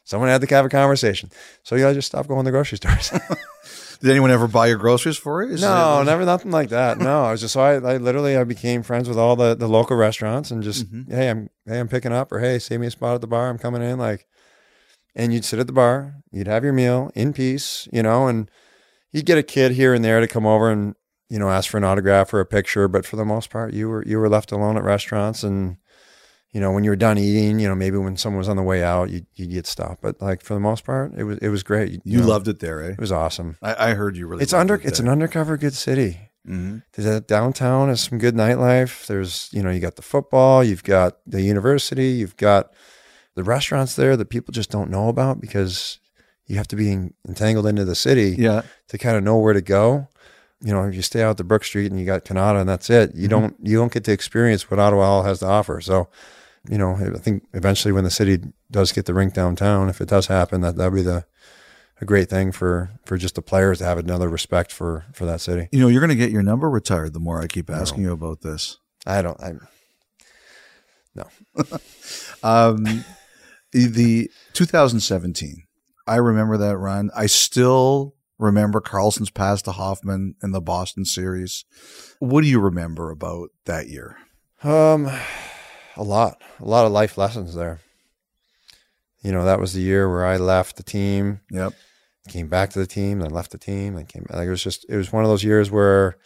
Someone 0.04 0.30
had 0.30 0.40
to 0.40 0.46
have 0.54 0.64
a 0.64 0.70
conversation. 0.70 1.30
So 1.62 1.76
you 1.76 1.82
gotta 1.82 1.94
just 1.94 2.08
stop 2.08 2.26
going 2.26 2.40
to 2.40 2.48
the 2.48 2.52
grocery 2.52 2.78
stores. 2.78 3.10
Did 4.00 4.10
anyone 4.10 4.30
ever 4.30 4.48
buy 4.48 4.68
your 4.68 4.78
groceries 4.78 5.18
for 5.18 5.42
you? 5.42 5.52
Is 5.52 5.60
no, 5.60 6.02
never 6.02 6.24
nothing 6.24 6.50
like 6.50 6.70
that. 6.70 6.96
No, 6.96 7.24
I 7.24 7.32
was 7.32 7.42
just 7.42 7.52
so 7.52 7.60
I, 7.60 7.74
I 7.74 7.96
literally 7.98 8.34
I 8.38 8.44
became 8.44 8.82
friends 8.82 9.10
with 9.10 9.18
all 9.18 9.36
the, 9.36 9.54
the 9.54 9.68
local 9.68 9.98
restaurants 9.98 10.50
and 10.50 10.62
just 10.62 10.90
mm-hmm. 10.90 11.14
hey 11.14 11.28
I'm 11.28 11.50
hey 11.66 11.78
I'm 11.78 11.88
picking 11.88 12.14
up 12.14 12.32
or 12.32 12.40
hey 12.40 12.58
save 12.58 12.80
me 12.80 12.86
a 12.86 12.90
spot 12.90 13.14
at 13.14 13.20
the 13.20 13.26
bar 13.26 13.50
I'm 13.50 13.58
coming 13.58 13.82
in 13.82 13.98
like, 13.98 14.26
and 15.14 15.34
you'd 15.34 15.44
sit 15.44 15.58
at 15.58 15.66
the 15.66 15.74
bar 15.74 16.14
you'd 16.32 16.46
have 16.46 16.64
your 16.64 16.72
meal 16.72 17.12
in 17.14 17.34
peace 17.34 17.86
you 17.92 18.02
know 18.02 18.26
and 18.26 18.50
you'd 19.12 19.26
get 19.26 19.38
a 19.38 19.42
kid 19.42 19.72
here 19.72 19.94
and 19.94 20.04
there 20.04 20.20
to 20.20 20.28
come 20.28 20.46
over 20.46 20.70
and 20.70 20.94
you 21.28 21.38
know 21.38 21.50
ask 21.50 21.70
for 21.70 21.76
an 21.78 21.84
autograph 21.84 22.32
or 22.34 22.40
a 22.40 22.46
picture 22.46 22.88
but 22.88 23.06
for 23.06 23.16
the 23.16 23.24
most 23.24 23.50
part 23.50 23.72
you 23.72 23.88
were 23.88 24.04
you 24.06 24.18
were 24.18 24.28
left 24.28 24.52
alone 24.52 24.76
at 24.76 24.82
restaurants 24.84 25.42
and 25.42 25.76
you 26.52 26.60
know 26.60 26.72
when 26.72 26.82
you 26.82 26.90
were 26.90 26.96
done 26.96 27.18
eating 27.18 27.58
you 27.60 27.68
know 27.68 27.74
maybe 27.74 27.96
when 27.96 28.16
someone 28.16 28.38
was 28.38 28.48
on 28.48 28.56
the 28.56 28.62
way 28.62 28.82
out 28.82 29.10
you 29.10 29.22
you'd 29.34 29.50
get 29.50 29.66
stopped 29.66 30.02
but 30.02 30.20
like 30.20 30.42
for 30.42 30.54
the 30.54 30.60
most 30.60 30.84
part 30.84 31.12
it 31.16 31.24
was 31.24 31.38
it 31.38 31.48
was 31.48 31.62
great 31.62 31.92
you, 31.92 32.00
You 32.04 32.20
know, 32.20 32.26
loved 32.26 32.48
it 32.48 32.58
there, 32.60 32.82
eh? 32.82 32.92
it 32.92 33.00
was 33.00 33.12
awesome. 33.12 33.56
I, 33.62 33.90
I 33.90 33.94
heard 33.94 34.16
you 34.16 34.26
really. 34.26 34.42
It's 34.42 34.52
under 34.52 34.74
it 34.74 34.84
it's 34.84 34.98
an 35.00 35.08
undercover 35.08 35.56
good 35.56 35.74
city. 35.74 36.30
hmm 36.44 36.78
There's 36.94 37.20
downtown 37.22 37.88
has 37.88 38.00
some 38.02 38.18
good 38.18 38.34
nightlife. 38.34 39.06
There's 39.06 39.48
you 39.52 39.62
know 39.62 39.70
you 39.70 39.80
got 39.80 39.96
the 39.96 40.02
football, 40.02 40.64
you've 40.64 40.84
got 40.84 41.18
the 41.26 41.42
university, 41.42 42.08
you've 42.08 42.36
got 42.36 42.72
the 43.36 43.44
restaurants 43.44 43.94
there 43.94 44.16
that 44.16 44.30
people 44.30 44.50
just 44.52 44.70
don't 44.70 44.90
know 44.90 45.08
about 45.08 45.40
because 45.40 46.00
you 46.50 46.56
have 46.56 46.68
to 46.68 46.76
be 46.76 46.90
entangled 47.28 47.66
into 47.66 47.84
the 47.84 47.94
city 47.94 48.34
Yeah. 48.36 48.62
to 48.88 48.98
kind 48.98 49.16
of 49.16 49.22
know 49.22 49.38
where 49.38 49.54
to 49.54 49.60
go. 49.62 50.08
You 50.62 50.72
know, 50.74 50.82
if 50.84 50.94
you 50.94 51.02
stay 51.02 51.22
out 51.22 51.36
to 51.38 51.44
Brook 51.44 51.64
Street 51.64 51.90
and 51.90 51.98
you 52.00 52.04
got 52.04 52.24
Kanata 52.24 52.60
and 52.60 52.68
that's 52.68 52.90
it, 52.90 53.14
you 53.14 53.28
don't 53.28 53.54
you 53.62 53.76
don't 53.78 53.92
get 53.92 54.04
to 54.04 54.12
experience 54.12 54.70
what 54.70 54.80
Ottawa 54.80 55.04
Hall 55.06 55.22
has 55.22 55.38
to 55.38 55.46
offer. 55.46 55.80
So, 55.80 56.08
you 56.68 56.76
know, 56.76 56.96
I 56.96 57.18
think 57.18 57.44
eventually 57.54 57.92
when 57.92 58.04
the 58.04 58.10
city 58.10 58.40
does 58.70 58.92
get 58.92 59.06
the 59.06 59.14
rink 59.14 59.32
downtown, 59.32 59.88
if 59.88 60.00
it 60.00 60.08
does 60.08 60.26
happen, 60.26 60.60
that 60.62 60.76
that'd 60.76 60.92
be 60.94 61.02
the 61.02 61.24
a 62.02 62.04
great 62.04 62.28
thing 62.28 62.50
for 62.52 62.90
for 63.06 63.16
just 63.16 63.34
the 63.36 63.42
players 63.42 63.78
to 63.78 63.84
have 63.84 63.96
another 63.98 64.28
respect 64.28 64.72
for 64.72 65.04
for 65.14 65.24
that 65.26 65.40
city. 65.40 65.68
You 65.72 65.80
know, 65.80 65.88
you're 65.88 66.00
going 66.00 66.10
to 66.18 66.24
get 66.24 66.30
your 66.32 66.42
number 66.42 66.68
retired 66.68 67.12
the 67.14 67.20
more 67.20 67.40
I 67.40 67.46
keep 67.46 67.70
asking 67.70 68.02
you 68.02 68.12
about 68.12 68.40
this. 68.42 68.78
I 69.06 69.22
don't. 69.22 69.40
I 69.40 69.52
no. 71.14 71.24
Um, 72.42 73.04
the 73.72 74.30
2017, 74.54 75.62
I 76.10 76.16
remember 76.16 76.56
that 76.56 76.76
run. 76.76 77.10
I 77.14 77.26
still 77.26 78.14
remember 78.38 78.80
Karlsson's 78.80 79.30
pass 79.30 79.62
to 79.62 79.72
Hoffman 79.72 80.34
in 80.42 80.50
the 80.50 80.60
Boston 80.60 81.04
series. 81.04 81.64
What 82.18 82.40
do 82.42 82.48
you 82.48 82.58
remember 82.58 83.10
about 83.10 83.50
that 83.66 83.88
year? 83.88 84.16
Um, 84.64 85.06
a 85.96 86.02
lot, 86.02 86.42
a 86.58 86.64
lot 86.64 86.84
of 86.84 86.90
life 86.92 87.16
lessons 87.16 87.54
there. 87.54 87.78
You 89.22 89.30
know, 89.32 89.44
that 89.44 89.60
was 89.60 89.72
the 89.72 89.82
year 89.82 90.10
where 90.10 90.24
I 90.26 90.36
left 90.36 90.76
the 90.76 90.82
team, 90.82 91.40
Yep. 91.50 91.74
came 92.28 92.48
back 92.48 92.70
to 92.70 92.78
the 92.78 92.86
team, 92.86 93.20
then 93.20 93.30
left 93.30 93.52
the 93.52 93.58
team, 93.58 93.94
then 93.94 94.06
came. 94.06 94.26
Like 94.30 94.46
it 94.46 94.50
was 94.50 94.64
just, 94.64 94.84
it 94.88 94.96
was 94.96 95.12
one 95.12 95.22
of 95.24 95.30
those 95.30 95.44
years 95.44 95.70
where 95.70 96.16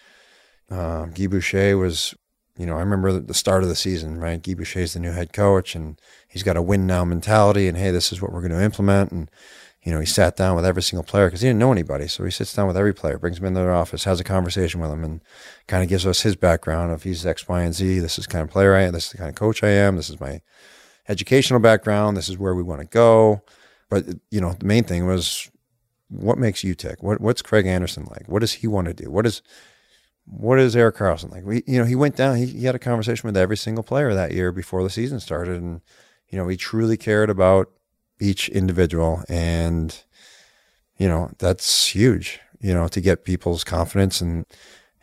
um, 0.70 1.11
Guy 1.11 1.27
Boucher 1.27 1.77
was. 1.77 2.14
You 2.57 2.66
know, 2.66 2.77
I 2.77 2.81
remember 2.81 3.11
the- 3.12 3.18
the 3.18 3.35
start 3.35 3.64
of 3.64 3.68
the 3.68 3.75
season, 3.75 4.18
right? 4.18 4.40
Guy 4.40 4.55
Boucher's 4.55 4.92
the 4.92 5.01
new 5.01 5.11
head 5.11 5.33
coach, 5.33 5.75
and 5.75 6.01
he's 6.29 6.44
got 6.44 6.57
a 6.57 6.62
win 6.62 6.87
now 6.87 7.05
mentality. 7.05 7.66
And 7.66 7.77
hey, 7.77 7.90
this 7.90 8.12
is 8.12 8.23
what 8.23 8.33
we're 8.33 8.42
going 8.42 8.53
to 8.53 8.62
implement. 8.62 9.11
And 9.11 9.29
you 9.85 9.92
know, 9.92 10.01
he 10.01 10.07
sat 10.07 10.37
down 10.37 10.57
with 10.57 10.64
every 10.64 10.83
single 10.83 11.05
player 11.05 11.27
because 11.27 11.42
he 11.42 11.49
didn't 11.49 11.59
know 11.59 11.70
anybody. 11.70 12.09
So 12.09 12.25
he 12.25 12.31
sits 12.31 12.55
down 12.55 12.66
with 12.66 12.77
every 12.77 12.94
player, 12.94 13.18
brings 13.18 13.38
them 13.38 13.47
into 13.47 13.61
their 13.61 13.75
office, 13.75 14.05
has 14.05 14.18
a 14.18 14.25
conversation 14.25 14.81
with 14.81 14.90
them, 14.90 15.05
and 15.05 15.20
kind 15.66 15.83
of 15.83 15.90
gives 15.90 16.07
us 16.07 16.23
his 16.23 16.37
background 16.37 16.90
of 16.90 17.03
he's 17.03 17.27
X, 17.27 17.47
Y, 17.47 17.62
and 17.62 17.75
Z. 17.75 17.99
This 17.99 18.18
is 18.18 18.27
kind 18.27 18.42
of 18.42 18.51
player 18.51 18.75
I 18.75 18.83
am. 18.83 18.94
This 18.94 19.07
is 19.07 19.12
the 19.12 19.18
kind 19.18 19.29
of 19.29 19.37
coach 19.37 19.62
I 19.62 19.68
am. 19.68 19.97
This 19.97 20.09
is 20.09 20.18
my 20.18 20.40
educational 21.07 21.61
background. 21.61 22.16
This 22.16 22.31
is 22.31 22.38
where 22.38 22.55
we 22.55 22.62
want 22.62 22.81
to 22.81 22.87
go. 22.87 23.42
But 23.90 24.07
you 24.31 24.40
know, 24.40 24.55
the 24.55 24.64
main 24.64 24.85
thing 24.85 25.07
was 25.07 25.51
what 26.09 26.38
makes 26.38 26.64
you 26.64 26.75
tick. 26.75 27.03
What 27.03 27.20
what's 27.20 27.42
Craig 27.42 27.66
Anderson 27.66 28.07
like? 28.11 28.27
What 28.27 28.40
does 28.40 28.55
he 28.55 28.66
want 28.66 28.87
to 28.87 28.94
do? 28.94 29.11
What 29.11 29.27
is 29.27 29.42
what 30.25 30.59
is 30.59 30.75
Erik 30.75 30.97
Karlsson 30.97 31.31
like? 31.31 31.44
We, 31.44 31.62
you 31.66 31.79
know, 31.79 31.85
he 31.85 31.94
went 31.94 32.16
down. 32.16 32.37
He, 32.37 32.47
he 32.47 32.64
had 32.64 32.75
a 32.75 32.79
conversation 32.79 33.27
with 33.27 33.37
every 33.37 33.59
single 33.59 33.85
player 33.85 34.14
that 34.14 34.33
year 34.33 34.51
before 34.51 34.83
the 34.83 34.88
season 34.88 35.20
started, 35.20 35.61
and 35.61 35.83
you 36.31 36.38
know, 36.38 36.49
he 36.49 36.57
truly 36.57 36.97
cared 36.97 37.29
about 37.29 37.70
each 38.20 38.48
individual, 38.48 39.22
and 39.29 39.96
you 40.96 41.09
know, 41.09 41.31
that's 41.38 41.88
huge. 41.88 42.40
You 42.61 42.72
know, 42.72 42.88
to 42.88 43.00
get 43.00 43.24
people's 43.24 43.64
confidence 43.64 44.20
and 44.20 44.46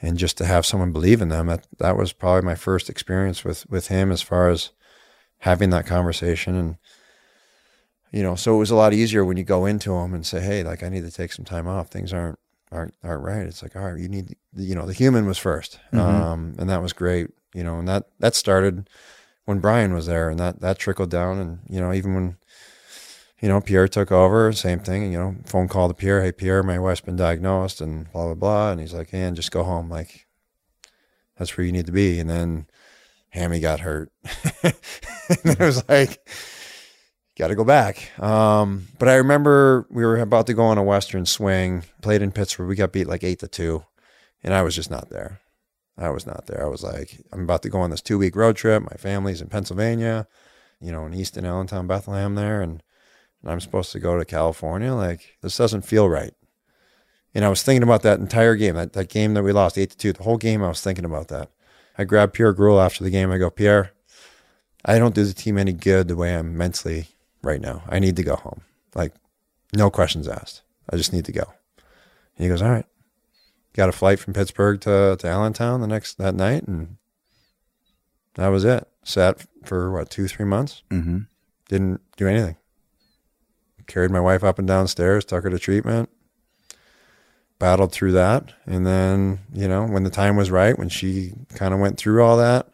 and 0.01 0.17
just 0.17 0.37
to 0.37 0.45
have 0.45 0.65
someone 0.65 0.91
believe 0.91 1.21
in 1.21 1.29
them. 1.29 1.47
That 1.47 1.67
that 1.79 1.97
was 1.97 2.13
probably 2.13 2.41
my 2.45 2.55
first 2.55 2.89
experience 2.89 3.43
with 3.43 3.69
with 3.69 3.87
him 3.87 4.11
as 4.11 4.21
far 4.21 4.49
as 4.49 4.71
having 5.39 5.69
that 5.71 5.85
conversation 5.87 6.55
and 6.55 6.77
you 8.11 8.21
know, 8.23 8.35
so 8.35 8.55
it 8.55 8.59
was 8.59 8.71
a 8.71 8.75
lot 8.75 8.93
easier 8.93 9.23
when 9.23 9.37
you 9.37 9.43
go 9.45 9.65
into 9.65 9.93
him 9.95 10.13
and 10.13 10.25
say, 10.25 10.41
"Hey, 10.41 10.63
like 10.63 10.83
I 10.83 10.89
need 10.89 11.03
to 11.03 11.11
take 11.11 11.31
some 11.31 11.45
time 11.45 11.65
off. 11.67 11.87
Things 11.89 12.11
aren't 12.11 12.39
aren't 12.71 12.93
aren't 13.03 13.23
right." 13.23 13.45
It's 13.45 13.63
like, 13.63 13.75
"All 13.75 13.83
right, 13.89 13.99
you 13.99 14.09
need 14.09 14.35
you 14.55 14.75
know, 14.75 14.85
the 14.85 14.93
human 14.93 15.25
was 15.25 15.37
1st 15.37 15.79
Um 15.93 16.55
and 16.59 16.69
that 16.69 16.81
was 16.81 16.91
great, 16.93 17.29
you 17.53 17.63
know, 17.63 17.79
and 17.79 17.87
that 17.87 18.07
that 18.19 18.35
started 18.35 18.89
when 19.45 19.59
Bryan 19.59 19.93
was 19.93 20.07
there 20.07 20.29
and 20.29 20.39
that 20.39 20.59
that 20.61 20.77
trickled 20.77 21.09
down 21.09 21.39
and 21.39 21.59
you 21.69 21.79
know, 21.79 21.93
even 21.93 22.13
when 22.15 22.37
you 23.41 23.49
know, 23.49 23.59
Pierre 23.59 23.87
took 23.87 24.11
over, 24.11 24.51
same 24.53 24.79
thing, 24.79 25.11
you 25.11 25.17
know, 25.17 25.35
phone 25.45 25.67
call 25.67 25.87
to 25.87 25.93
Pierre, 25.93 26.21
"Hey 26.21 26.31
Pierre, 26.31 26.63
my 26.63 26.79
wife's 26.79 27.01
been 27.01 27.15
diagnosed 27.15 27.81
and 27.81 28.11
blah 28.11 28.25
blah 28.25 28.35
blah." 28.35 28.71
And 28.71 28.79
he's 28.79 28.93
like, 28.93 29.09
"Hey, 29.09 29.23
and 29.23 29.35
just 29.35 29.51
go 29.51 29.63
home 29.63 29.89
like 29.89 30.27
that's 31.37 31.57
where 31.57 31.65
you 31.65 31.71
need 31.71 31.87
to 31.87 31.91
be." 31.91 32.19
And 32.19 32.29
then 32.29 32.67
Hammy 33.29 33.59
got 33.59 33.79
hurt. 33.79 34.11
and 34.63 34.73
it 35.45 35.59
was 35.59 35.87
like 35.89 36.19
got 37.37 37.47
to 37.47 37.55
go 37.55 37.63
back. 37.63 38.17
Um, 38.21 38.87
but 38.99 39.09
I 39.09 39.15
remember 39.15 39.87
we 39.89 40.05
were 40.05 40.19
about 40.19 40.45
to 40.47 40.53
go 40.53 40.63
on 40.63 40.77
a 40.77 40.83
Western 40.83 41.25
swing, 41.25 41.83
played 42.01 42.21
in 42.21 42.31
Pittsburgh. 42.31 42.69
We 42.69 42.75
got 42.75 42.91
beat 42.91 43.07
like 43.07 43.23
eight 43.23 43.39
to 43.39 43.47
two, 43.47 43.83
and 44.43 44.53
I 44.53 44.61
was 44.61 44.75
just 44.75 44.91
not 44.91 45.09
there. 45.09 45.41
I 45.97 46.09
was 46.09 46.27
not 46.27 46.45
there. 46.47 46.63
I 46.63 46.69
was 46.69 46.83
like, 46.83 47.21
I'm 47.33 47.43
about 47.43 47.63
to 47.63 47.69
go 47.69 47.79
on 47.79 47.89
this 47.89 48.01
two 48.01 48.17
week 48.19 48.35
road 48.35 48.55
trip. 48.55 48.83
My 48.83 48.97
family's 48.97 49.41
in 49.41 49.49
Pennsylvania, 49.49 50.27
you 50.79 50.91
know, 50.91 51.05
in 51.05 51.13
Easton, 51.13 51.45
Allentown, 51.45 51.87
Bethlehem 51.87 52.35
there, 52.35 52.61
and, 52.61 52.83
and 53.41 53.51
I'm 53.51 53.59
supposed 53.59 53.91
to 53.93 53.99
go 53.99 54.17
to 54.17 54.25
California. 54.25 54.93
Like, 54.93 55.37
this 55.41 55.57
doesn't 55.57 55.83
feel 55.83 56.07
right. 56.07 56.33
And 57.33 57.45
I 57.45 57.49
was 57.49 57.63
thinking 57.63 57.83
about 57.83 58.01
that 58.03 58.19
entire 58.19 58.55
game, 58.55 58.75
that, 58.75 58.93
that 58.93 59.09
game 59.09 59.33
that 59.33 59.43
we 59.43 59.51
lost 59.51 59.77
eight 59.77 59.91
to 59.91 59.97
two. 59.97 60.13
The 60.13 60.23
whole 60.23 60.37
game, 60.37 60.63
I 60.63 60.67
was 60.67 60.81
thinking 60.81 61.05
about 61.05 61.29
that. 61.29 61.49
I 61.97 62.03
grabbed 62.03 62.33
Pierre 62.33 62.53
Groulx 62.53 62.85
after 62.85 63.03
the 63.03 63.09
game. 63.09 63.31
I 63.31 63.37
go, 63.37 63.49
Pierre, 63.49 63.91
I 64.83 64.99
don't 64.99 65.15
do 65.15 65.23
the 65.23 65.33
team 65.33 65.57
any 65.57 65.73
good 65.73 66.07
the 66.07 66.15
way 66.15 66.35
I'm 66.35 66.57
mentally 66.57 67.07
right 67.41 67.61
now. 67.61 67.83
I 67.87 67.99
need 67.99 68.15
to 68.17 68.23
go 68.23 68.35
home. 68.35 68.61
Like, 68.95 69.13
no 69.73 69.89
questions 69.89 70.27
asked. 70.27 70.61
I 70.89 70.97
just 70.97 71.13
need 71.13 71.25
to 71.25 71.31
go. 71.31 71.43
And 72.37 72.43
he 72.45 72.47
goes, 72.47 72.61
All 72.61 72.69
right. 72.69 72.85
Got 73.73 73.89
a 73.89 73.93
flight 73.93 74.19
from 74.19 74.33
Pittsburgh 74.33 74.81
to, 74.81 75.15
to 75.17 75.27
Allentown 75.27 75.79
the 75.79 75.87
next 75.87 76.17
that 76.17 76.35
night, 76.35 76.63
and 76.63 76.97
that 78.33 78.49
was 78.49 78.65
it. 78.65 78.85
Sat 79.03 79.45
for 79.63 79.91
what, 79.91 80.09
two, 80.09 80.27
three 80.27 80.45
months? 80.45 80.83
Mm-hmm. 80.89 81.19
Didn't 81.69 82.01
do 82.17 82.27
anything. 82.27 82.57
Carried 83.91 84.09
my 84.09 84.21
wife 84.21 84.41
up 84.41 84.57
and 84.57 84.65
downstairs, 84.65 85.25
took 85.25 85.43
her 85.43 85.49
to 85.49 85.59
treatment, 85.59 86.09
battled 87.59 87.91
through 87.91 88.13
that. 88.13 88.53
And 88.65 88.87
then, 88.87 89.39
you 89.53 89.67
know, 89.67 89.85
when 89.85 90.03
the 90.05 90.09
time 90.09 90.37
was 90.37 90.49
right, 90.49 90.79
when 90.79 90.87
she 90.87 91.33
kind 91.55 91.73
of 91.73 91.81
went 91.81 91.97
through 91.97 92.23
all 92.23 92.37
that, 92.37 92.69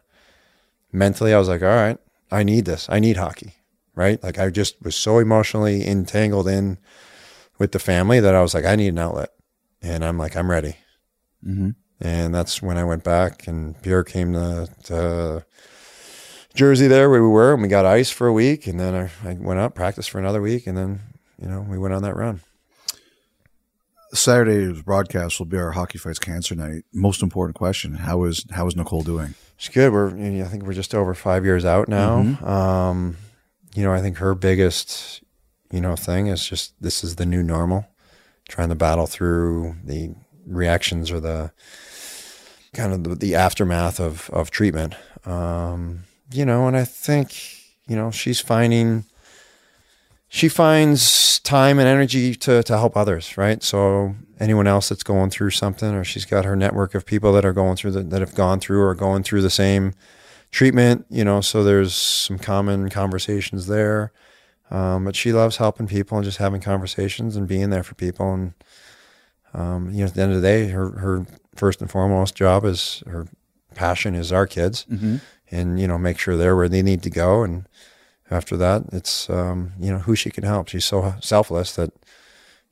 mentally, 0.92 1.34
I 1.34 1.38
was 1.40 1.48
like, 1.48 1.60
all 1.60 1.68
right, 1.68 1.98
I 2.30 2.44
need 2.44 2.66
this. 2.66 2.86
I 2.88 3.00
need 3.00 3.16
hockey, 3.16 3.54
right? 3.96 4.22
Like 4.22 4.38
I 4.38 4.50
just 4.50 4.80
was 4.80 4.94
so 4.94 5.18
emotionally 5.18 5.84
entangled 5.84 6.46
in 6.46 6.78
with 7.58 7.72
the 7.72 7.80
family 7.80 8.20
that 8.20 8.36
I 8.36 8.40
was 8.40 8.54
like, 8.54 8.64
I 8.64 8.76
need 8.76 8.90
an 8.90 8.98
outlet. 8.98 9.30
And 9.82 10.04
I'm 10.04 10.18
like, 10.18 10.36
I'm 10.36 10.48
ready. 10.48 10.76
Mm-hmm. 11.44 11.70
And 12.00 12.32
that's 12.32 12.62
when 12.62 12.78
I 12.78 12.84
went 12.84 13.02
back 13.02 13.48
and 13.48 13.82
Pierre 13.82 14.04
came 14.04 14.34
to, 14.34 14.68
to 14.84 15.44
Jersey 16.54 16.86
there 16.86 17.10
where 17.10 17.24
we 17.24 17.28
were 17.28 17.54
and 17.54 17.62
we 17.62 17.66
got 17.66 17.86
ice 17.86 18.10
for 18.10 18.28
a 18.28 18.32
week. 18.32 18.68
And 18.68 18.78
then 18.78 18.94
I, 18.94 19.28
I 19.28 19.32
went 19.34 19.58
up, 19.58 19.74
practiced 19.74 20.10
for 20.10 20.20
another 20.20 20.40
week. 20.40 20.68
And 20.68 20.78
then, 20.78 21.00
you 21.40 21.48
know, 21.48 21.60
we 21.60 21.78
went 21.78 21.94
on 21.94 22.02
that 22.02 22.16
run. 22.16 22.40
Saturday's 24.14 24.82
broadcast 24.82 25.38
will 25.38 25.46
be 25.46 25.58
our 25.58 25.72
hockey 25.72 25.98
fights 25.98 26.18
cancer 26.18 26.54
night. 26.54 26.84
Most 26.92 27.22
important 27.22 27.56
question: 27.56 27.94
How 27.94 28.24
is 28.24 28.44
how 28.50 28.66
is 28.66 28.74
Nicole 28.74 29.02
doing? 29.02 29.34
She's 29.56 29.74
good. 29.74 29.92
We're 29.92 30.08
I 30.08 30.48
think 30.48 30.64
we're 30.64 30.72
just 30.72 30.94
over 30.94 31.14
five 31.14 31.44
years 31.44 31.64
out 31.64 31.88
now. 31.88 32.22
Mm-hmm. 32.22 32.44
Um, 32.44 33.16
you 33.74 33.82
know, 33.82 33.92
I 33.92 34.00
think 34.00 34.18
her 34.18 34.34
biggest 34.34 35.22
you 35.70 35.80
know 35.80 35.94
thing 35.94 36.28
is 36.28 36.46
just 36.46 36.72
this 36.80 37.04
is 37.04 37.16
the 37.16 37.26
new 37.26 37.42
normal. 37.42 37.86
Trying 38.48 38.70
to 38.70 38.74
battle 38.74 39.06
through 39.06 39.76
the 39.84 40.14
reactions 40.46 41.10
or 41.10 41.20
the 41.20 41.52
kind 42.72 42.94
of 42.94 43.04
the, 43.04 43.14
the 43.14 43.34
aftermath 43.34 44.00
of 44.00 44.30
of 44.30 44.50
treatment. 44.50 44.94
Um, 45.26 46.04
you 46.32 46.46
know, 46.46 46.66
and 46.66 46.76
I 46.76 46.84
think 46.84 47.34
you 47.86 47.94
know 47.94 48.10
she's 48.10 48.40
finding 48.40 49.04
she 50.28 50.48
finds 50.48 51.40
time 51.40 51.78
and 51.78 51.88
energy 51.88 52.34
to, 52.34 52.62
to 52.62 52.76
help 52.76 52.96
others, 52.96 53.36
right? 53.38 53.62
So 53.62 54.14
anyone 54.38 54.66
else 54.66 54.90
that's 54.90 55.02
going 55.02 55.30
through 55.30 55.50
something, 55.50 55.94
or 55.94 56.04
she's 56.04 56.26
got 56.26 56.44
her 56.44 56.54
network 56.54 56.94
of 56.94 57.06
people 57.06 57.32
that 57.32 57.44
are 57.44 57.54
going 57.54 57.76
through 57.76 57.92
the, 57.92 58.02
that 58.02 58.20
have 58.20 58.34
gone 58.34 58.60
through 58.60 58.82
or 58.82 58.94
going 58.94 59.22
through 59.22 59.42
the 59.42 59.50
same 59.50 59.94
treatment, 60.50 61.06
you 61.08 61.24
know. 61.24 61.40
So 61.40 61.64
there's 61.64 61.94
some 61.94 62.38
common 62.38 62.90
conversations 62.90 63.66
there. 63.66 64.12
Um, 64.70 65.06
but 65.06 65.16
she 65.16 65.32
loves 65.32 65.56
helping 65.56 65.86
people 65.86 66.18
and 66.18 66.24
just 66.24 66.36
having 66.36 66.60
conversations 66.60 67.36
and 67.36 67.48
being 67.48 67.70
there 67.70 67.82
for 67.82 67.94
people. 67.94 68.34
And 68.34 68.52
um, 69.54 69.90
you 69.90 70.00
know, 70.00 70.06
at 70.06 70.14
the 70.14 70.20
end 70.20 70.32
of 70.32 70.42
the 70.42 70.46
day, 70.46 70.68
her 70.68 70.90
her 70.90 71.26
first 71.54 71.80
and 71.80 71.90
foremost 71.90 72.34
job 72.34 72.66
is 72.66 73.02
her 73.06 73.26
passion 73.74 74.14
is 74.14 74.30
our 74.30 74.46
kids, 74.46 74.84
and 75.50 75.80
you 75.80 75.88
know, 75.88 75.96
make 75.96 76.18
sure 76.18 76.36
they're 76.36 76.54
where 76.54 76.68
they 76.68 76.82
need 76.82 77.02
to 77.04 77.10
go 77.10 77.42
and 77.44 77.66
after 78.30 78.56
that, 78.56 78.84
it's 78.92 79.28
um, 79.30 79.72
you 79.78 79.90
know 79.90 79.98
who 79.98 80.14
she 80.14 80.30
can 80.30 80.44
help. 80.44 80.68
She's 80.68 80.84
so 80.84 81.14
selfless 81.20 81.74
that 81.76 81.90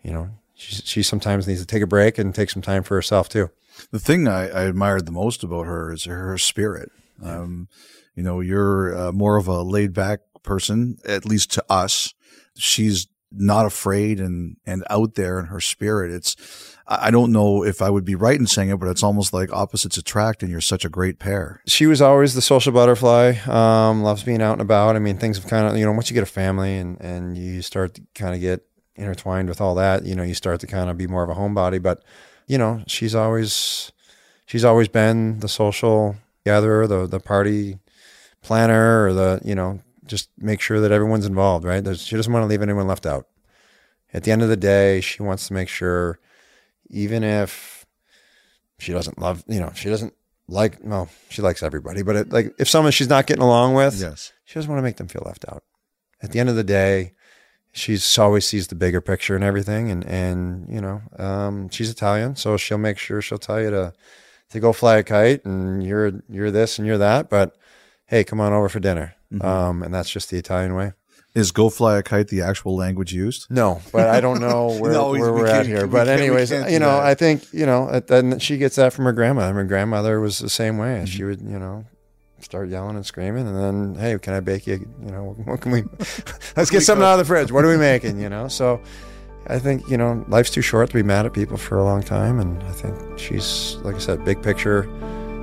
you 0.03 0.12
know 0.12 0.31
she 0.55 0.77
she 0.77 1.03
sometimes 1.03 1.47
needs 1.47 1.61
to 1.61 1.66
take 1.66 1.83
a 1.83 1.87
break 1.87 2.19
and 2.19 2.35
take 2.35 2.51
some 2.51 2.62
time 2.62 2.83
for 2.83 2.95
herself 2.95 3.29
too. 3.29 3.51
The 3.90 4.01
thing 4.01 4.27
I, 4.27 4.49
I 4.49 4.62
admired 4.62 5.07
the 5.07 5.12
most 5.12 5.45
about 5.45 5.66
her 5.66 5.92
is 5.92 6.05
her 6.05 6.38
spirit. 6.38 6.90
Um, 7.23 7.69
you 8.14 8.23
know, 8.23 8.40
you're 8.40 8.97
uh, 8.97 9.12
more 9.12 9.37
of 9.37 9.49
a 9.49 9.62
laid 9.62 9.92
back 9.92 10.21
person, 10.42 10.99
at 11.07 11.27
least 11.27 11.53
to 11.53 11.64
us. 11.69 12.14
She's 12.57 13.07
not 13.31 13.66
afraid 13.66 14.21
and 14.21 14.57
and 14.64 14.85
out 14.88 15.14
there 15.14 15.38
in 15.38 15.47
her 15.47 15.61
spirit. 15.61 16.11
It's 16.11 16.76
I 16.88 17.11
don't 17.11 17.33
know 17.33 17.64
if 17.64 17.83
I 17.83 17.90
would 17.90 18.05
be 18.05 18.14
right 18.14 18.38
in 18.38 18.46
saying 18.46 18.68
it, 18.68 18.77
but 18.77 18.88
it's 18.88 19.03
almost 19.03 19.33
like 19.33 19.53
opposites 19.53 19.96
attract, 19.96 20.42
and 20.42 20.51
you're 20.51 20.61
such 20.61 20.85
a 20.85 20.88
great 20.88 21.18
pair. 21.18 21.61
She 21.66 21.87
was 21.87 22.01
always 22.01 22.35
the 22.35 22.42
social 22.42 22.72
butterfly. 22.72 23.35
Um, 23.46 24.03
loves 24.03 24.22
being 24.22 24.40
out 24.40 24.53
and 24.53 24.61
about. 24.61 24.94
I 24.94 25.01
mean, 25.01 25.18
things 25.18 25.37
have 25.37 25.49
kind 25.49 25.66
of 25.66 25.77
you 25.77 25.85
know 25.85 25.92
once 25.92 26.11
you 26.11 26.14
get 26.14 26.22
a 26.22 26.27
family 26.27 26.77
and 26.77 27.01
and 27.01 27.37
you 27.37 27.62
start 27.62 27.94
to 27.94 28.03
kind 28.14 28.35
of 28.35 28.40
get 28.40 28.64
intertwined 28.96 29.49
with 29.49 29.61
all 29.61 29.75
that, 29.77 30.05
you 30.05 30.14
know, 30.14 30.22
you 30.22 30.35
start 30.35 30.61
to 30.61 30.66
kind 30.66 30.90
of 30.90 30.96
be 30.96 31.07
more 31.07 31.22
of 31.22 31.31
a 31.31 31.35
homebody. 31.35 31.83
But 31.83 32.03
you 32.46 32.59
know, 32.59 32.83
she's 32.87 33.14
always 33.14 33.92
she's 34.46 34.64
always 34.64 34.88
been 34.88 35.40
the 35.40 35.49
social 35.49 36.16
gatherer, 36.44 36.87
the 36.87 37.07
the 37.07 37.20
party 37.20 37.79
planner, 38.42 39.07
or 39.07 39.12
the 39.12 39.40
you 39.44 39.55
know 39.55 39.81
just 40.07 40.31
make 40.38 40.61
sure 40.61 40.81
that 40.81 40.92
everyone's 40.92 41.27
involved. 41.27 41.64
Right? 41.64 41.83
There's, 41.83 42.03
she 42.03 42.16
doesn't 42.16 42.33
want 42.33 42.42
to 42.44 42.49
leave 42.49 42.62
anyone 42.62 42.87
left 42.87 43.07
out. 43.07 43.27
At 44.14 44.25
the 44.25 44.31
end 44.31 44.42
of 44.42 44.49
the 44.49 44.57
day, 44.57 45.01
she 45.01 45.22
wants 45.22 45.49
to 45.49 45.53
make 45.53 45.68
sure, 45.68 46.18
even 46.90 47.25
if 47.25 47.87
she 48.79 48.92
doesn't 48.92 49.18
love, 49.18 49.44
you 49.49 49.61
know, 49.61 49.72
she 49.75 49.88
doesn't 49.88 50.14
like. 50.49 50.79
Well, 50.83 51.09
she 51.29 51.42
likes 51.42 51.62
everybody, 51.62 52.03
but 52.03 52.16
it, 52.16 52.33
like 52.33 52.55
if 52.59 52.68
someone 52.68 52.92
she's 52.92 53.09
not 53.09 53.27
getting 53.27 53.42
along 53.42 53.75
with, 53.75 53.99
Yes. 54.01 54.33
she 54.44 54.55
doesn't 54.55 54.70
want 54.70 54.79
to 54.79 54.83
make 54.85 54.96
them 54.96 55.09
feel 55.09 55.22
left 55.25 55.44
out. 55.49 55.62
At 56.22 56.33
the 56.33 56.40
end 56.40 56.49
of 56.49 56.57
the 56.57 56.64
day, 56.64 57.12
she's 57.72 58.18
always 58.18 58.46
sees 58.46 58.68
the 58.68 58.75
bigger 58.75 59.01
picture 59.01 59.35
and 59.35 59.44
everything, 59.44 59.90
and 59.90 60.05
and 60.05 60.66
you 60.68 60.81
know, 60.81 61.03
um, 61.18 61.68
she's 61.70 61.90
Italian, 61.90 62.37
so 62.37 62.57
she'll 62.57 62.79
make 62.79 62.99
sure 62.99 63.20
she'll 63.22 63.38
tell 63.38 63.61
you 63.61 63.70
to 63.70 63.92
to 64.51 64.61
go 64.61 64.72
fly 64.72 64.96
a 64.99 65.03
kite, 65.03 65.44
and 65.44 65.85
you're 65.85 66.12
you're 66.29 66.51
this 66.51 66.79
and 66.79 66.87
you're 66.87 66.99
that, 66.99 67.29
but 67.29 67.57
hey, 68.07 68.22
come 68.25 68.40
on 68.40 68.53
over 68.53 68.68
for 68.68 68.79
dinner, 68.81 69.14
um, 69.40 69.83
and 69.83 69.92
that's 69.92 70.09
just 70.11 70.31
the 70.31 70.38
Italian 70.38 70.75
way. 70.75 70.92
Is 71.37 71.53
"Go 71.53 71.68
Fly 71.68 71.99
a 71.99 72.03
Kite" 72.03 72.29
the 72.29 72.40
actual 72.40 72.75
language 72.75 73.12
used? 73.12 73.46
No, 73.51 73.83
but 73.92 74.09
I 74.09 74.22
don't 74.22 74.40
know 74.40 74.68
where, 74.81 74.92
No, 74.92 75.11
where 75.11 75.31
we 75.35 75.40
we're 75.42 75.46
at 75.46 75.66
here. 75.66 75.87
But 75.87 76.09
anyways, 76.09 76.51
you 76.51 76.79
know, 76.79 76.96
that. 76.96 77.05
I 77.05 77.14
think 77.14 77.53
you 77.53 77.66
know, 77.66 77.88
and 77.88 78.07
then 78.07 78.38
she 78.38 78.57
gets 78.57 78.77
that 78.77 78.94
from 78.94 79.05
her 79.05 79.12
grandmother. 79.12 79.53
Her 79.53 79.64
grandmother 79.64 80.18
was 80.18 80.38
the 80.38 80.49
same 80.49 80.79
way. 80.79 80.96
Mm-hmm. 80.96 81.05
She 81.05 81.25
would, 81.25 81.42
you 81.42 81.59
know, 81.59 81.85
start 82.40 82.70
yelling 82.70 82.96
and 82.96 83.05
screaming, 83.05 83.46
and 83.46 83.55
then, 83.55 84.01
hey, 84.03 84.18
can 84.18 84.33
I 84.33 84.40
bake 84.40 84.66
you? 84.66 84.88
You 85.05 85.11
know, 85.11 85.37
what 85.44 85.61
can 85.61 85.72
we? 85.72 85.83
Let's 86.57 86.70
get 86.70 86.81
something 86.81 87.05
out 87.05 87.12
of 87.12 87.18
the 87.18 87.27
fridge. 87.27 87.53
What 87.53 87.66
are 87.66 87.68
we 87.68 87.77
making? 87.77 88.18
You 88.18 88.31
know, 88.31 88.49
so. 88.49 88.81
I 89.49 89.61
think 89.61 89.88
you 89.88 89.96
know 89.96 90.25
life's 90.27 90.51
too 90.51 90.61
short 90.61 90.88
to 90.88 90.94
be 90.96 91.05
mad 91.05 91.25
at 91.25 91.33
people 91.33 91.57
for 91.57 91.79
a 91.79 91.85
long 91.85 92.03
time, 92.03 92.40
and 92.40 92.61
I 92.64 92.72
think 92.72 93.16
she's 93.16 93.77
like 93.85 93.94
I 93.94 93.99
said, 93.99 94.25
big 94.25 94.42
picture, 94.42 94.88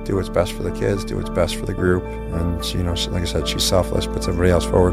do 0.04 0.16
what's 0.16 0.28
best 0.28 0.52
for 0.52 0.62
the 0.62 0.72
kids, 0.72 1.06
do 1.06 1.16
what's 1.16 1.30
best 1.30 1.56
for 1.56 1.64
the 1.64 1.72
group, 1.72 2.04
and 2.04 2.62
she, 2.62 2.76
you 2.76 2.84
know, 2.84 2.92
like 2.92 3.22
I 3.22 3.24
said, 3.24 3.48
she's 3.48 3.64
selfless, 3.64 4.06
puts 4.06 4.28
everybody 4.28 4.50
else 4.50 4.66
forward. 4.66 4.92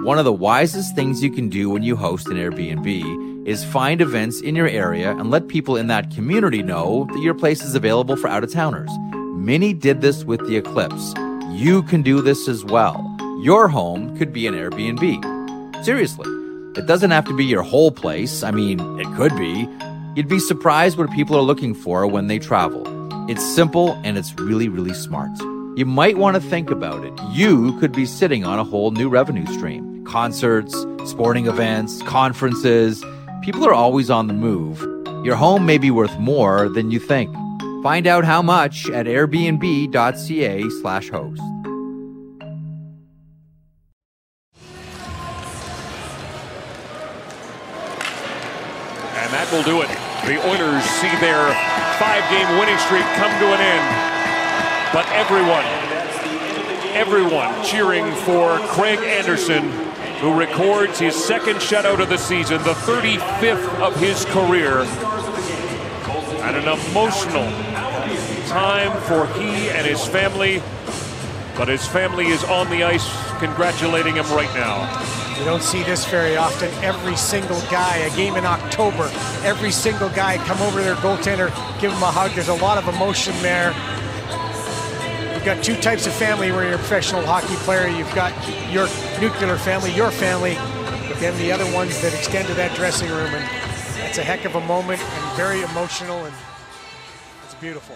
One 0.00 0.18
of 0.18 0.24
the 0.24 0.32
wisest 0.32 0.94
things 0.94 1.22
you 1.22 1.30
can 1.30 1.48
do 1.48 1.70
when 1.70 1.82
you 1.82 1.96
host 1.96 2.28
an 2.28 2.36
Airbnb 2.36 3.46
is 3.48 3.64
find 3.64 4.00
events 4.00 4.40
in 4.40 4.54
your 4.54 4.68
area 4.68 5.12
and 5.12 5.30
let 5.30 5.48
people 5.48 5.76
in 5.76 5.86
that 5.86 6.14
community 6.14 6.62
know 6.62 7.08
that 7.12 7.22
your 7.22 7.34
place 7.34 7.62
is 7.62 7.74
available 7.74 8.14
for 8.14 8.28
out 8.28 8.44
of 8.44 8.52
towners. 8.52 8.90
Many 9.14 9.72
did 9.72 10.02
this 10.02 10.22
with 10.22 10.46
the 10.46 10.56
eclipse. 10.56 11.14
You 11.50 11.82
can 11.84 12.02
do 12.02 12.20
this 12.20 12.46
as 12.46 12.64
well. 12.64 13.16
Your 13.40 13.68
home 13.68 14.16
could 14.18 14.32
be 14.32 14.46
an 14.46 14.54
Airbnb. 14.54 15.84
Seriously. 15.84 16.30
It 16.78 16.86
doesn't 16.86 17.10
have 17.10 17.24
to 17.24 17.36
be 17.36 17.46
your 17.46 17.62
whole 17.62 17.90
place. 17.90 18.42
I 18.42 18.50
mean, 18.50 18.78
it 19.00 19.06
could 19.16 19.34
be. 19.36 19.66
You'd 20.14 20.28
be 20.28 20.38
surprised 20.38 20.98
what 20.98 21.10
people 21.12 21.36
are 21.36 21.42
looking 21.42 21.74
for 21.74 22.06
when 22.06 22.26
they 22.26 22.38
travel. 22.38 22.84
It's 23.30 23.44
simple 23.54 23.92
and 24.04 24.18
it's 24.18 24.38
really, 24.38 24.68
really 24.68 24.94
smart. 24.94 25.30
You 25.76 25.84
might 25.84 26.16
want 26.16 26.36
to 26.36 26.40
think 26.40 26.70
about 26.70 27.04
it. 27.04 27.12
You 27.32 27.78
could 27.78 27.92
be 27.92 28.06
sitting 28.06 28.46
on 28.46 28.58
a 28.58 28.64
whole 28.64 28.92
new 28.92 29.10
revenue 29.10 29.44
stream. 29.44 30.06
Concerts, 30.06 30.74
sporting 31.04 31.48
events, 31.48 32.00
conferences. 32.04 33.04
People 33.42 33.66
are 33.66 33.74
always 33.74 34.08
on 34.08 34.26
the 34.26 34.32
move. 34.32 34.80
Your 35.22 35.36
home 35.36 35.66
may 35.66 35.76
be 35.76 35.90
worth 35.90 36.18
more 36.18 36.70
than 36.70 36.90
you 36.90 36.98
think. 36.98 37.30
Find 37.82 38.06
out 38.06 38.24
how 38.24 38.40
much 38.40 38.88
at 38.88 39.04
airbnb.ca 39.04 40.70
slash 40.80 41.10
host. 41.10 41.42
And 49.12 49.30
that 49.30 49.46
will 49.52 49.62
do 49.62 49.82
it. 49.82 49.88
The 50.24 50.40
Oilers 50.48 50.84
see 50.84 51.14
their 51.20 51.52
five-game 52.00 52.58
winning 52.58 52.78
streak 52.78 53.04
come 53.16 53.38
to 53.40 53.52
an 53.52 53.60
end. 53.60 54.05
But 54.92 55.06
everyone, 55.10 55.64
everyone 56.94 57.64
cheering 57.64 58.14
for 58.24 58.58
Craig 58.68 59.00
Anderson, 59.00 59.68
who 60.20 60.38
records 60.38 60.98
his 61.00 61.14
second 61.14 61.56
shutout 61.56 62.00
of 62.00 62.08
the 62.08 62.16
season, 62.16 62.62
the 62.62 62.72
35th 62.72 63.80
of 63.80 63.96
his 63.96 64.24
career. 64.26 64.82
And 66.44 66.56
an 66.56 66.68
emotional 66.68 67.50
time 68.46 68.96
for 69.02 69.26
he 69.38 69.68
and 69.70 69.84
his 69.84 70.06
family. 70.06 70.62
But 71.56 71.66
his 71.68 71.84
family 71.86 72.28
is 72.28 72.44
on 72.44 72.70
the 72.70 72.84
ice 72.84 73.06
congratulating 73.38 74.14
him 74.14 74.26
right 74.30 74.52
now. 74.54 74.86
You 75.36 75.44
don't 75.44 75.62
see 75.62 75.82
this 75.82 76.06
very 76.06 76.36
often. 76.36 76.72
Every 76.82 77.16
single 77.16 77.60
guy, 77.62 77.96
a 77.96 78.16
game 78.16 78.36
in 78.36 78.46
October, 78.46 79.10
every 79.42 79.72
single 79.72 80.08
guy 80.10 80.38
come 80.38 80.62
over 80.62 80.78
to 80.78 80.84
their 80.84 80.94
goaltender, 80.96 81.50
give 81.80 81.92
him 81.92 82.02
a 82.02 82.10
hug. 82.10 82.30
There's 82.30 82.48
a 82.48 82.54
lot 82.54 82.78
of 82.78 82.94
emotion 82.94 83.34
there. 83.42 83.74
You've 85.46 85.54
got 85.54 85.64
two 85.64 85.76
types 85.76 86.08
of 86.08 86.12
family 86.12 86.50
where 86.50 86.64
you're 86.64 86.74
a 86.74 86.78
professional 86.78 87.24
hockey 87.24 87.54
player. 87.58 87.86
You've 87.86 88.12
got 88.16 88.32
your 88.68 88.88
nuclear 89.20 89.56
family, 89.56 89.94
your 89.94 90.10
family, 90.10 90.56
but 91.08 91.20
then 91.20 91.38
the 91.38 91.52
other 91.52 91.72
ones 91.72 92.02
that 92.02 92.12
extend 92.12 92.48
to 92.48 92.54
that 92.54 92.74
dressing 92.74 93.08
room. 93.10 93.32
And 93.32 93.44
that's 94.00 94.18
a 94.18 94.24
heck 94.24 94.44
of 94.44 94.56
a 94.56 94.60
moment 94.62 95.00
and 95.00 95.36
very 95.36 95.62
emotional, 95.62 96.24
and 96.24 96.34
it's 97.44 97.54
beautiful. 97.54 97.94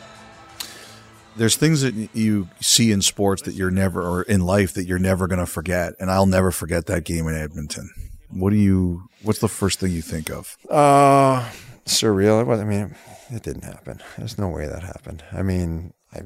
There's 1.34 1.56
things 1.56 1.80
that 1.80 2.14
you 2.14 2.48
see 2.60 2.92
in 2.92 3.02
sports 3.02 3.42
that 3.42 3.54
you're 3.54 3.72
never, 3.72 4.00
or 4.00 4.22
in 4.22 4.42
life 4.42 4.74
that 4.74 4.84
you're 4.84 5.00
never 5.00 5.26
going 5.26 5.40
to 5.40 5.46
forget. 5.46 5.94
And 5.98 6.08
I'll 6.08 6.26
never 6.26 6.52
forget 6.52 6.86
that 6.86 7.02
game 7.02 7.26
in 7.26 7.34
Edmonton. 7.34 7.90
what 8.28 8.50
do 8.50 8.58
you? 8.58 9.08
What's 9.24 9.40
the 9.40 9.48
first 9.48 9.80
thing 9.80 9.90
you 9.90 10.02
think 10.02 10.30
of? 10.30 10.56
Uh, 10.68 11.50
surreal. 11.84 12.40
It 12.42 12.46
was, 12.46 12.60
I 12.60 12.64
mean, 12.64 12.94
it 13.32 13.42
didn't 13.42 13.64
happen. 13.64 14.00
There's 14.18 14.38
no 14.38 14.46
way 14.46 14.68
that 14.68 14.84
happened. 14.84 15.24
I 15.32 15.42
mean, 15.42 15.94
I, 16.12 16.22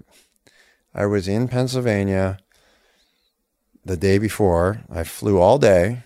I 0.94 1.06
was 1.06 1.26
in 1.26 1.48
Pennsylvania 1.48 2.38
the 3.84 3.96
day 3.96 4.18
before. 4.18 4.82
I 4.88 5.02
flew 5.02 5.40
all 5.40 5.58
day. 5.58 6.04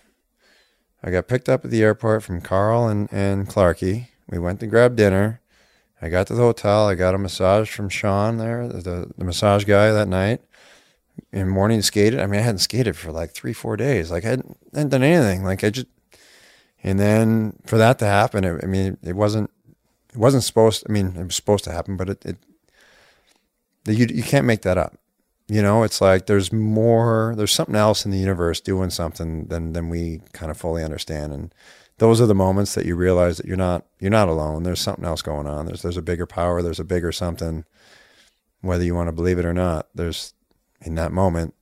I 1.02 1.10
got 1.10 1.28
picked 1.28 1.48
up 1.48 1.64
at 1.64 1.70
the 1.70 1.82
airport 1.82 2.22
from 2.22 2.40
Carl 2.40 2.88
and, 2.88 3.08
and 3.12 3.46
Clarky. 3.46 4.08
We 4.28 4.38
went 4.38 4.60
to 4.60 4.66
grab 4.66 4.96
dinner. 4.96 5.40
I 6.00 6.08
got 6.08 6.26
to 6.28 6.34
the 6.34 6.42
hotel. 6.42 6.88
I 6.88 6.94
got 6.94 7.14
a 7.14 7.18
massage 7.18 7.70
from 7.70 7.88
Sean 7.88 8.38
there, 8.38 8.66
the, 8.66 9.10
the 9.16 9.24
massage 9.24 9.64
guy 9.64 9.92
that 9.92 10.08
night. 10.08 10.40
In 11.32 11.48
morning 11.48 11.82
skated. 11.82 12.20
I 12.20 12.26
mean, 12.26 12.40
I 12.40 12.44
hadn't 12.44 12.60
skated 12.60 12.96
for 12.96 13.10
like 13.10 13.32
three, 13.32 13.52
four 13.52 13.76
days. 13.76 14.10
Like 14.10 14.24
I 14.24 14.30
hadn't, 14.30 14.56
hadn't 14.72 14.90
done 14.90 15.02
anything. 15.02 15.42
Like 15.42 15.64
I 15.64 15.70
just, 15.70 15.88
and 16.84 16.98
then 16.98 17.58
for 17.66 17.76
that 17.76 17.98
to 17.98 18.06
happen, 18.06 18.44
it, 18.44 18.60
I 18.62 18.66
mean, 18.66 18.98
it 19.02 19.16
wasn't, 19.16 19.50
it 20.12 20.16
wasn't 20.16 20.44
supposed. 20.44 20.86
I 20.88 20.92
mean, 20.92 21.16
it 21.16 21.24
was 21.24 21.34
supposed 21.34 21.64
to 21.64 21.72
happen, 21.72 21.96
but 21.96 22.08
it, 22.08 22.24
it 22.24 22.36
you 23.86 24.06
you 24.10 24.22
can't 24.22 24.46
make 24.46 24.62
that 24.62 24.78
up. 24.78 24.98
You 25.48 25.62
know, 25.62 25.82
it's 25.82 26.02
like 26.02 26.26
there's 26.26 26.52
more, 26.52 27.32
there's 27.36 27.52
something 27.52 27.74
else 27.74 28.04
in 28.04 28.10
the 28.10 28.18
universe 28.18 28.60
doing 28.60 28.90
something 28.90 29.46
than 29.46 29.72
than 29.72 29.88
we 29.88 30.20
kind 30.32 30.50
of 30.50 30.58
fully 30.58 30.84
understand, 30.84 31.32
and 31.32 31.54
those 31.98 32.20
are 32.20 32.26
the 32.26 32.34
moments 32.34 32.74
that 32.74 32.86
you 32.86 32.94
realize 32.96 33.38
that 33.38 33.46
you're 33.46 33.56
not 33.56 33.86
you're 33.98 34.10
not 34.10 34.28
alone. 34.28 34.62
There's 34.62 34.80
something 34.80 35.04
else 35.04 35.22
going 35.22 35.46
on. 35.46 35.66
There's 35.66 35.82
there's 35.82 35.96
a 35.96 36.02
bigger 36.02 36.26
power. 36.26 36.62
There's 36.62 36.80
a 36.80 36.84
bigger 36.84 37.12
something. 37.12 37.64
Whether 38.60 38.84
you 38.84 38.94
want 38.94 39.08
to 39.08 39.12
believe 39.12 39.38
it 39.38 39.44
or 39.44 39.54
not, 39.54 39.88
there's 39.94 40.34
in 40.82 40.94
that 40.96 41.12
moment 41.12 41.54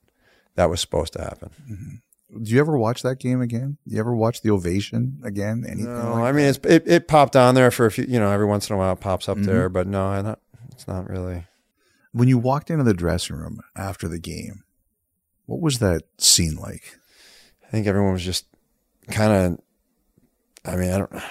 that 0.57 0.71
was 0.71 0.81
supposed 0.81 1.12
to 1.14 1.23
happen. 1.23 1.51
Mm-hmm. 1.71 2.43
Do 2.43 2.51
you 2.51 2.61
ever 2.61 2.77
watch 2.77 3.03
that 3.03 3.19
game 3.19 3.41
again? 3.41 3.79
Do 3.87 3.95
you 3.95 4.01
ever 4.01 4.14
watch 4.14 4.43
the 4.43 4.51
ovation 4.51 5.21
again? 5.23 5.64
Anything? 5.67 5.95
No, 5.95 6.12
like 6.12 6.25
I 6.25 6.33
mean 6.33 6.47
it's 6.47 6.59
it, 6.64 6.83
it 6.87 7.09
popped 7.09 7.37
on 7.37 7.55
there 7.55 7.71
for 7.71 7.87
a 7.87 7.91
few. 7.91 8.05
You 8.05 8.19
know, 8.19 8.31
every 8.31 8.47
once 8.47 8.69
in 8.69 8.75
a 8.75 8.79
while 8.79 8.93
it 8.93 9.01
pops 9.01 9.29
up 9.29 9.37
mm-hmm. 9.39 9.47
there, 9.47 9.69
but 9.69 9.87
no, 9.87 10.21
not, 10.21 10.41
it's 10.73 10.89
not 10.89 11.09
really. 11.09 11.45
When 12.17 12.29
you 12.29 12.39
walked 12.39 12.71
into 12.71 12.85
the 12.85 12.95
dressing 12.95 13.37
room 13.37 13.61
after 13.77 14.09
the 14.09 14.19
game, 14.19 14.64
what 15.45 15.61
was 15.61 15.81
that 15.81 16.05
scene 16.17 16.57
like? 16.57 16.99
I 17.62 17.71
think 17.71 17.87
everyone 17.87 18.14
was 18.14 18.25
just 18.25 18.47
kind 19.09 19.33
of 19.33 19.61
I 20.64 20.77
mean, 20.77 20.91
I 20.91 20.99
don't 20.99 21.23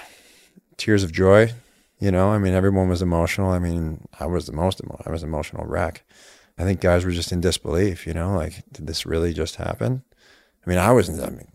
tears 0.77 1.03
of 1.03 1.11
joy. 1.11 1.53
You 1.99 2.11
know, 2.11 2.29
I 2.29 2.37
mean, 2.37 2.53
everyone 2.53 2.89
was 2.89 3.01
emotional. 3.01 3.49
I 3.49 3.59
mean, 3.59 4.07
I 4.19 4.25
was 4.25 4.45
the 4.45 4.53
most. 4.53 4.81
Emo- 4.83 5.01
I 5.05 5.11
was 5.11 5.23
an 5.23 5.29
emotional 5.29 5.65
wreck. 5.65 6.03
I 6.57 6.63
think 6.63 6.81
guys 6.81 7.03
were 7.05 7.11
just 7.11 7.31
in 7.31 7.41
disbelief. 7.41 8.05
You 8.05 8.13
know, 8.13 8.35
like, 8.35 8.63
did 8.71 8.87
this 8.87 9.05
really 9.05 9.33
just 9.33 9.55
happen? 9.55 10.03
I 10.65 10.69
mean, 10.69 10.77
I 10.77 10.91
wasn't. 10.91 11.21
I 11.21 11.29
mean, 11.29 11.47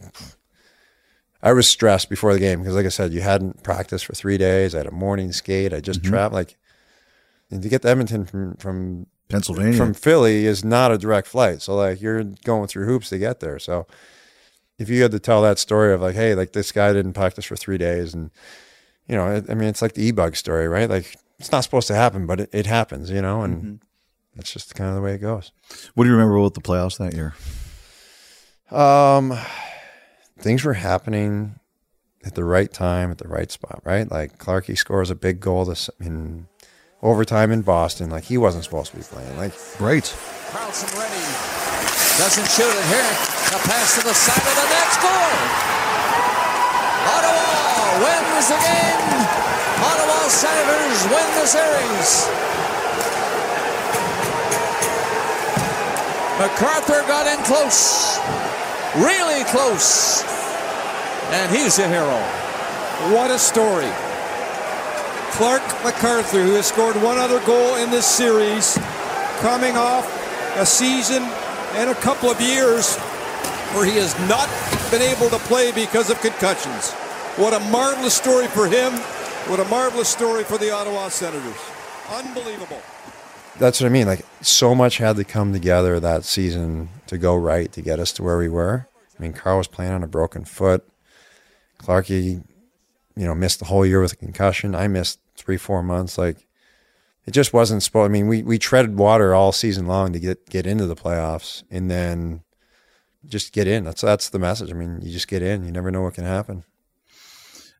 I 1.42 1.52
was 1.52 1.68
stressed 1.68 2.08
before 2.08 2.32
the 2.32 2.40
game 2.40 2.60
because, 2.60 2.74
like 2.74 2.86
I 2.86 2.90
said, 2.90 3.12
you 3.12 3.20
hadn't 3.20 3.62
practiced 3.62 4.06
for 4.06 4.14
three 4.14 4.38
days. 4.38 4.74
I 4.74 4.78
had 4.78 4.86
a 4.86 4.92
morning 4.92 5.32
skate. 5.32 5.72
I 5.72 5.80
just 5.80 6.00
mm-hmm. 6.00 6.10
traveled. 6.10 6.38
Like, 6.38 6.56
and 7.50 7.62
to 7.62 7.68
get 7.68 7.82
to 7.82 7.88
Edmonton 7.88 8.24
from 8.24 8.56
from 8.56 9.06
Pennsylvania 9.30 9.76
from 9.76 9.94
Philly 9.94 10.44
is 10.44 10.64
not 10.64 10.92
a 10.92 10.98
direct 10.98 11.28
flight. 11.28 11.62
So 11.62 11.74
like, 11.76 12.00
you're 12.00 12.24
going 12.44 12.66
through 12.66 12.86
hoops 12.86 13.08
to 13.10 13.18
get 13.18 13.40
there. 13.40 13.58
So 13.58 13.86
if 14.78 14.88
you 14.88 15.02
had 15.02 15.12
to 15.12 15.20
tell 15.20 15.42
that 15.42 15.58
story 15.58 15.92
of 15.92 16.00
like, 16.00 16.14
hey, 16.14 16.34
like 16.34 16.52
this 16.52 16.72
guy 16.72 16.92
didn't 16.92 17.12
practice 17.12 17.44
for 17.44 17.56
three 17.56 17.78
days, 17.78 18.14
and 18.14 18.30
you 19.06 19.16
know, 19.16 19.42
I 19.48 19.54
mean, 19.54 19.68
it's 19.68 19.82
like 19.82 19.94
the 19.94 20.04
e-bug 20.04 20.36
story, 20.36 20.68
right? 20.68 20.88
Like 20.88 21.16
it's 21.38 21.52
not 21.52 21.64
supposed 21.64 21.88
to 21.88 21.94
happen, 21.94 22.26
but 22.26 22.40
it, 22.40 22.50
it 22.52 22.66
happens, 22.66 23.10
you 23.10 23.22
know, 23.22 23.42
and 23.42 23.56
mm-hmm. 23.56 23.74
that's 24.36 24.52
just 24.52 24.74
kind 24.74 24.90
of 24.90 24.96
the 24.96 25.02
way 25.02 25.14
it 25.14 25.18
goes. 25.18 25.52
What 25.94 26.04
do 26.04 26.10
you 26.10 26.16
remember 26.16 26.36
about 26.36 26.54
the 26.54 26.60
playoffs 26.60 26.98
that 26.98 27.14
year? 27.14 27.34
Um, 28.70 29.36
things 30.38 30.64
were 30.64 30.74
happening 30.74 31.58
at 32.24 32.34
the 32.34 32.44
right 32.44 32.72
time, 32.72 33.10
at 33.10 33.18
the 33.18 33.28
right 33.28 33.50
spot, 33.50 33.80
right? 33.84 34.10
Like 34.10 34.38
Clarky 34.38 34.76
scores 34.76 35.10
a 35.10 35.14
big 35.14 35.40
goal 35.40 35.64
this 35.64 35.90
in 35.98 36.46
overtime 37.02 37.50
in 37.50 37.62
Boston. 37.62 38.10
Like 38.10 38.24
he 38.24 38.38
wasn't 38.38 38.64
supposed 38.64 38.90
to 38.92 38.96
be 38.96 39.02
playing. 39.02 39.36
Like 39.36 39.52
right. 39.80 40.04
Karlsson 40.50 40.90
ready, 40.98 41.22
doesn't 42.18 42.48
shoot 42.50 42.68
it 42.68 42.86
here. 42.90 43.10
A 43.54 43.60
pass 43.66 43.98
to 43.98 44.04
the 44.04 44.14
side 44.14 44.42
of 44.42 44.54
the 44.54 44.66
net. 44.66 44.88
Score! 44.98 45.36
Ottawa 47.06 47.46
wins 48.04 48.46
the 48.50 48.58
game. 48.58 49.00
Ottawa 49.80 50.28
Senators 50.28 51.00
win 51.08 51.28
the 51.38 51.46
series. 51.46 52.28
MacArthur 56.38 57.02
got 57.06 57.26
in 57.26 57.42
close. 57.44 58.18
Really 58.96 59.44
close. 59.44 60.24
And 61.32 61.54
he's 61.54 61.78
a 61.78 61.86
hero. 61.86 62.18
What 63.14 63.30
a 63.30 63.38
story. 63.38 63.90
Clarke 65.32 65.62
MacArthur, 65.84 66.42
who 66.42 66.54
has 66.54 66.66
scored 66.66 66.96
one 66.96 67.18
other 67.18 67.40
goal 67.46 67.76
in 67.76 67.90
this 67.90 68.06
series, 68.06 68.78
coming 69.40 69.76
off 69.76 70.06
a 70.58 70.66
season 70.66 71.22
and 71.74 71.90
a 71.90 71.94
couple 71.94 72.30
of 72.30 72.40
years 72.40 72.96
where 73.74 73.86
he 73.86 73.96
has 73.96 74.18
not 74.28 74.48
been 74.90 75.02
able 75.02 75.30
to 75.30 75.38
play 75.46 75.72
because 75.72 76.10
of 76.10 76.20
concussions. 76.20 76.90
What 77.36 77.54
a 77.54 77.60
marvelous 77.70 78.14
story 78.14 78.48
for 78.48 78.66
him. 78.66 78.92
What 79.48 79.60
a 79.60 79.64
marvelous 79.66 80.08
story 80.08 80.44
for 80.44 80.58
the 80.58 80.70
Ottawa 80.72 81.08
Senators. 81.08 81.56
Unbelievable. 82.10 82.82
That's 83.58 83.80
what 83.80 83.86
I 83.86 83.90
mean. 83.90 84.06
Like, 84.06 84.24
so 84.42 84.74
much 84.74 84.98
had 84.98 85.16
to 85.16 85.24
come 85.24 85.52
together 85.52 86.00
that 86.00 86.24
season 86.24 86.88
to 87.06 87.16
go 87.16 87.36
right 87.36 87.70
to 87.72 87.80
get 87.80 87.98
us 87.98 88.12
to 88.14 88.22
where 88.22 88.36
we 88.38 88.48
were. 88.48 88.88
I 89.18 89.22
mean, 89.22 89.32
Carl 89.32 89.58
was 89.58 89.68
playing 89.68 89.92
on 89.92 90.02
a 90.02 90.08
broken 90.08 90.44
foot. 90.44 90.86
Clarky, 91.78 92.42
you 93.20 93.26
know, 93.26 93.34
missed 93.34 93.58
the 93.58 93.66
whole 93.66 93.84
year 93.84 94.00
with 94.00 94.14
a 94.14 94.16
concussion. 94.16 94.74
I 94.74 94.88
missed 94.88 95.20
three, 95.36 95.58
four 95.58 95.82
months. 95.82 96.16
Like, 96.16 96.48
it 97.26 97.32
just 97.32 97.52
wasn't 97.52 97.82
supposed. 97.82 98.08
I 98.08 98.12
mean, 98.12 98.28
we 98.28 98.42
we 98.42 98.58
treaded 98.58 98.96
water 98.96 99.34
all 99.34 99.52
season 99.52 99.86
long 99.86 100.14
to 100.14 100.18
get 100.18 100.48
get 100.48 100.66
into 100.66 100.86
the 100.86 100.96
playoffs, 100.96 101.62
and 101.70 101.90
then 101.90 102.44
just 103.26 103.52
get 103.52 103.68
in. 103.68 103.84
That's 103.84 104.00
that's 104.00 104.30
the 104.30 104.38
message. 104.38 104.70
I 104.70 104.72
mean, 104.72 105.00
you 105.02 105.12
just 105.12 105.28
get 105.28 105.42
in. 105.42 105.66
You 105.66 105.70
never 105.70 105.90
know 105.90 106.00
what 106.00 106.14
can 106.14 106.24
happen. 106.24 106.64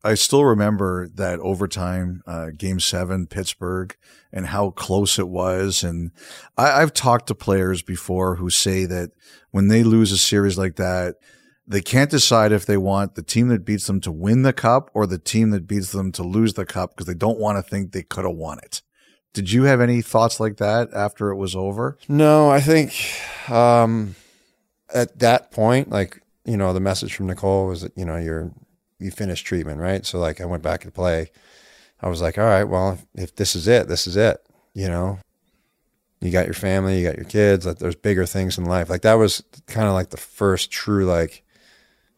I 0.05 0.13
still 0.13 0.45
remember 0.45 1.09
that 1.15 1.41
overtime 1.41 2.23
uh, 2.27 2.51
game 2.55 2.79
seven, 2.79 3.27
Pittsburgh, 3.27 3.97
and 4.35 4.47
how 4.47 4.71
close 4.71 5.19
it 5.19 5.29
was. 5.29 5.83
And 5.83 6.11
I, 6.59 6.83
I've 6.83 6.93
talked 6.93 7.29
to 7.29 7.35
players 7.35 7.81
before 7.81 8.37
who 8.37 8.51
say 8.51 8.85
that 8.85 9.13
when 9.53 9.69
they 9.69 9.85
lose 9.85 10.13
a 10.13 10.19
series 10.19 10.59
like 10.59 10.77
that, 10.77 11.17
they 11.71 11.81
can't 11.81 12.11
decide 12.11 12.51
if 12.51 12.67
they 12.67 12.77
want 12.77 13.15
the 13.15 13.23
team 13.23 13.47
that 13.47 13.65
beats 13.65 13.87
them 13.87 14.01
to 14.01 14.11
win 14.11 14.43
the 14.43 14.53
cup 14.53 14.91
or 14.93 15.07
the 15.07 15.19
team 15.19 15.51
that 15.51 15.69
beats 15.69 15.93
them 15.93 16.11
to 16.11 16.25
lose 16.25 16.55
the 16.55 16.67
cup 16.67 16.91
because 16.91 17.07
they 17.07 17.15
don't 17.15 17.39
want 17.39 17.57
to 17.57 17.63
think 17.63 17.93
they 17.93 18.03
could 18.03 18.25
have 18.25 18.35
won 18.35 18.59
it. 18.59 18.83
Did 19.35 19.53
you 19.53 19.63
have 19.63 19.81
any 19.81 20.03
thoughts 20.03 20.41
like 20.41 20.57
that 20.57 20.93
after 20.93 21.31
it 21.31 21.37
was 21.37 21.55
over? 21.55 21.97
No, 22.09 22.51
I 22.51 22.61
think 22.61 22.93
um, 23.49 24.17
at 24.93 25.21
that 25.21 25.53
point, 25.53 25.91
like, 25.91 26.21
you 26.45 26.57
know, 26.57 26.73
the 26.73 26.81
message 26.81 27.15
from 27.15 27.29
Nicole 27.29 27.69
was 27.69 27.83
that, 27.83 27.97
you 27.97 28.05
know, 28.05 28.17
you're, 28.17 28.51
you 28.99 29.13
finished 29.13 29.47
treatment, 29.47 29.79
right? 29.79 30.05
So 30.05 30.19
like 30.19 30.41
I 30.41 30.47
went 30.47 30.65
back 30.65 30.81
to 30.81 30.91
play. 30.91 31.31
I 32.01 32.09
was 32.09 32.21
like, 32.21 32.37
all 32.37 32.47
right, 32.47 32.65
well, 32.65 32.99
if, 33.15 33.29
if 33.31 33.37
this 33.37 33.55
is 33.55 33.69
it, 33.69 33.87
this 33.87 34.09
is 34.09 34.17
it, 34.17 34.45
you 34.75 34.89
know, 34.89 35.21
you 36.21 36.33
got 36.33 36.47
your 36.47 36.55
family, 36.55 36.99
you 36.99 37.07
got 37.07 37.17
your 37.17 37.27
kids, 37.27 37.65
like 37.65 37.79
there's 37.79 37.95
bigger 37.95 38.27
things 38.27 38.59
in 38.59 38.65
life. 38.65 38.91
Like 38.91 39.03
that 39.03 39.15
was 39.15 39.45
kind 39.69 39.87
of 39.87 39.95
like 39.95 40.11
the 40.11 40.17
first 40.17 40.73
true, 40.73 41.05
like, 41.05 41.45